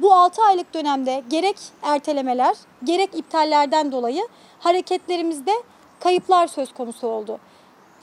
Bu 0.00 0.14
6 0.14 0.42
aylık 0.42 0.74
dönemde 0.74 1.22
gerek 1.28 1.56
ertelemeler 1.82 2.56
gerek 2.84 3.10
iptallerden 3.14 3.92
dolayı 3.92 4.28
hareketlerimizde 4.60 5.52
kayıplar 6.00 6.46
söz 6.46 6.72
konusu 6.74 7.06
oldu. 7.06 7.38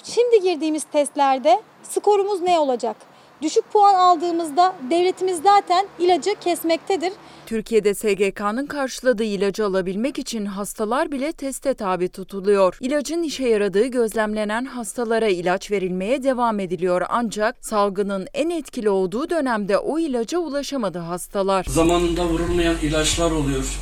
Şimdi 0.03 0.41
girdiğimiz 0.41 0.83
testlerde 0.83 1.61
skorumuz 1.83 2.41
ne 2.41 2.59
olacak? 2.59 2.95
Düşük 3.41 3.71
puan 3.71 3.95
aldığımızda 3.95 4.75
devletimiz 4.89 5.41
zaten 5.43 5.87
ilacı 5.99 6.35
kesmektedir. 6.41 7.13
Türkiye'de 7.45 7.93
SGK'nın 7.93 8.65
karşıladığı 8.65 9.23
ilacı 9.23 9.65
alabilmek 9.65 10.19
için 10.19 10.45
hastalar 10.45 11.11
bile 11.11 11.31
teste 11.31 11.73
tabi 11.73 12.09
tutuluyor. 12.09 12.77
İlacın 12.81 13.23
işe 13.23 13.47
yaradığı 13.47 13.85
gözlemlenen 13.85 14.65
hastalara 14.65 15.27
ilaç 15.27 15.71
verilmeye 15.71 16.23
devam 16.23 16.59
ediliyor 16.59 17.01
ancak 17.09 17.65
salgının 17.65 18.27
en 18.33 18.49
etkili 18.49 18.89
olduğu 18.89 19.29
dönemde 19.29 19.77
o 19.77 19.99
ilaca 19.99 20.37
ulaşamadı 20.37 20.99
hastalar. 20.99 21.65
Zamanında 21.69 22.25
vurulmayan 22.25 22.75
ilaçlar 22.81 23.31
oluyor. 23.31 23.79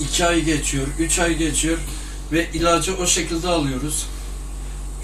2 0.00 0.26
ay 0.26 0.40
geçiyor, 0.42 0.86
3 0.98 1.18
ay 1.18 1.36
geçiyor 1.36 1.78
ve 2.32 2.46
ilacı 2.54 2.96
o 3.02 3.06
şekilde 3.06 3.48
alıyoruz. 3.48 4.06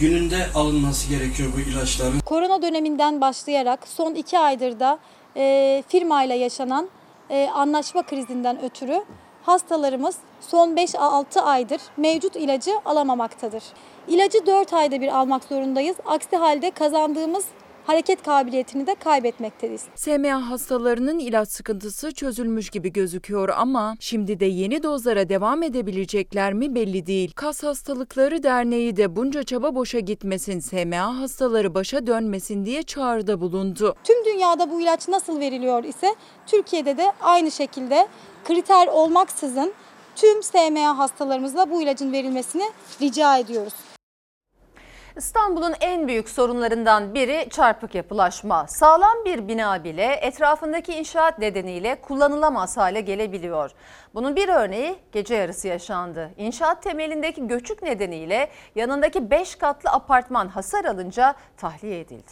Gününde 0.00 0.46
alınması 0.54 1.08
gerekiyor 1.08 1.48
bu 1.56 1.60
ilaçların. 1.60 2.20
Korona 2.20 2.62
döneminden 2.62 3.20
başlayarak 3.20 3.88
son 3.88 4.14
2 4.14 4.38
aydır 4.38 4.80
da 4.80 4.98
e, 5.36 5.82
firmayla 5.88 6.34
yaşanan 6.34 6.88
e, 7.30 7.48
anlaşma 7.54 8.02
krizinden 8.02 8.62
ötürü 8.62 9.04
hastalarımız 9.42 10.16
son 10.40 10.76
5-6 10.76 11.40
aydır 11.40 11.80
mevcut 11.96 12.36
ilacı 12.36 12.70
alamamaktadır. 12.84 13.62
İlacı 14.08 14.46
4 14.46 14.72
ayda 14.72 15.00
bir 15.00 15.16
almak 15.16 15.44
zorundayız. 15.44 15.96
Aksi 16.06 16.36
halde 16.36 16.70
kazandığımız 16.70 17.44
hareket 17.86 18.22
kabiliyetini 18.22 18.86
de 18.86 18.94
kaybetmekteyiz. 18.94 19.84
SMA 19.94 20.50
hastalarının 20.50 21.18
ilaç 21.18 21.48
sıkıntısı 21.48 22.12
çözülmüş 22.12 22.70
gibi 22.70 22.92
gözüküyor 22.92 23.48
ama 23.48 23.96
şimdi 24.00 24.40
de 24.40 24.46
yeni 24.46 24.82
dozlara 24.82 25.28
devam 25.28 25.62
edebilecekler 25.62 26.52
mi 26.52 26.74
belli 26.74 27.06
değil. 27.06 27.32
Kas 27.34 27.62
Hastalıkları 27.62 28.42
Derneği 28.42 28.96
de 28.96 29.16
bunca 29.16 29.42
çaba 29.42 29.74
boşa 29.74 29.98
gitmesin, 29.98 30.60
SMA 30.60 31.20
hastaları 31.20 31.74
başa 31.74 32.06
dönmesin 32.06 32.64
diye 32.64 32.82
çağrıda 32.82 33.40
bulundu. 33.40 33.96
Tüm 34.04 34.24
dünyada 34.24 34.70
bu 34.70 34.80
ilaç 34.80 35.08
nasıl 35.08 35.40
veriliyor 35.40 35.84
ise 35.84 36.14
Türkiye'de 36.46 36.96
de 36.96 37.12
aynı 37.20 37.50
şekilde 37.50 38.08
kriter 38.44 38.86
olmaksızın 38.86 39.72
tüm 40.16 40.42
SMA 40.42 40.98
hastalarımızla 40.98 41.70
bu 41.70 41.82
ilacın 41.82 42.12
verilmesini 42.12 42.64
rica 43.00 43.38
ediyoruz. 43.38 43.95
İstanbul'un 45.16 45.74
en 45.80 46.08
büyük 46.08 46.28
sorunlarından 46.28 47.14
biri 47.14 47.48
çarpık 47.50 47.94
yapılaşma. 47.94 48.66
Sağlam 48.66 49.24
bir 49.24 49.48
bina 49.48 49.84
bile 49.84 50.04
etrafındaki 50.04 50.94
inşaat 50.94 51.38
nedeniyle 51.38 52.00
kullanılamaz 52.02 52.76
hale 52.76 53.00
gelebiliyor. 53.00 53.70
Bunun 54.14 54.36
bir 54.36 54.48
örneği 54.48 54.96
gece 55.12 55.34
yarısı 55.34 55.68
yaşandı. 55.68 56.30
İnşaat 56.36 56.82
temelindeki 56.82 57.46
göçük 57.46 57.82
nedeniyle 57.82 58.50
yanındaki 58.74 59.30
5 59.30 59.56
katlı 59.56 59.90
apartman 59.90 60.48
hasar 60.48 60.84
alınca 60.84 61.34
tahliye 61.56 62.00
edildi. 62.00 62.30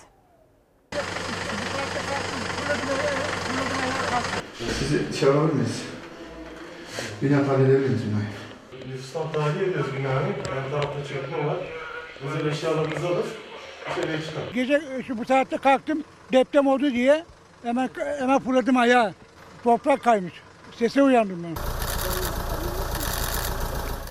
Sizi 4.78 5.30
alabilir 5.30 5.52
miyiz? 5.54 5.82
Bina 7.22 7.44
tahliye 7.46 7.68
edebilir 7.68 7.88
miyiz 7.88 8.02
binayı? 8.06 8.88
Nüfustan 8.88 9.32
tahliye 9.32 9.70
ediyoruz 9.70 9.92
binayı. 9.98 10.26
Yan 10.56 10.70
tarafta 10.70 11.04
çökme 11.08 11.46
var. 11.46 11.56
Özel 12.22 12.46
eşyalarımızı 12.46 13.06
alır. 13.08 13.26
Dışarıya 13.90 14.20
çıkar. 14.22 14.42
Gece 14.54 14.82
şu 15.06 15.18
bu 15.18 15.24
saatte 15.24 15.56
kalktım 15.56 16.04
deprem 16.32 16.66
oldu 16.66 16.90
diye 16.90 17.24
hemen 17.62 17.90
hemen 18.18 18.38
fırladım 18.38 18.76
ayağa. 18.76 19.14
Toprak 19.64 20.04
kaymış. 20.04 20.32
Sese 20.78 21.02
uyandım 21.02 21.44
ben. 21.44 21.56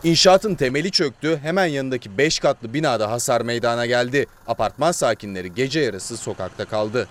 İnşaatın 0.10 0.56
temeli 0.56 0.92
çöktü, 0.92 1.40
hemen 1.44 1.66
yanındaki 1.66 2.18
5 2.18 2.40
katlı 2.40 2.74
binada 2.74 3.12
hasar 3.12 3.42
meydana 3.42 3.86
geldi. 3.86 4.26
Apartman 4.48 4.92
sakinleri 4.92 5.54
gece 5.54 5.80
yarısı 5.80 6.18
sokakta 6.18 6.66
kaldı. 6.66 7.08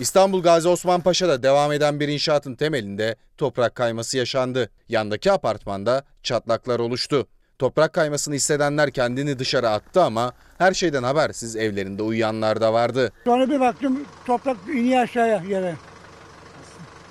İstanbul 0.00 0.42
Gazi 0.42 0.68
Osman 0.68 1.00
Paşa'da 1.00 1.42
devam 1.42 1.72
eden 1.72 2.00
bir 2.00 2.08
inşaatın 2.08 2.54
temelinde 2.54 3.16
toprak 3.38 3.74
kayması 3.74 4.18
yaşandı. 4.18 4.70
Yandaki 4.88 5.32
apartmanda 5.32 6.04
çatlaklar 6.22 6.78
oluştu. 6.78 7.26
Toprak 7.58 7.92
kaymasını 7.92 8.34
hissedenler 8.34 8.90
kendini 8.90 9.38
dışarı 9.38 9.68
attı 9.68 10.02
ama 10.02 10.32
her 10.58 10.74
şeyden 10.74 11.02
habersiz 11.02 11.56
evlerinde 11.56 12.02
uyuyanlar 12.02 12.60
da 12.60 12.72
vardı. 12.72 13.12
Sonra 13.24 13.50
bir 13.50 13.60
baktım 13.60 14.04
toprak 14.26 14.56
iniyor 14.74 15.02
aşağıya 15.02 15.42
yere. 15.48 15.74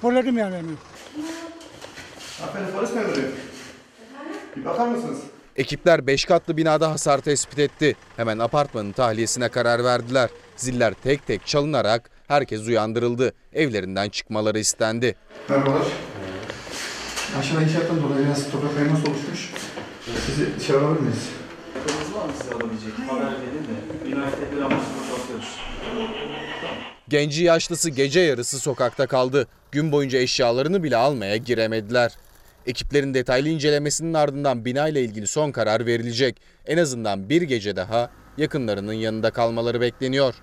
Fırladım 0.02 0.38
yani 0.38 0.56
hemen. 0.56 0.76
Hanımefendi 2.40 2.72
polis 2.72 2.94
memuru. 2.94 3.22
Bir 4.56 4.66
bakar 4.66 4.88
mısınız? 4.88 5.20
Ekipler 5.56 6.08
5 6.08 6.26
katlı 6.26 6.58
binada 6.58 6.92
hasar 6.92 7.18
tespit 7.18 7.60
etti. 7.60 7.96
Hemen 8.18 8.40
apartmanın 8.40 8.92
tahliyesine 8.92 9.50
karar 9.50 9.84
verdiler. 9.84 10.30
Ziller 10.56 10.94
tek 11.04 11.28
tek 11.28 11.48
çalınarak 11.48 12.10
herkes 12.28 12.68
uyandırıldı. 12.68 13.34
Evlerinden 13.54 14.10
çıkmaları 14.10 14.60
istendi. 14.60 15.16
Merhabalar. 15.50 15.84
Aşağıda 17.40 17.62
inşaattan 17.62 18.04
dolayı 18.04 18.26
biraz 18.26 18.52
toprak 18.52 18.76
kayması 18.76 19.12
oluşmuş. 19.12 19.52
Sizi 20.16 20.60
dışarı 20.60 20.78
alabilir 20.78 21.00
miyiz? 21.02 21.30
Kırmızı 21.74 22.16
var 22.16 22.26
mı 22.26 22.32
size 22.42 22.54
alabilecek? 22.56 22.94
Haber 23.08 23.22
verin 23.26 23.64
de. 23.64 24.06
Binayı 24.06 24.32
tedbir 24.32 24.62
amaçlı 24.62 24.88
boşaltıyoruz. 25.02 25.58
Genci 27.10 27.44
yaşlısı 27.44 27.90
gece 27.90 28.20
yarısı 28.20 28.60
sokakta 28.60 29.08
kaldı. 29.08 29.48
Gün 29.72 29.92
boyunca 29.92 30.20
eşyalarını 30.20 30.84
bile 30.84 30.98
almaya 30.98 31.38
giremediler. 31.38 32.12
Ekiplerin 32.66 33.14
detaylı 33.14 33.50
incelemesinin 33.50 34.14
ardından 34.14 34.66
binayla 34.66 35.02
ilgili 35.02 35.28
son 35.28 35.52
karar 35.52 35.86
verilecek. 35.86 36.42
En 36.66 36.78
azından 36.78 37.30
bir 37.30 37.42
gece 37.42 37.76
daha 37.76 38.10
yakınlarının 38.38 38.94
yanında 38.94 39.32
kalmaları 39.32 39.82
bekleniyor. 39.82 40.36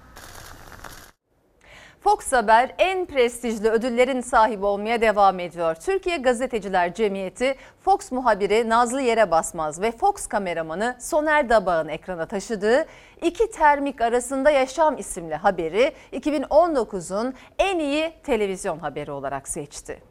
Fox 2.04 2.32
Haber 2.32 2.74
en 2.78 3.06
prestijli 3.06 3.68
ödüllerin 3.70 4.20
sahibi 4.20 4.64
olmaya 4.64 5.00
devam 5.00 5.40
ediyor. 5.40 5.74
Türkiye 5.74 6.16
Gazeteciler 6.16 6.94
Cemiyeti 6.94 7.54
Fox 7.80 8.12
muhabiri 8.12 8.68
Nazlı 8.68 9.00
Yere 9.00 9.30
Basmaz 9.30 9.80
ve 9.80 9.92
Fox 9.92 10.26
kameramanı 10.26 10.96
Soner 11.00 11.48
Dabağ'ın 11.48 11.88
ekrana 11.88 12.26
taşıdığı 12.26 12.86
İki 13.22 13.50
Termik 13.50 14.00
Arasında 14.00 14.50
Yaşam 14.50 14.98
isimli 14.98 15.34
haberi 15.34 15.92
2019'un 16.12 17.34
en 17.58 17.78
iyi 17.78 18.12
televizyon 18.22 18.78
haberi 18.78 19.10
olarak 19.10 19.48
seçti. 19.48 20.02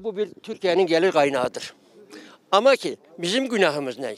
Bu 0.00 0.16
bir 0.16 0.34
Türkiye'nin 0.42 0.86
gelir 0.86 1.12
kaynağıdır. 1.12 1.74
Ama 2.50 2.76
ki 2.76 2.96
bizim 3.18 3.48
günahımız 3.48 3.98
ne? 3.98 4.14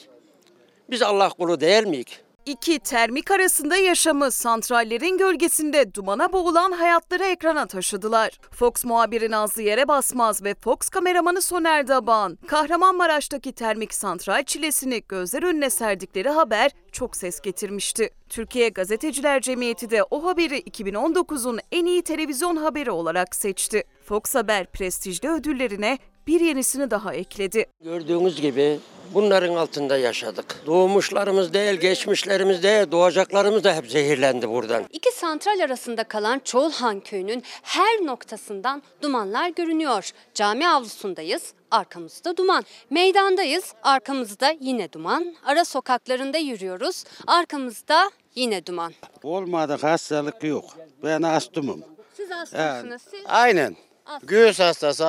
Biz 0.89 1.01
Allah 1.01 1.29
kulu 1.29 1.59
değil 1.59 1.87
miyik? 1.87 2.26
İki 2.47 2.79
termik 2.79 3.31
arasında 3.31 3.77
yaşamı 3.77 4.31
santrallerin 4.31 5.17
gölgesinde 5.17 5.93
dumana 5.93 6.33
boğulan 6.33 6.71
hayatları 6.71 7.23
ekrana 7.23 7.65
taşıdılar. 7.65 8.39
Fox 8.51 8.85
muhabiri 8.85 9.31
Nazlı 9.31 9.61
Yere 9.61 9.87
Basmaz 9.87 10.43
ve 10.43 10.55
Fox 10.55 10.89
kameramanı 10.89 11.41
Soner 11.41 11.87
Daban, 11.87 12.37
Kahramanmaraş'taki 12.47 13.51
termik 13.51 13.93
santral 13.93 14.43
çilesini 14.43 15.03
gözler 15.09 15.43
önüne 15.43 15.69
serdikleri 15.69 16.29
haber 16.29 16.71
çok 16.91 17.15
ses 17.15 17.41
getirmişti. 17.41 18.09
Türkiye 18.29 18.69
Gazeteciler 18.69 19.41
Cemiyeti 19.41 19.89
de 19.89 20.03
o 20.03 20.25
haberi 20.25 20.59
2019'un 20.59 21.59
en 21.71 21.85
iyi 21.85 22.01
televizyon 22.01 22.55
haberi 22.55 22.91
olarak 22.91 23.35
seçti. 23.35 23.83
Fox 24.05 24.35
Haber 24.35 24.71
prestijli 24.71 25.29
ödüllerine 25.29 25.97
bir 26.27 26.41
yenisini 26.41 26.91
daha 26.91 27.13
ekledi. 27.13 27.65
Gördüğünüz 27.83 28.41
gibi 28.41 28.79
bunların 29.13 29.55
altında 29.55 29.97
yaşadık. 29.97 30.55
Doğmuşlarımız 30.65 31.53
değil, 31.53 31.79
geçmişlerimiz 31.79 32.63
değil, 32.63 32.91
doğacaklarımız 32.91 33.63
da 33.63 33.75
hep 33.75 33.91
zehirlendi 33.91 34.49
buradan. 34.49 34.83
İki 34.91 35.11
santral 35.11 35.59
arasında 35.59 36.03
kalan 36.03 36.39
Çoğulhan 36.39 36.99
köyünün 36.99 37.43
her 37.61 38.05
noktasından 38.05 38.83
dumanlar 39.01 39.49
görünüyor. 39.49 40.11
Cami 40.33 40.69
avlusundayız, 40.69 41.53
arkamızda 41.71 42.37
duman. 42.37 42.63
Meydandayız, 42.89 43.73
arkamızda 43.83 44.55
yine 44.59 44.91
duman. 44.91 45.35
Ara 45.45 45.65
sokaklarında 45.65 46.37
yürüyoruz, 46.37 47.03
arkamızda 47.27 48.11
yine 48.35 48.65
duman. 48.65 48.93
Olmadık 49.23 49.83
hastalık 49.83 50.43
yok. 50.43 50.65
Ben 51.03 51.21
astımım. 51.21 51.83
Siz 52.13 52.31
hastasınız, 52.31 53.01
siz 53.11 53.21
Aynen. 53.25 53.75
Göğüs 54.23 54.59
hastası, 54.59 55.07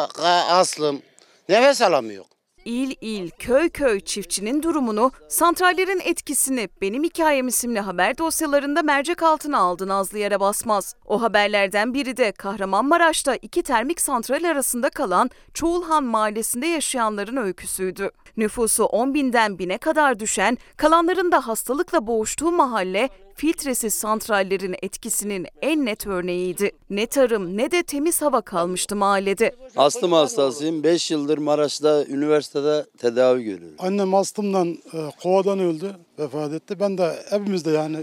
aslım. 0.48 1.02
Nefes 1.48 1.82
alamıyor. 1.82 2.24
İl 2.64 2.94
il, 3.00 3.30
köy 3.30 3.68
köy 3.70 4.00
çiftçinin 4.00 4.62
durumunu, 4.62 5.12
santrallerin 5.28 6.00
etkisini 6.04 6.68
Benim 6.80 7.04
Hikayem 7.04 7.48
isimli 7.48 7.80
haber 7.80 8.18
dosyalarında 8.18 8.82
mercek 8.82 9.22
altına 9.22 9.58
aldı 9.58 9.88
Nazlı 9.88 10.18
Yere 10.18 10.40
Basmaz. 10.40 10.94
O 11.06 11.22
haberlerden 11.22 11.94
biri 11.94 12.16
de 12.16 12.32
Kahramanmaraş'ta 12.32 13.36
iki 13.36 13.62
termik 13.62 14.00
santral 14.00 14.44
arasında 14.44 14.90
kalan 14.90 15.30
Çoğulhan 15.54 16.04
mahallesinde 16.04 16.66
yaşayanların 16.66 17.36
öyküsüydü. 17.36 18.10
Nüfusu 18.36 18.84
10 18.84 19.14
binden 19.14 19.58
bine 19.58 19.78
kadar 19.78 20.18
düşen, 20.18 20.58
kalanların 20.76 21.32
da 21.32 21.46
hastalıkla 21.46 22.06
boğuştuğu 22.06 22.52
mahalle, 22.52 23.08
filtresiz 23.38 23.94
santrallerin 23.94 24.76
etkisinin 24.82 25.46
en 25.62 25.86
net 25.86 26.06
örneğiydi. 26.06 26.70
Ne 26.90 27.06
tarım 27.06 27.56
ne 27.56 27.70
de 27.70 27.82
temiz 27.82 28.22
hava 28.22 28.40
kalmıştı 28.40 28.96
mahallede. 28.96 29.56
Astım 29.76 30.12
hastasıyım. 30.12 30.82
5 30.82 31.10
yıldır 31.10 31.38
Maraş'ta 31.38 32.04
üniversitede 32.04 32.86
tedavi 32.98 33.44
görüyorum. 33.44 33.76
Annem 33.78 34.14
astımdan, 34.14 34.68
e, 34.68 34.98
kovadan 35.22 35.58
öldü, 35.58 35.96
vefat 36.18 36.52
etti. 36.52 36.80
Ben 36.80 36.98
de 36.98 37.14
hepimizde 37.30 37.70
yani 37.70 37.96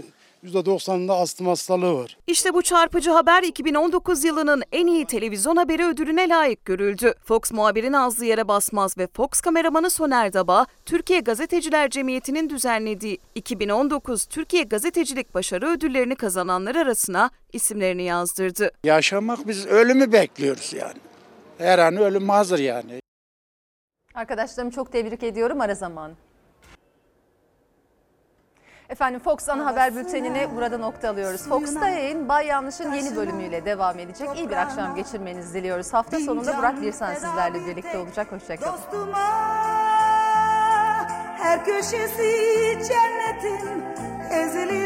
%90'ında 0.46 1.12
astım 1.12 1.46
hastalığı 1.46 1.94
var. 1.94 2.18
İşte 2.26 2.54
bu 2.54 2.62
çarpıcı 2.62 3.10
haber 3.10 3.42
2019 3.42 4.24
yılının 4.24 4.62
en 4.72 4.86
iyi 4.86 5.06
televizyon 5.06 5.56
haberi 5.56 5.84
ödülüne 5.84 6.28
layık 6.28 6.64
görüldü. 6.64 7.14
Fox 7.24 7.52
muhabiri 7.52 7.92
Nazlı 7.92 8.24
Yere 8.24 8.48
Basmaz 8.48 8.98
ve 8.98 9.08
Fox 9.14 9.40
kameramanı 9.40 9.90
Soner 9.90 10.32
Daba, 10.32 10.66
Türkiye 10.86 11.20
Gazeteciler 11.20 11.90
Cemiyeti'nin 11.90 12.50
düzenlediği 12.50 13.18
2019 13.34 14.26
Türkiye 14.26 14.62
Gazetecilik 14.62 15.34
Başarı 15.34 15.68
Ödülleri'ni 15.68 16.16
kazananlar 16.16 16.74
arasına 16.76 17.30
isimlerini 17.52 18.02
yazdırdı. 18.02 18.70
Yaşamak 18.84 19.48
biz 19.48 19.66
ölümü 19.66 20.12
bekliyoruz 20.12 20.72
yani. 20.72 20.98
Her 21.58 21.78
an 21.78 21.96
ölüm 21.96 22.28
hazır 22.28 22.58
yani. 22.58 23.00
Arkadaşlarımı 24.14 24.72
çok 24.72 24.92
tebrik 24.92 25.22
ediyorum 25.22 25.60
ara 25.60 25.74
zaman. 25.74 26.12
Efendim 28.88 29.20
Fox 29.20 29.48
Ana 29.48 29.66
Haber 29.66 29.96
Bülteni'ni 29.96 30.48
burada 30.56 30.78
nokta 30.78 31.10
alıyoruz. 31.10 31.48
Fox'ta 31.48 31.88
yayın 31.88 32.28
Bay 32.28 32.46
Yanlış'ın 32.46 32.92
yeni 32.92 33.16
bölümüyle 33.16 33.64
devam 33.64 33.98
edecek. 33.98 34.28
İyi 34.36 34.50
bir 34.50 34.56
akşam 34.56 34.94
geçirmenizi 34.94 35.54
diliyoruz. 35.54 35.94
Hafta 35.94 36.18
sonunda 36.18 36.58
Burak 36.58 36.82
Birsen 36.82 37.14
sizlerle 37.14 37.66
birlikte 37.66 37.98
olacak. 37.98 38.32
Hoşçakalın. 38.32 38.78
Her 41.36 41.64
köşesi 41.64 42.32
cennetin 42.88 43.84
ezeli 44.30 44.76